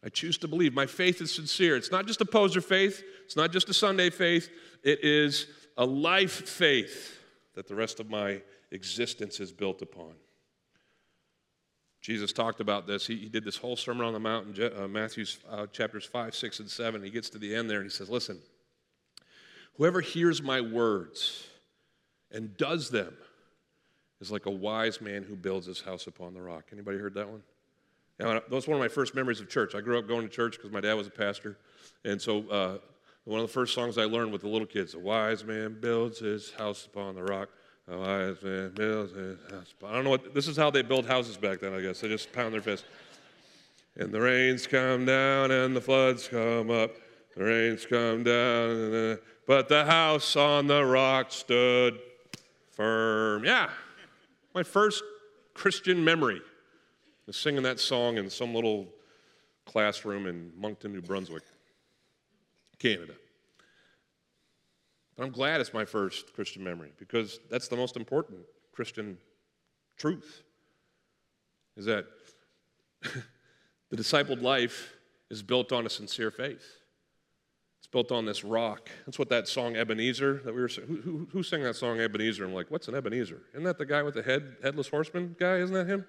I 0.03 0.09
choose 0.09 0.37
to 0.39 0.47
believe. 0.47 0.73
My 0.73 0.85
faith 0.85 1.21
is 1.21 1.35
sincere. 1.35 1.75
It's 1.75 1.91
not 1.91 2.07
just 2.07 2.21
a 2.21 2.25
poser 2.25 2.61
faith, 2.61 3.03
it's 3.25 3.35
not 3.35 3.51
just 3.51 3.67
a 3.67 3.73
Sunday 3.73 4.09
faith, 4.09 4.49
it 4.83 5.03
is 5.03 5.47
a 5.77 5.85
life 5.85 6.47
faith 6.47 7.19
that 7.55 7.67
the 7.67 7.75
rest 7.75 7.99
of 7.99 8.09
my 8.09 8.41
existence 8.71 9.41
is 9.41 9.51
built 9.51 9.81
upon. 9.81 10.13
Jesus 12.01 12.31
talked 12.31 12.61
about 12.61 12.87
this. 12.87 13.07
He, 13.07 13.17
he 13.17 13.29
did 13.29 13.43
this 13.43 13.57
whole 13.57 13.75
Sermon 13.75 14.05
on 14.05 14.13
the 14.13 14.19
Mount 14.19 14.57
in 14.57 14.71
uh, 14.77 14.87
Matthew 14.87 15.25
uh, 15.49 15.67
chapters 15.67 16.05
5, 16.05 16.33
6, 16.33 16.59
and 16.59 16.69
7. 16.69 17.03
He 17.03 17.09
gets 17.09 17.29
to 17.31 17.37
the 17.37 17.53
end 17.53 17.69
there 17.69 17.79
and 17.79 17.85
he 17.85 17.89
says, 17.89 18.09
Listen, 18.09 18.39
whoever 19.75 19.99
hears 20.01 20.41
my 20.41 20.61
words 20.61 21.47
and 22.31 22.55
does 22.57 22.89
them 22.89 23.15
is 24.21 24.31
like 24.31 24.45
a 24.45 24.51
wise 24.51 25.01
man 25.01 25.23
who 25.23 25.35
builds 25.35 25.65
his 25.65 25.81
house 25.81 26.07
upon 26.07 26.33
the 26.33 26.41
rock. 26.41 26.65
Anybody 26.71 26.97
heard 26.97 27.15
that 27.15 27.29
one? 27.29 27.41
Now, 28.19 28.33
that 28.33 28.51
was 28.51 28.67
one 28.67 28.75
of 28.75 28.81
my 28.81 28.89
first 28.89 29.15
memories 29.15 29.39
of 29.39 29.49
church. 29.49 29.75
I 29.75 29.81
grew 29.81 29.97
up 29.97 30.07
going 30.07 30.27
to 30.27 30.33
church 30.33 30.57
because 30.57 30.71
my 30.71 30.81
dad 30.81 30.93
was 30.95 31.07
a 31.07 31.11
pastor. 31.11 31.57
And 32.03 32.21
so 32.21 32.47
uh, 32.49 32.77
one 33.23 33.39
of 33.39 33.47
the 33.47 33.53
first 33.53 33.73
songs 33.73 33.97
I 33.97 34.03
learned 34.03 34.33
with 34.33 34.41
the 34.41 34.49
little 34.49 34.67
kids, 34.67 34.93
A 34.93 34.99
wise 34.99 35.45
man 35.45 35.77
builds 35.79 36.19
his 36.19 36.51
house 36.51 36.85
upon 36.85 37.15
the 37.15 37.23
rock. 37.23 37.49
I 37.91 38.35
don't 39.91 40.03
know 40.03 40.09
what, 40.09 40.33
this 40.33 40.47
is 40.47 40.55
how 40.55 40.69
they 40.69 40.81
built 40.81 41.05
houses 41.05 41.37
back 41.37 41.59
then, 41.59 41.73
I 41.73 41.81
guess. 41.81 42.01
They 42.01 42.07
just 42.07 42.31
pound 42.31 42.53
their 42.53 42.61
fist. 42.61 42.85
And 43.95 44.11
the 44.11 44.21
rains 44.21 44.67
come 44.67 45.05
down 45.05 45.51
and 45.51 45.75
the 45.75 45.81
floods 45.81 46.27
come 46.27 46.69
up. 46.69 46.91
The 47.35 47.43
rains 47.43 47.85
come 47.85 48.23
down, 48.23 49.19
but 49.47 49.69
the 49.69 49.85
house 49.85 50.35
on 50.35 50.67
the 50.67 50.83
rock 50.83 51.31
stood 51.31 51.99
firm. 52.71 53.45
Yeah, 53.45 53.69
my 54.53 54.63
first 54.63 55.03
Christian 55.53 56.03
memory 56.03 56.41
was 57.27 57.37
singing 57.37 57.63
that 57.63 57.79
song 57.79 58.17
in 58.17 58.29
some 58.29 58.53
little 58.53 58.87
classroom 59.65 60.27
in 60.27 60.51
Moncton, 60.57 60.91
New 60.91 61.01
Brunswick, 61.01 61.43
Canada. 62.77 63.13
But 65.19 65.25
I'm 65.25 65.31
glad 65.31 65.59
it's 65.59 65.73
my 65.73 65.83
first 65.83 66.31
Christian 66.31 66.63
memory 66.63 66.93
because 66.97 67.41
that's 67.51 67.67
the 67.67 67.75
most 67.75 67.97
important 67.97 68.39
Christian 68.71 69.17
truth 69.97 70.43
is 71.75 71.83
that 71.83 72.05
the 73.89 73.97
discipled 73.97 74.41
life 74.41 74.93
is 75.29 75.43
built 75.43 75.73
on 75.73 75.85
a 75.85 75.89
sincere 75.89 76.31
faith. 76.31 76.63
It's 77.79 77.87
built 77.91 78.13
on 78.13 78.23
this 78.23 78.45
rock. 78.45 78.89
That's 79.05 79.19
what 79.19 79.27
that 79.27 79.49
song 79.49 79.75
Ebenezer 79.75 80.35
that 80.45 80.55
we 80.55 80.61
were 80.61 80.69
who, 80.69 81.01
who, 81.01 81.27
who 81.33 81.43
sang 81.43 81.63
that 81.63 81.75
song 81.75 81.99
Ebenezer? 81.99 82.45
I'm 82.45 82.53
like, 82.53 82.71
what's 82.71 82.87
an 82.87 82.95
Ebenezer? 82.95 83.41
Isn't 83.51 83.65
that 83.65 83.77
the 83.77 83.85
guy 83.85 84.01
with 84.03 84.13
the 84.13 84.23
head 84.23 84.55
headless 84.63 84.87
horseman 84.87 85.35
guy? 85.37 85.57
Isn't 85.57 85.75
that 85.75 85.87
him? 85.87 86.05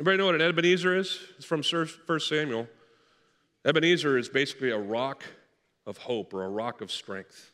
Anybody 0.00 0.16
know 0.16 0.24
what 0.24 0.34
an 0.34 0.40
Ebenezer 0.40 0.96
is? 0.96 1.20
It's 1.36 1.44
from 1.44 1.62
1 1.62 2.20
Samuel. 2.20 2.68
Ebenezer 3.66 4.16
is 4.16 4.30
basically 4.30 4.70
a 4.70 4.78
rock 4.78 5.24
of 5.84 5.98
hope 5.98 6.32
or 6.32 6.44
a 6.44 6.48
rock 6.48 6.80
of 6.80 6.90
strength. 6.90 7.52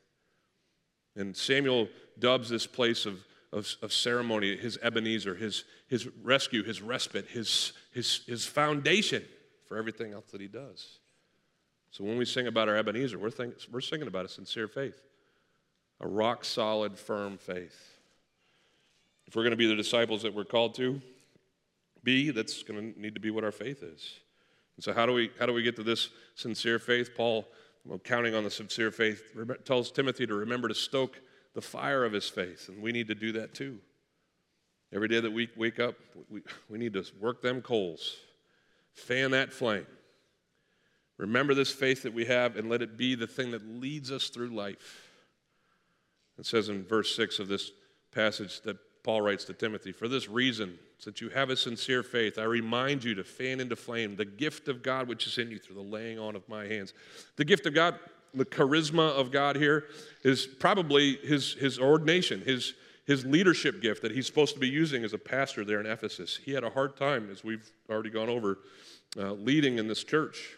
And 1.16 1.36
Samuel 1.36 1.88
dubs 2.18 2.48
this 2.48 2.66
place 2.66 3.06
of, 3.06 3.24
of, 3.52 3.68
of, 3.82 3.92
ceremony 3.92 4.56
his 4.56 4.78
Ebenezer, 4.82 5.34
his, 5.34 5.64
his 5.88 6.08
rescue, 6.22 6.62
his 6.62 6.82
respite, 6.82 7.26
his, 7.28 7.72
his, 7.92 8.22
his 8.26 8.44
foundation 8.46 9.22
for 9.66 9.76
everything 9.76 10.12
else 10.12 10.26
that 10.32 10.40
he 10.40 10.48
does. 10.48 10.98
So 11.90 12.02
when 12.02 12.18
we 12.18 12.24
sing 12.24 12.48
about 12.48 12.68
our 12.68 12.76
Ebenezer, 12.76 13.18
we're, 13.18 13.30
think, 13.30 13.54
we're 13.70 13.80
singing 13.80 14.08
about 14.08 14.24
a 14.24 14.28
sincere 14.28 14.66
faith, 14.66 15.00
a 16.00 16.08
rock 16.08 16.44
solid, 16.44 16.98
firm 16.98 17.38
faith. 17.38 17.98
If 19.26 19.36
we're 19.36 19.42
going 19.42 19.52
to 19.52 19.56
be 19.56 19.68
the 19.68 19.76
disciples 19.76 20.22
that 20.22 20.34
we're 20.34 20.44
called 20.44 20.74
to, 20.74 21.00
be, 22.02 22.30
that's 22.30 22.62
going 22.62 22.92
to 22.92 23.00
need 23.00 23.14
to 23.14 23.20
be 23.20 23.30
what 23.30 23.44
our 23.44 23.52
faith 23.52 23.82
is. 23.82 24.18
And 24.76 24.84
so, 24.84 24.92
how 24.92 25.06
do 25.06 25.12
we, 25.12 25.30
how 25.38 25.46
do 25.46 25.52
we 25.52 25.62
get 25.62 25.76
to 25.76 25.82
this 25.82 26.10
sincere 26.34 26.78
faith? 26.78 27.10
Paul, 27.16 27.46
well, 27.86 27.98
counting 27.98 28.34
on 28.34 28.44
the 28.44 28.50
sincere 28.50 28.90
faith, 28.90 29.36
tells 29.64 29.90
Timothy 29.90 30.26
to 30.26 30.34
remember 30.34 30.68
to 30.68 30.74
stoke 30.74 31.20
the 31.54 31.60
fire 31.60 32.04
of 32.04 32.12
his 32.12 32.28
faith, 32.28 32.68
and 32.68 32.82
we 32.82 32.92
need 32.92 33.08
to 33.08 33.14
do 33.14 33.32
that 33.32 33.54
too. 33.54 33.78
Every 34.92 35.08
day 35.08 35.20
that 35.20 35.32
we 35.32 35.50
wake 35.56 35.80
up, 35.80 35.96
we, 36.28 36.42
we 36.68 36.78
need 36.78 36.94
to 36.94 37.04
work 37.20 37.42
them 37.42 37.60
coals, 37.62 38.16
fan 38.94 39.32
that 39.32 39.52
flame. 39.52 39.86
Remember 41.18 41.54
this 41.54 41.72
faith 41.72 42.02
that 42.02 42.14
we 42.14 42.24
have 42.24 42.56
and 42.56 42.68
let 42.68 42.82
it 42.82 42.96
be 42.96 43.14
the 43.14 43.26
thing 43.26 43.50
that 43.52 43.64
leads 43.66 44.10
us 44.10 44.28
through 44.28 44.48
life. 44.48 45.10
It 46.38 46.46
says 46.46 46.68
in 46.68 46.84
verse 46.84 47.14
6 47.14 47.38
of 47.38 47.48
this 47.48 47.70
passage 48.12 48.60
that 48.62 48.78
Paul 49.04 49.20
writes 49.20 49.44
to 49.44 49.52
Timothy, 49.52 49.92
For 49.92 50.08
this 50.08 50.28
reason, 50.28 50.78
since 51.04 51.20
you 51.20 51.28
have 51.28 51.50
a 51.50 51.56
sincere 51.56 52.02
faith, 52.02 52.38
I 52.38 52.44
remind 52.44 53.04
you 53.04 53.14
to 53.16 53.24
fan 53.24 53.60
into 53.60 53.76
flame 53.76 54.16
the 54.16 54.24
gift 54.24 54.68
of 54.68 54.82
God 54.82 55.06
which 55.06 55.26
is 55.26 55.36
in 55.36 55.50
you 55.50 55.58
through 55.58 55.74
the 55.74 55.82
laying 55.82 56.18
on 56.18 56.34
of 56.34 56.48
my 56.48 56.66
hands. 56.66 56.94
The 57.36 57.44
gift 57.44 57.66
of 57.66 57.74
God, 57.74 57.98
the 58.32 58.46
charisma 58.46 59.10
of 59.10 59.30
God 59.30 59.56
here, 59.56 59.84
is 60.22 60.46
probably 60.46 61.16
his, 61.16 61.52
his 61.54 61.78
ordination, 61.78 62.40
his, 62.40 62.72
his 63.06 63.26
leadership 63.26 63.82
gift 63.82 64.00
that 64.00 64.12
he's 64.12 64.26
supposed 64.26 64.54
to 64.54 64.60
be 64.60 64.68
using 64.68 65.04
as 65.04 65.12
a 65.12 65.18
pastor 65.18 65.62
there 65.62 65.78
in 65.78 65.84
Ephesus. 65.84 66.40
He 66.42 66.52
had 66.52 66.64
a 66.64 66.70
hard 66.70 66.96
time, 66.96 67.28
as 67.30 67.44
we've 67.44 67.70
already 67.90 68.08
gone 68.08 68.30
over, 68.30 68.60
uh, 69.18 69.32
leading 69.32 69.76
in 69.76 69.86
this 69.86 70.04
church. 70.04 70.56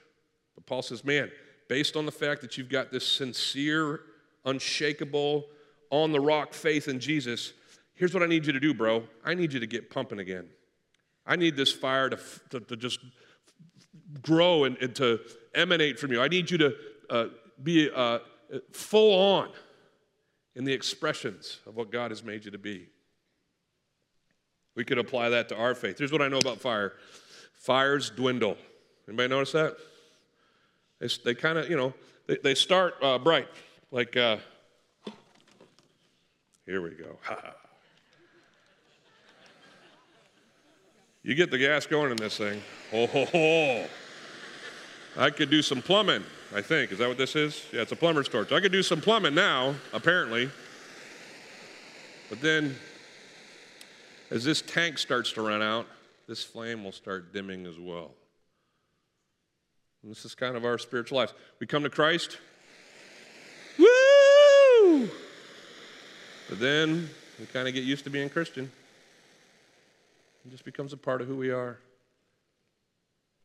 But 0.55 0.65
Paul 0.65 0.83
says, 0.83 1.05
man, 1.05 1.33
based 1.69 1.97
on 1.97 2.07
the 2.07 2.13
fact 2.13 2.41
that 2.43 2.57
you've 2.57 2.71
got 2.71 2.93
this 2.93 3.05
sincere, 3.05 4.03
unshakable, 4.45 5.47
on 5.91 6.13
the 6.13 6.21
rock 6.21 6.55
faith 6.55 6.87
in 6.87 7.01
Jesus, 7.01 7.53
here's 7.97 8.15
what 8.15 8.23
I 8.23 8.27
need 8.27 8.47
you 8.47 8.53
to 8.53 8.61
do, 8.61 8.73
bro. 8.73 9.03
I 9.25 9.35
need 9.35 9.53
you 9.53 9.61
to 9.61 9.67
get 9.67 9.91
pumping 9.91 10.21
again. 10.21 10.49
I 11.27 11.37
need 11.37 11.57
this 11.57 11.73
fire 11.73 12.09
to, 12.09 12.19
to, 12.51 12.61
to 12.61 12.77
just 12.77 13.01
grow 14.23 14.65
and, 14.65 14.77
and, 14.79 14.95
to 14.97 15.21
emanate 15.55 15.99
from 15.99 16.13
you. 16.13 16.23
I 16.23 16.29
need 16.29 16.51
you 16.51 16.59
to 16.59 16.75
uh, 17.11 17.27
be 17.63 17.91
uh, 17.93 18.21
full 18.73 19.19
on 19.19 19.51
in 20.55 20.65
the 20.65 20.73
expressions 20.73 21.59
of 21.67 21.77
what 21.77 21.91
God 21.91 22.11
has 22.11 22.23
made 22.23 22.45
you 22.45 22.51
to 22.53 22.59
be. 22.59 22.89
We 24.77 24.85
could 24.85 24.99
apply 24.99 25.31
that 25.31 25.49
to 25.49 25.57
our 25.57 25.75
faith. 25.75 25.99
Here's 25.99 26.13
what 26.13 26.23
I 26.23 26.29
know 26.29 26.39
about 26.39 26.61
fire 26.61 26.95
fires 27.55 28.11
dwindle. 28.11 28.57
Anybody 29.09 29.29
notice 29.29 29.53
that? 29.53 29.77
They, 31.01 31.09
they 31.25 31.35
kind 31.35 31.59
of, 31.59 31.69
you 31.69 31.77
know, 31.77 31.95
they, 32.27 32.37
they 32.43 32.55
start 32.55 32.95
uh, 33.03 33.19
bright. 33.19 33.49
Like, 33.91 34.17
uh, 34.17 34.37
here 36.65 36.83
we 36.83 36.91
go. 36.91 37.19
you 41.27 41.35
get 41.35 41.51
the 41.51 41.59
gas 41.59 41.87
going 41.87 42.13
in 42.13 42.17
this 42.17 42.39
thing. 42.39 42.63
Oh, 42.93 43.09
ho, 43.09 43.25
ho. 43.25 43.87
I 45.17 45.31
could 45.31 45.51
do 45.51 45.61
some 45.61 45.83
plumbing, 45.83 46.23
I 46.55 46.63
think. 46.63 46.93
Is 46.93 46.99
that 46.99 47.09
what 47.09 47.19
this 47.19 47.35
is? 47.35 47.65
Yeah, 47.73 47.81
it's 47.81 47.91
a 47.91 47.97
plumber's 47.97 48.29
torch. 48.29 48.53
I 48.53 48.61
could 48.61 48.71
do 48.71 48.83
some 48.83 49.01
plumbing 49.01 49.35
now, 49.35 49.75
apparently. 49.93 50.49
But 52.31 52.41
then, 52.41 52.77
as 54.31 54.45
this 54.45 54.63
tank 54.63 54.99
starts 54.99 55.33
to 55.33 55.43
run 55.43 55.63
out, 55.63 55.89
this 56.29 56.45
flame 56.45 56.85
will 56.85 56.93
start 56.93 57.33
dimming 57.33 57.67
as 57.67 57.79
well. 57.79 58.13
And 60.03 60.13
this 60.13 60.25
is 60.25 60.37
kind 60.37 60.57
of 60.57 60.65
our 60.65 60.79
spiritual 60.79 61.19
life. 61.19 61.33
We 61.59 61.67
come 61.67 61.83
to 61.83 61.91
Christ, 61.91 62.39
woo! 63.81 65.09
But 66.49 66.61
then 66.61 67.11
we 67.41 67.47
kind 67.47 67.67
of 67.67 67.75
get 67.75 67.83
used 67.83 68.05
to 68.05 68.11
being 68.11 68.31
Christian. 68.31 68.71
It 70.47 70.51
just 70.51 70.65
becomes 70.65 70.93
a 70.93 70.97
part 70.97 71.21
of 71.21 71.27
who 71.27 71.35
we 71.35 71.51
are. 71.51 71.77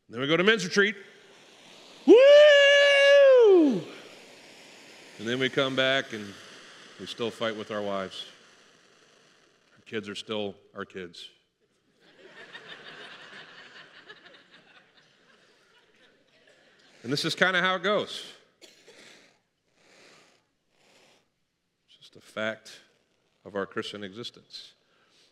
Then 0.07 0.21
we 0.21 0.27
go 0.27 0.37
to 0.37 0.43
men's 0.43 0.63
retreat. 0.63 0.95
Woo! 2.05 3.81
And 5.17 5.27
then 5.27 5.39
we 5.39 5.49
come 5.49 5.75
back 5.75 6.13
and 6.13 6.23
we 6.99 7.07
still 7.07 7.31
fight 7.31 7.57
with 7.57 7.71
our 7.71 7.81
wives. 7.81 8.27
Our 9.75 9.81
kids 9.87 10.07
are 10.09 10.15
still 10.15 10.53
our 10.75 10.85
kids. 10.85 11.27
and 17.01 17.11
this 17.11 17.25
is 17.25 17.33
kind 17.33 17.57
of 17.57 17.63
how 17.63 17.77
it 17.77 17.83
goes. 17.83 18.25
It's 18.61 18.69
just 21.99 22.15
a 22.15 22.21
fact 22.21 22.79
of 23.43 23.55
our 23.55 23.65
Christian 23.65 24.03
existence. 24.03 24.73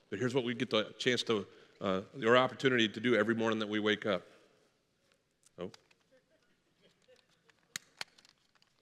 But 0.09 0.17
here's 0.17 0.33
what 0.33 0.43
we 0.43 0.55
get 0.55 0.71
the 0.71 0.95
chance 0.97 1.21
to, 1.23 1.45
uh, 1.81 2.01
our 2.25 2.37
opportunity 2.37 2.87
to 2.89 2.99
do 2.99 3.15
every 3.15 3.35
morning 3.35 3.59
that 3.59 3.69
we 3.69 3.79
wake 3.79 4.05
up. 4.05 4.23
Oh. 5.59 5.71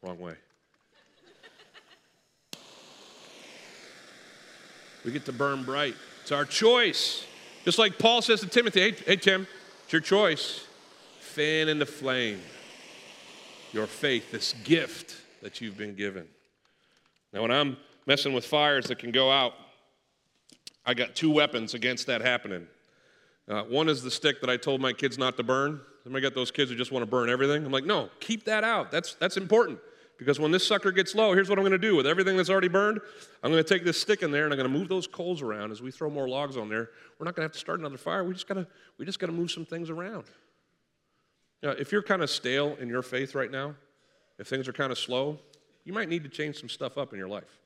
Wrong 0.02 0.20
way. 0.20 0.36
We 5.06 5.12
get 5.12 5.26
to 5.26 5.32
burn 5.32 5.64
bright. 5.64 5.96
It's 6.22 6.32
our 6.34 6.44
choice. 6.44 7.26
Just 7.64 7.80
like 7.80 7.98
Paul 7.98 8.22
says 8.22 8.42
to 8.42 8.48
Timothy, 8.48 8.82
hey, 8.82 8.92
hey 9.06 9.16
Tim, 9.16 9.48
it's 9.84 9.94
your 9.94 10.02
choice. 10.02 10.66
Fan 11.20 11.70
into 11.70 11.86
flame 11.86 12.42
your 13.72 13.88
faith, 13.88 14.32
this 14.32 14.54
gift 14.64 15.16
that 15.42 15.62
you've 15.62 15.78
been 15.78 15.96
given. 15.96 16.28
Now, 17.34 17.42
when 17.42 17.52
I'm 17.52 17.78
messing 18.06 18.34
with 18.34 18.46
fires 18.46 18.88
that 18.88 19.00
can 19.00 19.12
go 19.12 19.32
out, 19.32 19.54
I 20.86 20.94
got 20.94 21.16
two 21.16 21.30
weapons 21.30 21.74
against 21.74 22.08
that 22.08 22.22
happening. 22.22 22.68
Uh, 23.48 23.64
one 23.64 23.88
is 23.88 24.04
the 24.04 24.12
stick 24.12 24.42
that 24.42 24.50
I 24.50 24.58
told 24.58 24.82
my 24.82 24.92
kids 24.94 25.18
not 25.18 25.38
to 25.38 25.44
burn. 25.44 25.80
Somebody 26.04 26.24
got 26.24 26.36
those 26.36 26.52
kids 26.52 26.70
who 26.70 26.76
just 26.76 26.92
want 26.92 27.04
to 27.04 27.10
burn 27.10 27.30
everything. 27.30 27.66
I'm 27.66 27.72
like, 27.72 27.86
no, 27.86 28.10
keep 28.20 28.46
that 28.46 28.64
out. 28.64 28.92
That's, 28.92 29.16
that's 29.16 29.38
important. 29.38 29.80
Because 30.18 30.40
when 30.40 30.52
this 30.52 30.66
sucker 30.66 30.92
gets 30.92 31.14
low, 31.14 31.34
here's 31.34 31.48
what 31.48 31.60
I'm 31.60 31.64
going 31.64 31.74
to 31.74 31.78
do 31.78 31.96
with 31.96 32.08
everything 32.08 32.38
that's 32.38 32.50
already 32.50 32.68
burned. 32.68 33.00
I'm 33.44 33.52
going 33.52 33.64
to 33.64 33.68
take 33.68 33.84
this 33.84 34.02
stick 34.02 34.24
in 34.24 34.32
there 34.32 34.46
and 34.46 34.54
I'm 34.54 34.58
going 34.58 34.72
to 34.72 34.78
move 34.78 34.90
those 34.90 35.06
coals 35.06 35.42
around 35.42 35.72
as 35.72 35.82
we 35.82 35.92
throw 35.92 36.10
more 36.10 36.28
logs 36.28 36.58
on 36.58 36.70
there. 36.70 36.90
We're 37.20 37.26
not 37.26 37.36
going 37.36 37.44
to 37.44 37.50
have 37.50 37.52
to 37.54 37.60
start 37.60 37.80
another 37.80 37.98
fire. 37.98 38.24
We 38.24 38.34
just 38.34 38.48
got 38.48 38.56
to 38.56 38.68
we 38.98 39.06
just 39.06 39.20
got 39.20 39.28
to 39.28 39.34
move 39.34 39.52
some 39.52 39.66
things 39.66 39.90
around. 39.90 40.26
If 41.62 41.92
you're 41.92 42.04
kind 42.04 42.24
of 42.24 42.30
stale 42.30 42.76
in 42.80 42.88
your 42.88 43.04
faith 43.04 43.36
right 43.36 43.52
now, 43.52 43.76
if 44.40 44.48
things 44.48 44.68
are 44.68 44.74
kind 44.74 44.92
of 44.92 44.98
slow, 44.98 45.40
you 45.84 45.94
might 45.94 46.10
need 46.10 46.24
to 46.24 46.30
change 46.30 46.60
some 46.60 46.70
stuff 46.70 46.98
up 46.98 47.14
in 47.14 47.20
your 47.20 47.28
life. 47.28 47.60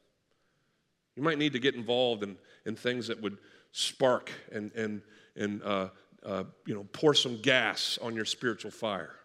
You 1.16 1.24
might 1.24 1.38
need 1.38 1.54
to 1.54 1.60
get 1.60 1.76
involved 1.76 2.24
in, 2.24 2.38
in 2.66 2.76
things 2.76 3.08
that 3.08 3.22
would 3.22 3.38
spark 3.72 4.32
and, 4.52 4.72
and, 4.74 5.02
and 5.36 5.62
uh, 5.64 5.90
uh, 6.26 6.44
you 6.66 6.76
know, 6.76 6.86
pour 6.92 7.14
some 7.14 7.42
gas 7.42 7.98
on 8.02 8.16
your 8.16 8.26
spiritual 8.26 8.72
fire. 8.72 9.16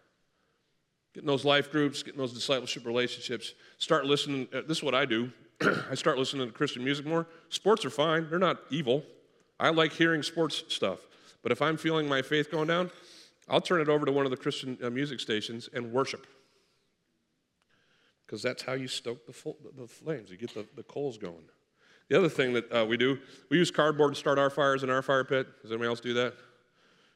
Getting 1.14 1.26
those 1.26 1.44
life 1.44 1.70
groups, 1.70 2.02
getting 2.02 2.18
those 2.18 2.32
discipleship 2.32 2.86
relationships. 2.86 3.54
Start 3.78 4.04
listening. 4.04 4.48
Uh, 4.52 4.62
this 4.66 4.78
is 4.78 4.82
what 4.82 4.94
I 4.94 5.04
do. 5.04 5.32
I 5.90 5.94
start 5.94 6.18
listening 6.18 6.46
to 6.46 6.52
Christian 6.52 6.84
music 6.84 7.06
more. 7.06 7.26
Sports 7.48 7.84
are 7.84 7.90
fine, 7.90 8.28
they're 8.28 8.38
not 8.38 8.58
evil. 8.70 9.04
I 9.58 9.70
like 9.70 9.92
hearing 9.92 10.22
sports 10.22 10.64
stuff. 10.68 10.98
But 11.42 11.52
if 11.52 11.62
I'm 11.62 11.76
feeling 11.76 12.08
my 12.08 12.22
faith 12.22 12.50
going 12.50 12.68
down, 12.68 12.90
I'll 13.48 13.60
turn 13.60 13.80
it 13.80 13.88
over 13.88 14.04
to 14.04 14.12
one 14.12 14.26
of 14.26 14.30
the 14.30 14.36
Christian 14.36 14.76
uh, 14.82 14.90
music 14.90 15.20
stations 15.20 15.70
and 15.72 15.92
worship. 15.92 16.26
Because 18.26 18.42
that's 18.42 18.62
how 18.62 18.72
you 18.72 18.88
stoke 18.88 19.24
the, 19.26 19.32
flames, 19.32 20.30
you 20.30 20.36
get 20.36 20.52
the, 20.52 20.66
the 20.74 20.82
coals 20.82 21.16
going. 21.16 21.44
The 22.08 22.18
other 22.18 22.28
thing 22.28 22.52
that 22.52 22.72
uh, 22.72 22.86
we 22.86 22.96
do, 22.96 23.18
we 23.50 23.58
use 23.58 23.70
cardboard 23.70 24.14
to 24.14 24.18
start 24.18 24.38
our 24.38 24.50
fires 24.50 24.82
in 24.82 24.90
our 24.90 25.02
fire 25.02 25.24
pit. 25.24 25.46
Does 25.62 25.70
anybody 25.72 25.88
else 25.88 26.00
do 26.00 26.14
that? 26.14 26.34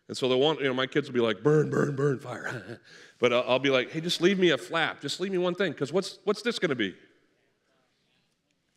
And 0.09 0.16
so 0.16 0.29
they 0.29 0.35
want, 0.35 0.61
you 0.61 0.66
know, 0.66 0.74
my 0.74 0.88
kids 0.88 1.09
will 1.09 1.14
be 1.14 1.20
like, 1.20 1.44
burn, 1.44 1.70
burn, 1.70 1.94
burn, 1.94 2.18
fire. 2.18 2.81
but 3.20 3.33
I'll, 3.33 3.44
I'll 3.46 3.59
be 3.61 3.70
like, 3.70 3.92
hey, 3.92 4.00
just 4.00 4.20
leave 4.20 4.40
me 4.40 4.50
a 4.50 4.59
flap. 4.59 5.00
Just 5.00 5.20
leave 5.20 5.31
me 5.31 5.38
one 5.38 5.55
thing. 5.55 5.70
Because 5.70 5.92
what's, 5.92 6.18
what's 6.24 6.42
this 6.42 6.59
going 6.59 6.70
to 6.70 6.74
be? 6.74 6.96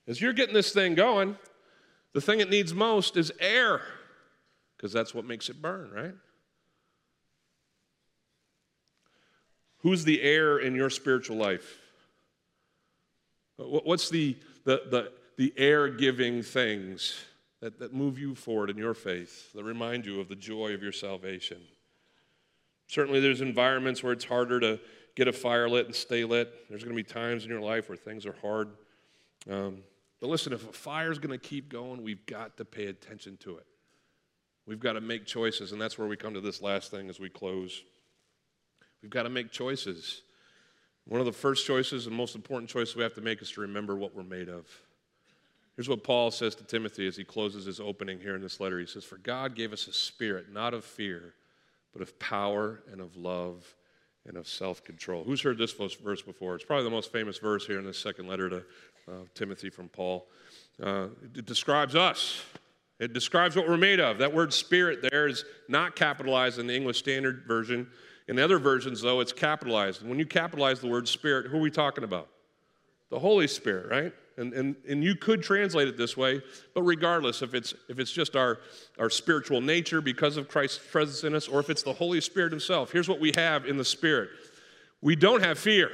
As 0.07 0.21
you're 0.21 0.33
getting 0.33 0.53
this 0.53 0.71
thing 0.71 0.93
going, 0.93 1.35
the 2.13 2.21
thing 2.21 2.39
it 2.39 2.51
needs 2.51 2.73
most 2.73 3.17
is 3.17 3.31
air. 3.39 3.81
Because 4.77 4.93
that's 4.93 5.15
what 5.15 5.25
makes 5.25 5.49
it 5.49 5.59
burn, 5.59 5.89
right? 5.91 6.13
Who's 9.79 10.03
the 10.05 10.21
air 10.21 10.59
in 10.59 10.75
your 10.75 10.91
spiritual 10.91 11.37
life? 11.37 11.79
What's 13.57 14.09
the, 14.09 14.37
the, 14.65 14.81
the, 14.89 15.11
the 15.37 15.53
air 15.57 15.87
giving 15.89 16.43
things 16.43 17.15
that, 17.61 17.79
that 17.79 17.93
move 17.93 18.19
you 18.19 18.35
forward 18.35 18.69
in 18.69 18.77
your 18.77 18.93
faith, 18.93 19.51
that 19.53 19.63
remind 19.63 20.05
you 20.05 20.19
of 20.19 20.29
the 20.29 20.35
joy 20.35 20.73
of 20.73 20.83
your 20.83 20.91
salvation? 20.91 21.59
Certainly, 22.87 23.21
there's 23.21 23.41
environments 23.41 24.03
where 24.03 24.13
it's 24.13 24.25
harder 24.25 24.59
to 24.59 24.79
get 25.15 25.27
a 25.27 25.33
fire 25.33 25.69
lit 25.69 25.85
and 25.85 25.95
stay 25.95 26.23
lit. 26.23 26.69
There's 26.69 26.83
going 26.83 26.95
to 26.95 27.03
be 27.03 27.07
times 27.07 27.43
in 27.43 27.49
your 27.49 27.61
life 27.61 27.89
where 27.89 27.97
things 27.97 28.25
are 28.25 28.35
hard. 28.41 28.69
Um, 29.49 29.79
but 30.19 30.29
listen, 30.29 30.53
if 30.53 30.67
a 30.67 30.71
fire's 30.71 31.19
going 31.19 31.37
to 31.37 31.47
keep 31.47 31.69
going, 31.69 32.03
we've 32.03 32.25
got 32.25 32.57
to 32.57 32.65
pay 32.65 32.87
attention 32.87 33.37
to 33.37 33.57
it. 33.57 33.65
We've 34.65 34.79
got 34.79 34.93
to 34.93 35.01
make 35.01 35.25
choices, 35.25 35.71
and 35.73 35.81
that's 35.81 35.97
where 35.97 36.07
we 36.07 36.15
come 36.15 36.33
to 36.33 36.41
this 36.41 36.61
last 36.61 36.91
thing 36.91 37.09
as 37.09 37.19
we 37.19 37.29
close. 37.29 37.83
We've 39.01 39.11
got 39.11 39.23
to 39.23 39.29
make 39.29 39.51
choices. 39.51 40.21
One 41.05 41.19
of 41.19 41.25
the 41.25 41.33
first 41.33 41.67
choices 41.67 42.07
and 42.07 42.15
most 42.15 42.35
important 42.35 42.69
choices 42.69 42.95
we 42.95 43.03
have 43.03 43.15
to 43.15 43.21
make 43.21 43.41
is 43.41 43.51
to 43.51 43.61
remember 43.61 43.95
what 43.95 44.15
we're 44.15 44.23
made 44.23 44.47
of. 44.47 44.65
Here's 45.75 45.89
what 45.89 46.03
Paul 46.03 46.29
says 46.29 46.53
to 46.55 46.63
Timothy 46.63 47.07
as 47.07 47.17
he 47.17 47.23
closes 47.23 47.65
his 47.65 47.79
opening 47.79 48.19
here 48.19 48.35
in 48.35 48.41
this 48.41 48.59
letter. 48.59 48.79
He 48.79 48.85
says, 48.85 49.03
For 49.03 49.17
God 49.17 49.55
gave 49.55 49.73
us 49.73 49.87
a 49.87 49.93
spirit, 49.93 50.51
not 50.51 50.73
of 50.73 50.85
fear, 50.85 51.33
but 51.93 52.01
of 52.01 52.17
power 52.19 52.83
and 52.91 53.01
of 53.01 53.17
love 53.17 53.75
and 54.25 54.37
of 54.37 54.47
self 54.47 54.83
control. 54.83 55.23
Who's 55.23 55.41
heard 55.41 55.57
this 55.57 55.73
verse 55.73 56.21
before? 56.21 56.55
It's 56.55 56.63
probably 56.63 56.83
the 56.83 56.91
most 56.91 57.11
famous 57.11 57.39
verse 57.39 57.65
here 57.65 57.79
in 57.79 57.85
this 57.85 57.97
second 57.97 58.27
letter 58.27 58.49
to 58.49 58.57
uh, 59.07 59.11
Timothy 59.33 59.69
from 59.69 59.89
Paul. 59.89 60.27
Uh, 60.81 61.07
it 61.35 61.45
describes 61.45 61.95
us, 61.95 62.41
it 62.99 63.13
describes 63.13 63.55
what 63.55 63.67
we're 63.67 63.77
made 63.77 63.99
of. 63.99 64.19
That 64.19 64.33
word 64.33 64.53
spirit 64.53 65.01
there 65.01 65.27
is 65.27 65.43
not 65.67 65.95
capitalized 65.95 66.59
in 66.59 66.67
the 66.67 66.75
English 66.75 66.99
Standard 66.99 67.43
Version. 67.47 67.87
In 68.27 68.37
the 68.37 68.43
other 68.43 68.59
versions, 68.59 69.01
though, 69.01 69.19
it's 69.19 69.33
capitalized. 69.33 70.01
And 70.01 70.09
when 70.09 70.17
you 70.17 70.25
capitalize 70.25 70.79
the 70.79 70.87
word 70.87 71.07
spirit, 71.09 71.47
who 71.47 71.57
are 71.57 71.61
we 71.61 71.71
talking 71.71 72.05
about? 72.05 72.29
The 73.09 73.19
Holy 73.19 73.47
Spirit, 73.47 73.89
right? 73.89 74.13
And, 74.37 74.53
and, 74.53 74.75
and 74.87 75.03
you 75.03 75.15
could 75.15 75.43
translate 75.43 75.87
it 75.87 75.97
this 75.97 76.17
way, 76.17 76.41
but 76.73 76.81
regardless, 76.81 77.41
if 77.41 77.53
it's, 77.53 77.73
if 77.87 77.99
it's 77.99 78.11
just 78.11 78.35
our, 78.35 78.59
our 78.97 79.09
spiritual 79.09 79.61
nature 79.61 80.01
because 80.01 80.37
of 80.37 80.47
Christ's 80.47 80.79
presence 80.79 81.23
in 81.23 81.35
us, 81.35 81.47
or 81.47 81.59
if 81.59 81.69
it's 81.69 81.83
the 81.83 81.93
Holy 81.93 82.19
Spirit 82.19 82.51
Himself, 82.51 82.91
here's 82.91 83.07
what 83.07 83.19
we 83.19 83.31
have 83.35 83.65
in 83.65 83.77
the 83.77 83.85
Spirit 83.85 84.29
we 85.01 85.15
don't 85.15 85.43
have 85.43 85.59
fear. 85.59 85.91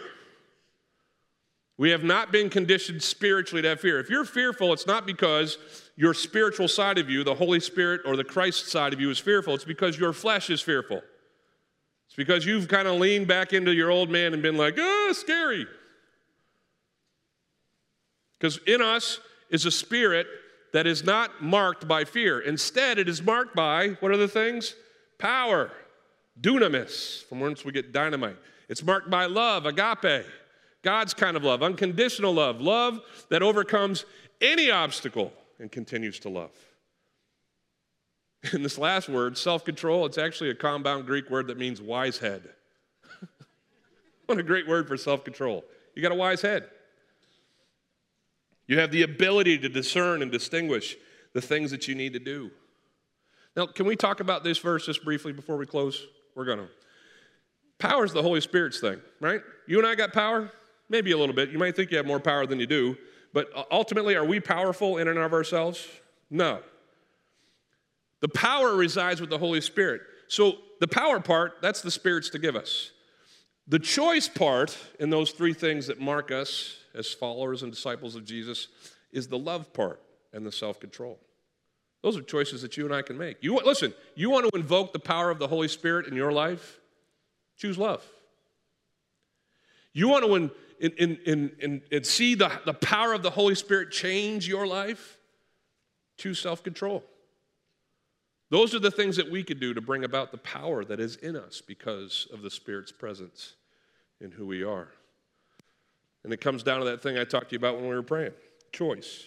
We 1.79 1.91
have 1.91 2.03
not 2.03 2.33
been 2.33 2.49
conditioned 2.49 3.01
spiritually 3.01 3.61
to 3.61 3.69
have 3.69 3.79
fear. 3.79 3.99
If 3.99 4.09
you're 4.09 4.25
fearful, 4.25 4.73
it's 4.73 4.85
not 4.85 5.05
because 5.05 5.57
your 5.95 6.13
spiritual 6.13 6.67
side 6.67 6.97
of 6.97 7.09
you, 7.09 7.23
the 7.23 7.33
Holy 7.33 7.61
Spirit 7.61 8.01
or 8.05 8.17
the 8.17 8.23
Christ 8.23 8.67
side 8.67 8.93
of 8.93 8.99
you, 8.99 9.09
is 9.09 9.17
fearful. 9.17 9.55
It's 9.55 9.63
because 9.63 9.97
your 9.97 10.11
flesh 10.11 10.49
is 10.49 10.61
fearful. 10.61 11.01
It's 12.07 12.15
because 12.17 12.45
you've 12.45 12.67
kind 12.67 12.87
of 12.87 12.95
leaned 12.95 13.27
back 13.27 13.53
into 13.53 13.71
your 13.71 13.91
old 13.91 14.09
man 14.09 14.33
and 14.33 14.43
been 14.43 14.57
like, 14.57 14.75
oh, 14.77 15.13
scary. 15.13 15.67
Because 18.39 18.57
in 18.65 18.81
us 18.81 19.19
is 19.49 19.65
a 19.65 19.71
spirit 19.71 20.27
that 20.71 20.87
is 20.87 21.03
not 21.03 21.43
marked 21.43 21.87
by 21.87 22.05
fear. 22.05 22.39
Instead, 22.39 22.97
it 22.97 23.09
is 23.09 23.21
marked 23.21 23.55
by 23.55 23.89
what 23.99 24.11
are 24.11 24.17
the 24.17 24.27
things? 24.27 24.75
Power, 25.17 25.71
dunamis, 26.39 27.23
from 27.25 27.39
whence 27.39 27.65
we 27.65 27.71
get 27.71 27.91
dynamite. 27.91 28.37
It's 28.69 28.83
marked 28.83 29.09
by 29.09 29.25
love, 29.25 29.65
agape. 29.65 30.25
God's 30.81 31.13
kind 31.13 31.35
of 31.35 31.43
love, 31.43 31.61
unconditional 31.61 32.33
love, 32.33 32.61
love 32.61 33.01
that 33.29 33.43
overcomes 33.43 34.05
any 34.39 34.71
obstacle 34.71 35.33
and 35.59 35.71
continues 35.71 36.19
to 36.19 36.29
love. 36.29 36.51
In 38.53 38.63
this 38.63 38.77
last 38.77 39.09
word, 39.09 39.37
self 39.37 39.65
control, 39.65 40.05
it's 40.05 40.17
actually 40.17 40.49
a 40.49 40.55
compound 40.55 41.05
Greek 41.05 41.29
word 41.29 41.47
that 41.47 41.57
means 41.57 41.81
wise 41.81 42.19
head. 42.19 42.43
what 44.27 44.37
a 44.37 44.43
great 44.43 44.65
word 44.65 44.87
for 44.87 44.95
self 44.95 45.25
control. 45.25 45.65
You 45.93 46.01
got 46.01 46.13
a 46.13 46.15
wise 46.15 46.41
head. 46.41 46.69
You 48.69 48.77
have 48.77 48.91
the 48.91 49.01
ability 49.01 49.57
to 49.57 49.67
discern 49.67 50.21
and 50.21 50.31
distinguish 50.31 50.95
the 51.33 51.41
things 51.41 51.71
that 51.71 51.87
you 51.87 51.95
need 51.95 52.13
to 52.13 52.19
do. 52.19 52.51
Now, 53.57 53.65
can 53.65 53.87
we 53.87 53.95
talk 53.95 54.19
about 54.19 54.43
this 54.43 54.59
verse 54.59 54.85
just 54.85 55.03
briefly 55.03 55.33
before 55.33 55.57
we 55.57 55.65
close? 55.65 56.05
We're 56.35 56.45
going 56.45 56.59
to. 56.59 56.67
Power 57.79 58.05
is 58.05 58.13
the 58.13 58.21
Holy 58.21 58.41
Spirit's 58.41 58.79
thing, 58.79 59.01
right? 59.21 59.41
You 59.67 59.79
and 59.79 59.87
I 59.87 59.95
got 59.95 60.13
power. 60.13 60.51
Maybe 60.87 61.11
a 61.13 61.17
little 61.17 61.33
bit. 61.33 61.49
You 61.49 61.57
might 61.57 61.75
think 61.75 61.89
you 61.89 61.97
have 61.97 62.05
more 62.05 62.19
power 62.19 62.45
than 62.45 62.59
you 62.59 62.67
do, 62.67 62.95
but 63.33 63.49
ultimately, 63.71 64.15
are 64.15 64.23
we 64.25 64.39
powerful 64.39 64.97
in 64.97 65.07
and 65.07 65.17
of 65.17 65.33
ourselves? 65.33 65.87
No. 66.29 66.59
The 68.19 68.29
power 68.29 68.75
resides 68.75 69.19
with 69.19 69.31
the 69.31 69.39
Holy 69.39 69.61
Spirit. 69.61 70.01
So, 70.27 70.57
the 70.79 70.87
power 70.87 71.19
part, 71.19 71.53
that's 71.59 71.81
the 71.81 71.89
Spirit's 71.89 72.29
to 72.29 72.39
give 72.39 72.55
us. 72.55 72.91
The 73.69 73.79
choice 73.79 74.27
part 74.27 74.75
in 74.99 75.11
those 75.11 75.29
three 75.29 75.53
things 75.53 75.87
that 75.87 76.01
mark 76.01 76.31
us 76.31 76.77
as 76.95 77.13
followers 77.13 77.61
and 77.61 77.71
disciples 77.71 78.15
of 78.15 78.25
Jesus 78.25 78.67
is 79.11 79.27
the 79.27 79.37
love 79.37 79.71
part 79.73 80.01
and 80.33 80.43
the 80.43 80.51
self 80.51 80.79
control. 80.79 81.19
Those 82.01 82.17
are 82.17 82.23
choices 82.23 82.63
that 82.63 82.77
you 82.77 82.85
and 82.85 82.93
I 82.93 83.03
can 83.03 83.17
make. 83.17 83.37
You 83.41 83.57
listen, 83.57 83.93
you 84.15 84.31
want 84.31 84.51
to 84.51 84.57
invoke 84.57 84.91
the 84.91 84.99
power 84.99 85.29
of 85.29 85.37
the 85.37 85.47
Holy 85.47 85.67
Spirit 85.67 86.07
in 86.07 86.15
your 86.15 86.31
life? 86.31 86.79
Choose 87.57 87.77
love. 87.77 88.03
You 89.93 90.09
want 90.09 90.25
to 90.25 90.51
and, 90.81 91.19
and, 91.27 91.51
and, 91.61 91.81
and 91.91 92.05
see 92.05 92.35
the, 92.35 92.51
the 92.65 92.73
power 92.73 93.13
of 93.13 93.21
the 93.21 93.29
Holy 93.29 93.53
Spirit 93.53 93.91
change 93.91 94.47
your 94.47 94.65
life, 94.65 95.19
choose 96.17 96.39
self 96.39 96.63
control. 96.63 97.03
Those 98.49 98.73
are 98.73 98.79
the 98.79 98.89
things 98.89 99.17
that 99.17 99.29
we 99.29 99.43
could 99.43 99.59
do 99.59 99.75
to 99.75 99.81
bring 99.81 100.03
about 100.03 100.31
the 100.31 100.39
power 100.39 100.83
that 100.85 100.99
is 100.99 101.17
in 101.17 101.35
us 101.35 101.61
because 101.61 102.27
of 102.33 102.41
the 102.41 102.49
Spirit's 102.49 102.91
presence 102.91 103.53
in 104.21 104.31
who 104.31 104.45
we 104.45 104.63
are. 104.63 104.89
And 106.23 106.33
it 106.33 106.41
comes 106.41 106.63
down 106.63 106.79
to 106.79 106.85
that 106.85 107.01
thing 107.01 107.17
I 107.17 107.23
talked 107.23 107.49
to 107.49 107.53
you 107.53 107.59
about 107.59 107.75
when 107.75 107.87
we 107.87 107.95
were 107.95 108.03
praying 108.03 108.33
choice. 108.71 109.25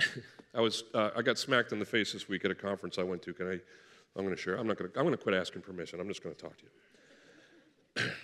I 0.54 0.60
was 0.60 0.84
uh, 0.94 1.10
I 1.16 1.22
got 1.22 1.38
smacked 1.38 1.72
in 1.72 1.78
the 1.78 1.84
face 1.84 2.12
this 2.12 2.28
week 2.28 2.44
at 2.44 2.50
a 2.50 2.54
conference 2.54 2.98
I 2.98 3.02
went 3.02 3.22
to. 3.22 3.34
Can 3.34 3.48
I? 3.48 3.58
I'm 4.16 4.24
going 4.24 4.34
to 4.34 4.40
share. 4.40 4.56
I'm 4.56 4.66
not 4.66 4.78
going 4.78 4.90
to. 4.90 4.98
I'm 4.98 5.04
going 5.04 5.16
to 5.16 5.22
quit 5.22 5.34
asking 5.34 5.62
permission. 5.62 6.00
I'm 6.00 6.08
just 6.08 6.22
going 6.22 6.34
to 6.34 6.40
talk 6.40 6.56
to 6.58 6.64
you. 8.04 8.10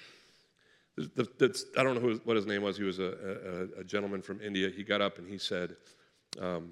The, 0.96 1.28
the, 1.38 1.64
I 1.76 1.82
don't 1.82 1.96
know 1.96 2.00
who, 2.00 2.20
what 2.22 2.36
his 2.36 2.46
name 2.46 2.62
was. 2.62 2.76
He 2.76 2.84
was 2.84 3.00
a, 3.00 3.68
a, 3.76 3.80
a, 3.80 3.84
gentleman 3.84 4.22
from 4.22 4.40
India. 4.40 4.70
He 4.70 4.84
got 4.84 5.00
up 5.00 5.18
and 5.18 5.28
he 5.28 5.38
said, 5.38 5.74
um, 6.40 6.70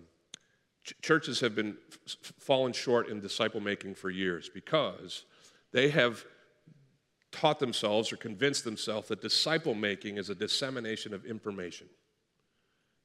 ch- 0.85 0.95
Churches 1.03 1.41
have 1.41 1.57
been 1.57 1.77
f- 2.07 2.33
fallen 2.39 2.73
short 2.73 3.09
in 3.09 3.19
disciple 3.19 3.61
making 3.61 3.97
for 3.97 4.11
years 4.11 4.49
because 4.49 5.25
they 5.73 5.89
have 5.89 6.25
taught 7.33 7.59
themselves 7.59 8.13
or 8.13 8.17
convinced 8.17 8.65
themselves 8.65 9.09
that 9.09 9.21
disciple 9.21 9.75
making 9.75 10.19
is 10.19 10.31
a 10.31 10.35
dissemination 10.35 11.13
of 11.13 11.25
information. 11.25 11.89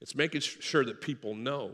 It's 0.01 0.15
making 0.15 0.41
sure 0.41 0.85
that 0.85 1.01
people 1.01 1.33
know 1.33 1.71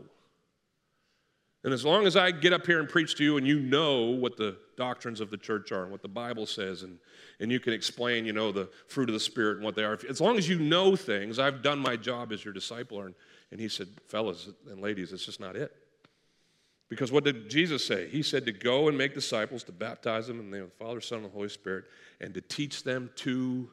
and 1.64 1.72
as 1.72 1.82
long 1.82 2.06
as 2.06 2.14
I 2.14 2.30
get 2.30 2.52
up 2.52 2.66
here 2.66 2.78
and 2.78 2.86
preach 2.86 3.14
to 3.16 3.24
you 3.24 3.38
and 3.38 3.46
you 3.46 3.58
know 3.58 4.02
what 4.02 4.36
the 4.36 4.58
doctrines 4.76 5.20
of 5.20 5.30
the 5.30 5.38
church 5.38 5.72
are 5.72 5.82
and 5.82 5.90
what 5.90 6.02
the 6.02 6.08
Bible 6.08 6.44
says, 6.44 6.82
and, 6.82 6.98
and 7.40 7.50
you 7.50 7.58
can 7.58 7.72
explain, 7.72 8.26
you 8.26 8.34
know, 8.34 8.52
the 8.52 8.68
fruit 8.86 9.08
of 9.08 9.14
the 9.14 9.20
Spirit 9.20 9.56
and 9.56 9.64
what 9.64 9.74
they 9.74 9.82
are, 9.82 9.98
as 10.08 10.20
long 10.20 10.36
as 10.36 10.46
you 10.46 10.58
know 10.58 10.94
things, 10.94 11.38
I've 11.38 11.62
done 11.62 11.78
my 11.78 11.96
job 11.96 12.32
as 12.32 12.44
your 12.44 12.52
discipler. 12.52 13.06
And, 13.06 13.14
and 13.50 13.58
he 13.58 13.70
said, 13.70 13.88
fellas 14.08 14.50
and 14.70 14.82
ladies, 14.82 15.14
it's 15.14 15.24
just 15.24 15.40
not 15.40 15.56
it. 15.56 15.72
Because 16.88 17.10
what 17.10 17.24
did 17.24 17.48
Jesus 17.48 17.84
say? 17.84 18.08
He 18.08 18.22
said 18.22 18.44
to 18.46 18.52
go 18.52 18.88
and 18.88 18.96
make 18.96 19.14
disciples, 19.14 19.64
to 19.64 19.72
baptize 19.72 20.26
them 20.26 20.38
in 20.38 20.50
the 20.50 20.56
name 20.56 20.64
of 20.64 20.70
the 20.70 20.84
Father, 20.84 21.00
Son, 21.00 21.18
and 21.18 21.26
the 21.26 21.30
Holy 21.30 21.48
Spirit, 21.48 21.84
and 22.20 22.34
to 22.34 22.40
teach 22.40 22.84
them 22.84 23.10
to 23.16 23.70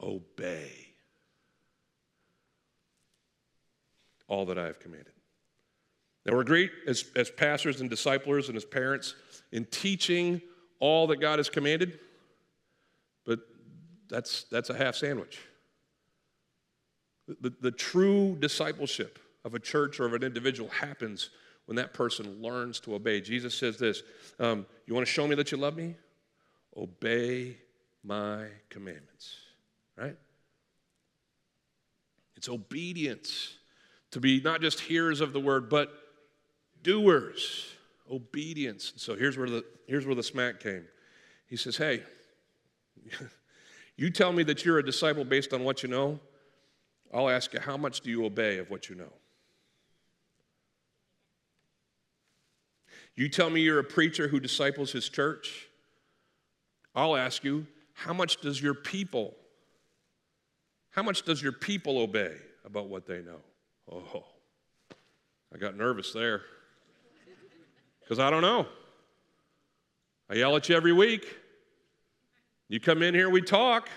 obey 0.00 0.70
all 4.28 4.46
that 4.46 4.58
I 4.58 4.66
have 4.66 4.78
commanded. 4.78 5.12
Now, 6.24 6.34
we're 6.34 6.44
great 6.44 6.70
as, 6.86 7.04
as 7.16 7.30
pastors 7.30 7.80
and 7.80 7.90
disciplers 7.90 8.48
and 8.48 8.56
as 8.56 8.64
parents 8.64 9.14
in 9.50 9.64
teaching 9.64 10.40
all 10.78 11.06
that 11.08 11.20
God 11.20 11.38
has 11.38 11.48
commanded, 11.50 11.98
but 13.24 13.40
that's, 14.08 14.44
that's 14.44 14.70
a 14.70 14.74
half 14.74 14.94
sandwich. 14.94 15.38
The, 17.26 17.36
the, 17.40 17.54
the 17.62 17.70
true 17.70 18.36
discipleship 18.38 19.18
of 19.44 19.54
a 19.54 19.58
church 19.58 19.98
or 19.98 20.06
of 20.06 20.14
an 20.14 20.22
individual 20.22 20.70
happens 20.70 21.30
when 21.66 21.76
that 21.76 21.94
person 21.94 22.42
learns 22.42 22.80
to 22.80 22.94
obey. 22.94 23.20
Jesus 23.20 23.54
says 23.54 23.78
this 23.78 24.02
um, 24.38 24.66
You 24.86 24.94
want 24.94 25.06
to 25.06 25.12
show 25.12 25.26
me 25.26 25.34
that 25.36 25.52
you 25.52 25.58
love 25.58 25.76
me? 25.76 25.96
Obey 26.76 27.56
my 28.04 28.46
commandments, 28.68 29.36
right? 29.96 30.16
It's 32.36 32.48
obedience 32.48 33.54
to 34.10 34.20
be 34.20 34.40
not 34.40 34.60
just 34.60 34.80
hearers 34.80 35.20
of 35.20 35.32
the 35.32 35.40
word, 35.40 35.68
but 35.68 35.92
doers, 36.82 37.68
obedience. 38.10 38.92
So 38.96 39.14
here's 39.14 39.38
where 39.38 39.48
the, 39.48 39.64
here's 39.86 40.06
where 40.06 40.14
the 40.14 40.22
smack 40.22 40.60
came. 40.60 40.84
He 41.46 41.56
says, 41.56 41.76
Hey, 41.76 42.02
you 43.96 44.10
tell 44.10 44.32
me 44.32 44.42
that 44.44 44.64
you're 44.64 44.78
a 44.78 44.84
disciple 44.84 45.24
based 45.24 45.52
on 45.52 45.64
what 45.64 45.82
you 45.82 45.88
know. 45.88 46.18
I'll 47.14 47.28
ask 47.28 47.52
you, 47.52 47.60
how 47.60 47.76
much 47.76 48.00
do 48.00 48.10
you 48.10 48.24
obey 48.24 48.58
of 48.58 48.70
what 48.70 48.88
you 48.88 48.94
know? 48.96 49.12
You 53.14 53.28
tell 53.28 53.50
me 53.50 53.60
you're 53.60 53.78
a 53.78 53.84
preacher 53.84 54.28
who 54.28 54.40
disciples 54.40 54.92
his 54.92 55.08
church. 55.08 55.68
I'll 56.94 57.16
ask 57.16 57.44
you, 57.44 57.66
how 57.94 58.12
much 58.12 58.40
does 58.40 58.60
your 58.60 58.74
people, 58.74 59.34
how 60.90 61.02
much 61.02 61.22
does 61.22 61.42
your 61.42 61.52
people 61.52 61.98
obey 61.98 62.34
about 62.64 62.88
what 62.88 63.06
they 63.06 63.20
know? 63.20 63.40
Oh, 63.90 64.24
I 65.54 65.58
got 65.58 65.76
nervous 65.76 66.12
there. 66.12 66.42
Because 68.00 68.18
I 68.18 68.30
don't 68.30 68.42
know. 68.42 68.66
I 70.30 70.34
yell 70.34 70.56
at 70.56 70.68
you 70.68 70.76
every 70.76 70.92
week. 70.92 71.26
You 72.68 72.80
come 72.80 73.02
in 73.02 73.14
here, 73.14 73.28
we 73.28 73.42
talk. 73.42 73.88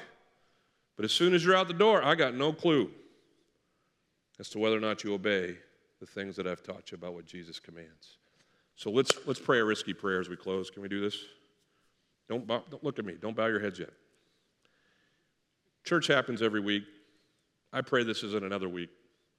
But 0.98 1.06
as 1.06 1.12
soon 1.12 1.34
as 1.34 1.44
you're 1.44 1.56
out 1.56 1.68
the 1.68 1.74
door, 1.74 2.04
I 2.04 2.16
got 2.16 2.36
no 2.36 2.54
clue 2.54 2.92
as 4.40 4.50
to 4.50 4.60
whether 4.60 4.78
or 4.78 4.82
not 4.82 5.04
you 5.04 5.14
obey 5.14 5.58
the 6.00 6.06
things 6.06 6.36
that 6.36 6.48
I've 6.48 6.64
taught 6.64 6.92
you 6.92 6.96
about 6.96 7.14
what 7.14 7.26
Jesus 7.26 7.60
commands. 7.60 8.18
So 8.76 8.90
let's, 8.92 9.12
let's 9.26 9.40
pray 9.40 9.60
a 9.60 9.66
risky 9.66 9.94
prayer 9.94 10.20
as 10.20 10.30
we 10.30 10.36
close. 10.36 10.70
Can 10.70 10.82
we 10.82 10.90
do 10.90 11.00
this? 11.00 11.18
Don't, 12.28 12.46
bow, 12.46 12.64
don't 12.70 12.84
look 12.84 13.00
at 13.00 13.06
me. 13.06 13.14
Don't 13.20 13.36
bow 13.36 13.48
your 13.48 13.60
heads 13.60 13.80
yet. 13.80 13.92
Church 15.84 16.08
happens 16.08 16.42
every 16.42 16.60
week. 16.60 16.84
I 17.72 17.82
pray 17.82 18.04
this 18.04 18.24
isn't 18.24 18.44
another 18.44 18.68
week. 18.68 18.90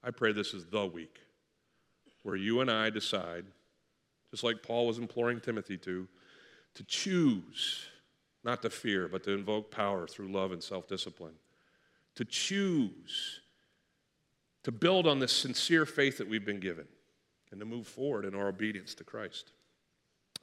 I 0.02 0.10
pray 0.10 0.32
this 0.32 0.54
is 0.54 0.66
the 0.66 0.86
week 0.86 1.18
where 2.22 2.36
you 2.36 2.60
and 2.60 2.70
I 2.70 2.90
decide 2.90 3.44
just 4.30 4.44
like 4.44 4.62
Paul 4.62 4.86
was 4.86 4.98
imploring 4.98 5.40
Timothy 5.40 5.76
to, 5.78 6.08
to 6.74 6.84
choose 6.84 7.86
not 8.44 8.62
to 8.62 8.70
fear, 8.70 9.08
but 9.08 9.24
to 9.24 9.32
invoke 9.32 9.70
power 9.70 10.06
through 10.06 10.28
love 10.28 10.52
and 10.52 10.62
self 10.62 10.86
discipline. 10.88 11.34
To 12.16 12.24
choose 12.24 13.40
to 14.62 14.72
build 14.72 15.06
on 15.06 15.18
this 15.18 15.32
sincere 15.32 15.86
faith 15.86 16.18
that 16.18 16.28
we've 16.28 16.44
been 16.44 16.60
given 16.60 16.86
and 17.56 17.60
to 17.60 17.76
move 17.76 17.86
forward 17.86 18.26
in 18.26 18.34
our 18.34 18.48
obedience 18.48 18.94
to 18.94 19.02
Christ. 19.02 19.52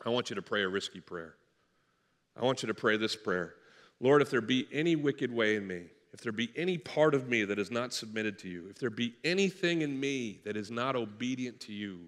I 0.04 0.10
want 0.10 0.32
you 0.32 0.36
to 0.36 0.42
pray 0.42 0.64
a 0.64 0.68
risky 0.68 1.00
prayer. 1.00 1.36
I 2.36 2.44
want 2.44 2.64
you 2.64 2.68
to 2.68 2.74
pray 2.74 2.98
this 2.98 3.16
prayer 3.16 3.54
Lord, 4.00 4.22
if 4.22 4.32
there 4.32 4.42
be 4.42 4.68
any 4.72 4.96
wicked 4.96 5.32
way 5.32 5.56
in 5.56 5.66
me, 5.66 5.84
if 6.12 6.22
there 6.22 6.32
be 6.32 6.52
any 6.56 6.78
part 6.78 7.14
of 7.14 7.30
me 7.30 7.46
that 7.46 7.60
is 7.60 7.70
not 7.70 7.94
submitted 7.94 8.40
to 8.40 8.50
you, 8.50 8.68
if 8.70 8.80
there 8.80 8.90
be 8.90 9.14
anything 9.24 9.82
in 9.84 9.98
me 9.98 10.40
that 10.44 10.58
is 10.58 10.72
not 10.72 10.96
obedient 10.96 11.60
to 11.62 11.72
you, 11.72 12.00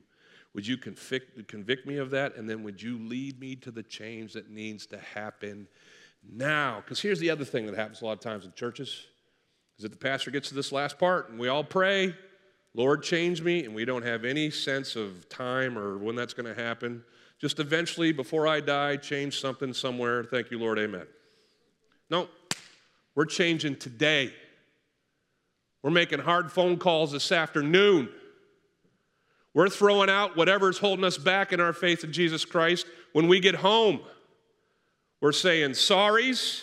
would 0.55 0.65
you 0.65 0.75
convict, 0.75 1.47
convict 1.47 1.85
me 1.85 1.97
of 1.97 2.09
that? 2.09 2.35
And 2.35 2.49
then 2.49 2.63
would 2.63 2.81
you 2.81 2.97
lead 2.97 3.39
me 3.39 3.55
to 3.57 3.71
the 3.71 3.83
change 3.83 4.33
that 4.33 4.49
needs 4.49 4.87
to 4.87 4.97
happen 4.97 5.67
now? 6.27 6.81
Because 6.83 6.99
here's 6.99 7.19
the 7.19 7.29
other 7.29 7.45
thing 7.45 7.67
that 7.67 7.75
happens 7.75 8.01
a 8.01 8.05
lot 8.05 8.13
of 8.13 8.19
times 8.19 8.45
in 8.45 8.53
churches 8.53 9.05
is 9.77 9.83
that 9.83 9.91
the 9.91 9.97
pastor 9.97 10.31
gets 10.31 10.49
to 10.49 10.55
this 10.55 10.71
last 10.71 10.97
part 10.97 11.29
and 11.29 11.39
we 11.39 11.47
all 11.47 11.63
pray, 11.63 12.15
Lord, 12.75 13.03
change 13.03 13.41
me, 13.41 13.63
and 13.63 13.73
we 13.73 13.85
don't 13.85 14.03
have 14.03 14.25
any 14.25 14.51
sense 14.51 14.97
of 14.97 15.29
time 15.29 15.77
or 15.77 15.97
when 15.97 16.15
that's 16.15 16.33
going 16.33 16.53
to 16.53 16.61
happen. 16.61 17.03
Just 17.39 17.59
eventually, 17.59 18.11
before 18.11 18.47
I 18.47 18.59
die, 18.59 18.97
change 18.97 19.39
something 19.39 19.73
somewhere. 19.73 20.25
Thank 20.25 20.51
you, 20.51 20.59
Lord. 20.59 20.77
Amen. 20.77 21.07
No, 22.09 22.27
we're 23.15 23.25
changing 23.25 23.77
today. 23.77 24.33
We're 25.83 25.91
making 25.91 26.19
hard 26.19 26.51
phone 26.51 26.77
calls 26.77 27.13
this 27.13 27.31
afternoon. 27.31 28.09
We're 29.53 29.69
throwing 29.69 30.09
out 30.09 30.35
whatever's 30.35 30.77
holding 30.77 31.05
us 31.05 31.17
back 31.17 31.53
in 31.53 31.61
our 31.61 31.71
faith 31.71 32.03
in 32.03 32.11
Jesus 32.11 32.43
Christ. 32.43 32.87
When 33.13 33.29
we 33.29 33.39
get 33.39 33.55
home, 33.55 34.01
we're 35.21 35.31
saying 35.31 35.71
sorries. 35.71 36.61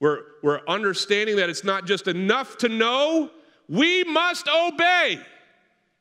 We're, 0.00 0.22
we're 0.42 0.62
understanding 0.66 1.36
that 1.36 1.48
it's 1.48 1.62
not 1.62 1.86
just 1.86 2.08
enough 2.08 2.58
to 2.58 2.68
know, 2.68 3.30
we 3.68 4.04
must 4.04 4.48
obey. 4.48 5.20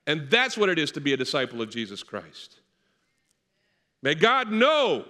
And 0.05 0.29
that's 0.29 0.57
what 0.57 0.69
it 0.69 0.79
is 0.79 0.91
to 0.93 1.01
be 1.01 1.13
a 1.13 1.17
disciple 1.17 1.61
of 1.61 1.69
Jesus 1.69 2.01
Christ. 2.01 2.61
May 4.01 4.15
God 4.15 4.51
know 4.51 5.05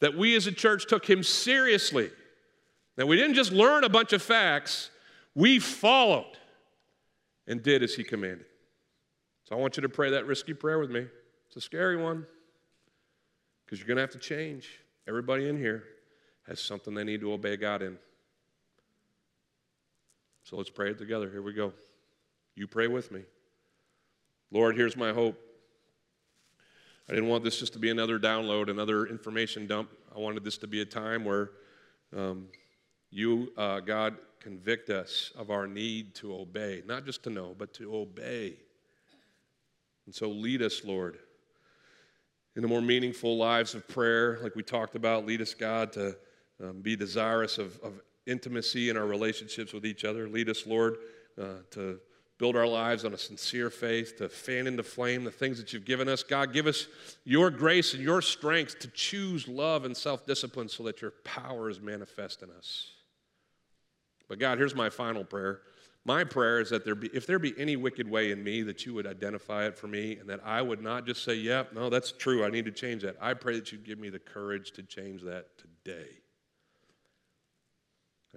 that 0.00 0.16
we 0.16 0.36
as 0.36 0.46
a 0.46 0.52
church 0.52 0.86
took 0.86 1.08
him 1.08 1.22
seriously. 1.22 2.10
That 2.96 3.06
we 3.06 3.16
didn't 3.16 3.34
just 3.34 3.52
learn 3.52 3.84
a 3.84 3.88
bunch 3.88 4.12
of 4.12 4.22
facts, 4.22 4.90
we 5.34 5.58
followed 5.58 6.36
and 7.46 7.62
did 7.62 7.82
as 7.82 7.94
he 7.94 8.04
commanded. 8.04 8.46
So 9.44 9.56
I 9.56 9.58
want 9.58 9.76
you 9.76 9.82
to 9.82 9.88
pray 9.88 10.10
that 10.10 10.26
risky 10.26 10.54
prayer 10.54 10.78
with 10.78 10.90
me. 10.90 11.06
It's 11.46 11.56
a 11.56 11.60
scary 11.60 11.96
one 11.96 12.26
because 13.64 13.78
you're 13.78 13.88
going 13.88 13.96
to 13.96 14.02
have 14.02 14.10
to 14.10 14.18
change. 14.18 14.80
Everybody 15.08 15.48
in 15.48 15.56
here 15.56 15.84
has 16.46 16.60
something 16.60 16.94
they 16.94 17.04
need 17.04 17.20
to 17.20 17.32
obey 17.32 17.56
God 17.56 17.82
in. 17.82 17.98
So 20.44 20.56
let's 20.56 20.68
pray 20.68 20.90
it 20.90 20.98
together. 20.98 21.30
Here 21.30 21.40
we 21.40 21.54
go. 21.54 21.72
You 22.54 22.66
pray 22.66 22.86
with 22.86 23.10
me. 23.10 23.22
Lord, 24.50 24.76
here's 24.76 24.94
my 24.94 25.10
hope. 25.10 25.40
I 27.08 27.14
didn't 27.14 27.28
want 27.28 27.44
this 27.44 27.58
just 27.58 27.72
to 27.72 27.78
be 27.78 27.88
another 27.88 28.18
download, 28.18 28.70
another 28.70 29.06
information 29.06 29.66
dump. 29.66 29.88
I 30.14 30.18
wanted 30.18 30.44
this 30.44 30.58
to 30.58 30.66
be 30.66 30.82
a 30.82 30.84
time 30.84 31.24
where 31.24 31.50
um, 32.14 32.48
you, 33.10 33.52
uh, 33.56 33.80
God, 33.80 34.16
convict 34.38 34.90
us 34.90 35.32
of 35.34 35.50
our 35.50 35.66
need 35.66 36.14
to 36.16 36.34
obey, 36.34 36.82
not 36.86 37.06
just 37.06 37.22
to 37.24 37.30
know, 37.30 37.54
but 37.56 37.72
to 37.74 37.96
obey. 37.96 38.56
And 40.04 40.14
so 40.14 40.28
lead 40.28 40.60
us, 40.60 40.84
Lord, 40.84 41.18
into 42.54 42.68
more 42.68 42.82
meaningful 42.82 43.38
lives 43.38 43.74
of 43.74 43.88
prayer, 43.88 44.38
like 44.42 44.54
we 44.54 44.62
talked 44.62 44.94
about. 44.94 45.24
Lead 45.24 45.40
us, 45.40 45.54
God, 45.54 45.90
to 45.94 46.16
um, 46.62 46.82
be 46.82 46.96
desirous 46.96 47.56
of, 47.56 47.78
of, 47.82 47.94
intimacy 48.26 48.90
in 48.90 48.96
our 48.96 49.06
relationships 49.06 49.72
with 49.72 49.84
each 49.84 50.04
other. 50.04 50.28
Lead 50.28 50.48
us, 50.48 50.66
Lord, 50.66 50.96
uh, 51.40 51.58
to 51.72 52.00
build 52.38 52.56
our 52.56 52.66
lives 52.66 53.04
on 53.04 53.14
a 53.14 53.18
sincere 53.18 53.70
faith, 53.70 54.16
to 54.18 54.28
fan 54.28 54.66
into 54.66 54.82
flame 54.82 55.24
the 55.24 55.30
things 55.30 55.58
that 55.58 55.72
you've 55.72 55.84
given 55.84 56.08
us. 56.08 56.22
God, 56.22 56.52
give 56.52 56.66
us 56.66 56.86
your 57.24 57.50
grace 57.50 57.94
and 57.94 58.02
your 58.02 58.22
strength 58.22 58.78
to 58.80 58.88
choose 58.88 59.46
love 59.46 59.84
and 59.84 59.96
self 59.96 60.26
discipline 60.26 60.68
so 60.68 60.82
that 60.84 61.00
your 61.00 61.12
power 61.24 61.70
is 61.70 61.80
manifest 61.80 62.42
in 62.42 62.50
us. 62.50 62.90
But 64.28 64.38
God, 64.38 64.58
here's 64.58 64.74
my 64.74 64.90
final 64.90 65.24
prayer. 65.24 65.60
My 66.06 66.22
prayer 66.22 66.60
is 66.60 66.68
that 66.70 66.84
there 66.84 66.94
be, 66.94 67.08
if 67.14 67.26
there 67.26 67.38
be 67.38 67.54
any 67.56 67.76
wicked 67.76 68.10
way 68.10 68.30
in 68.30 68.44
me, 68.44 68.62
that 68.62 68.84
you 68.84 68.92
would 68.92 69.06
identify 69.06 69.66
it 69.66 69.78
for 69.78 69.86
me 69.86 70.18
and 70.18 70.28
that 70.28 70.40
I 70.44 70.60
would 70.60 70.82
not 70.82 71.06
just 71.06 71.24
say, 71.24 71.34
yep, 71.34 71.72
no, 71.72 71.88
that's 71.88 72.12
true, 72.12 72.44
I 72.44 72.50
need 72.50 72.66
to 72.66 72.70
change 72.70 73.02
that. 73.04 73.16
I 73.22 73.32
pray 73.32 73.54
that 73.54 73.72
you'd 73.72 73.84
give 73.84 73.98
me 73.98 74.10
the 74.10 74.18
courage 74.18 74.72
to 74.72 74.82
change 74.82 75.22
that 75.22 75.46
today. 75.56 76.08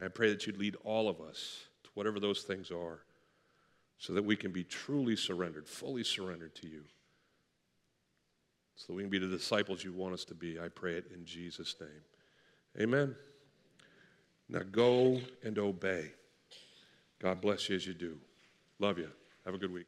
I 0.04 0.10
pray 0.10 0.30
that 0.30 0.46
you'd 0.46 0.58
lead 0.58 0.76
all 0.84 1.10
of 1.10 1.22
us 1.22 1.66
to 1.84 1.90
whatever 1.94 2.20
those 2.20 2.44
things 2.44 2.72
are 2.72 3.00
so 3.98 4.14
that 4.14 4.24
we 4.24 4.36
can 4.36 4.52
be 4.52 4.64
truly 4.64 5.16
surrendered, 5.16 5.68
fully 5.68 6.04
surrendered 6.04 6.56
to 6.56 6.68
you. 6.68 6.84
So 8.76 8.86
that 8.88 8.94
we 8.94 9.02
can 9.02 9.10
be 9.10 9.18
the 9.18 9.28
disciples 9.28 9.84
you 9.84 9.92
want 9.92 10.14
us 10.14 10.24
to 10.26 10.36
be. 10.36 10.60
I 10.60 10.68
pray 10.68 10.94
it 10.94 11.06
in 11.14 11.26
Jesus' 11.26 11.76
name. 11.82 12.84
Amen. 12.84 13.16
Now 14.50 14.62
go 14.72 15.20
and 15.44 15.58
obey. 15.58 16.12
God 17.20 17.42
bless 17.42 17.70
you 17.70 17.76
as 17.76 17.88
you 17.88 17.96
do. 17.96 18.20
Love 18.80 19.00
you. 19.00 19.10
Have 19.46 19.56
a 19.56 19.58
good 19.58 19.74
week. 19.74 19.88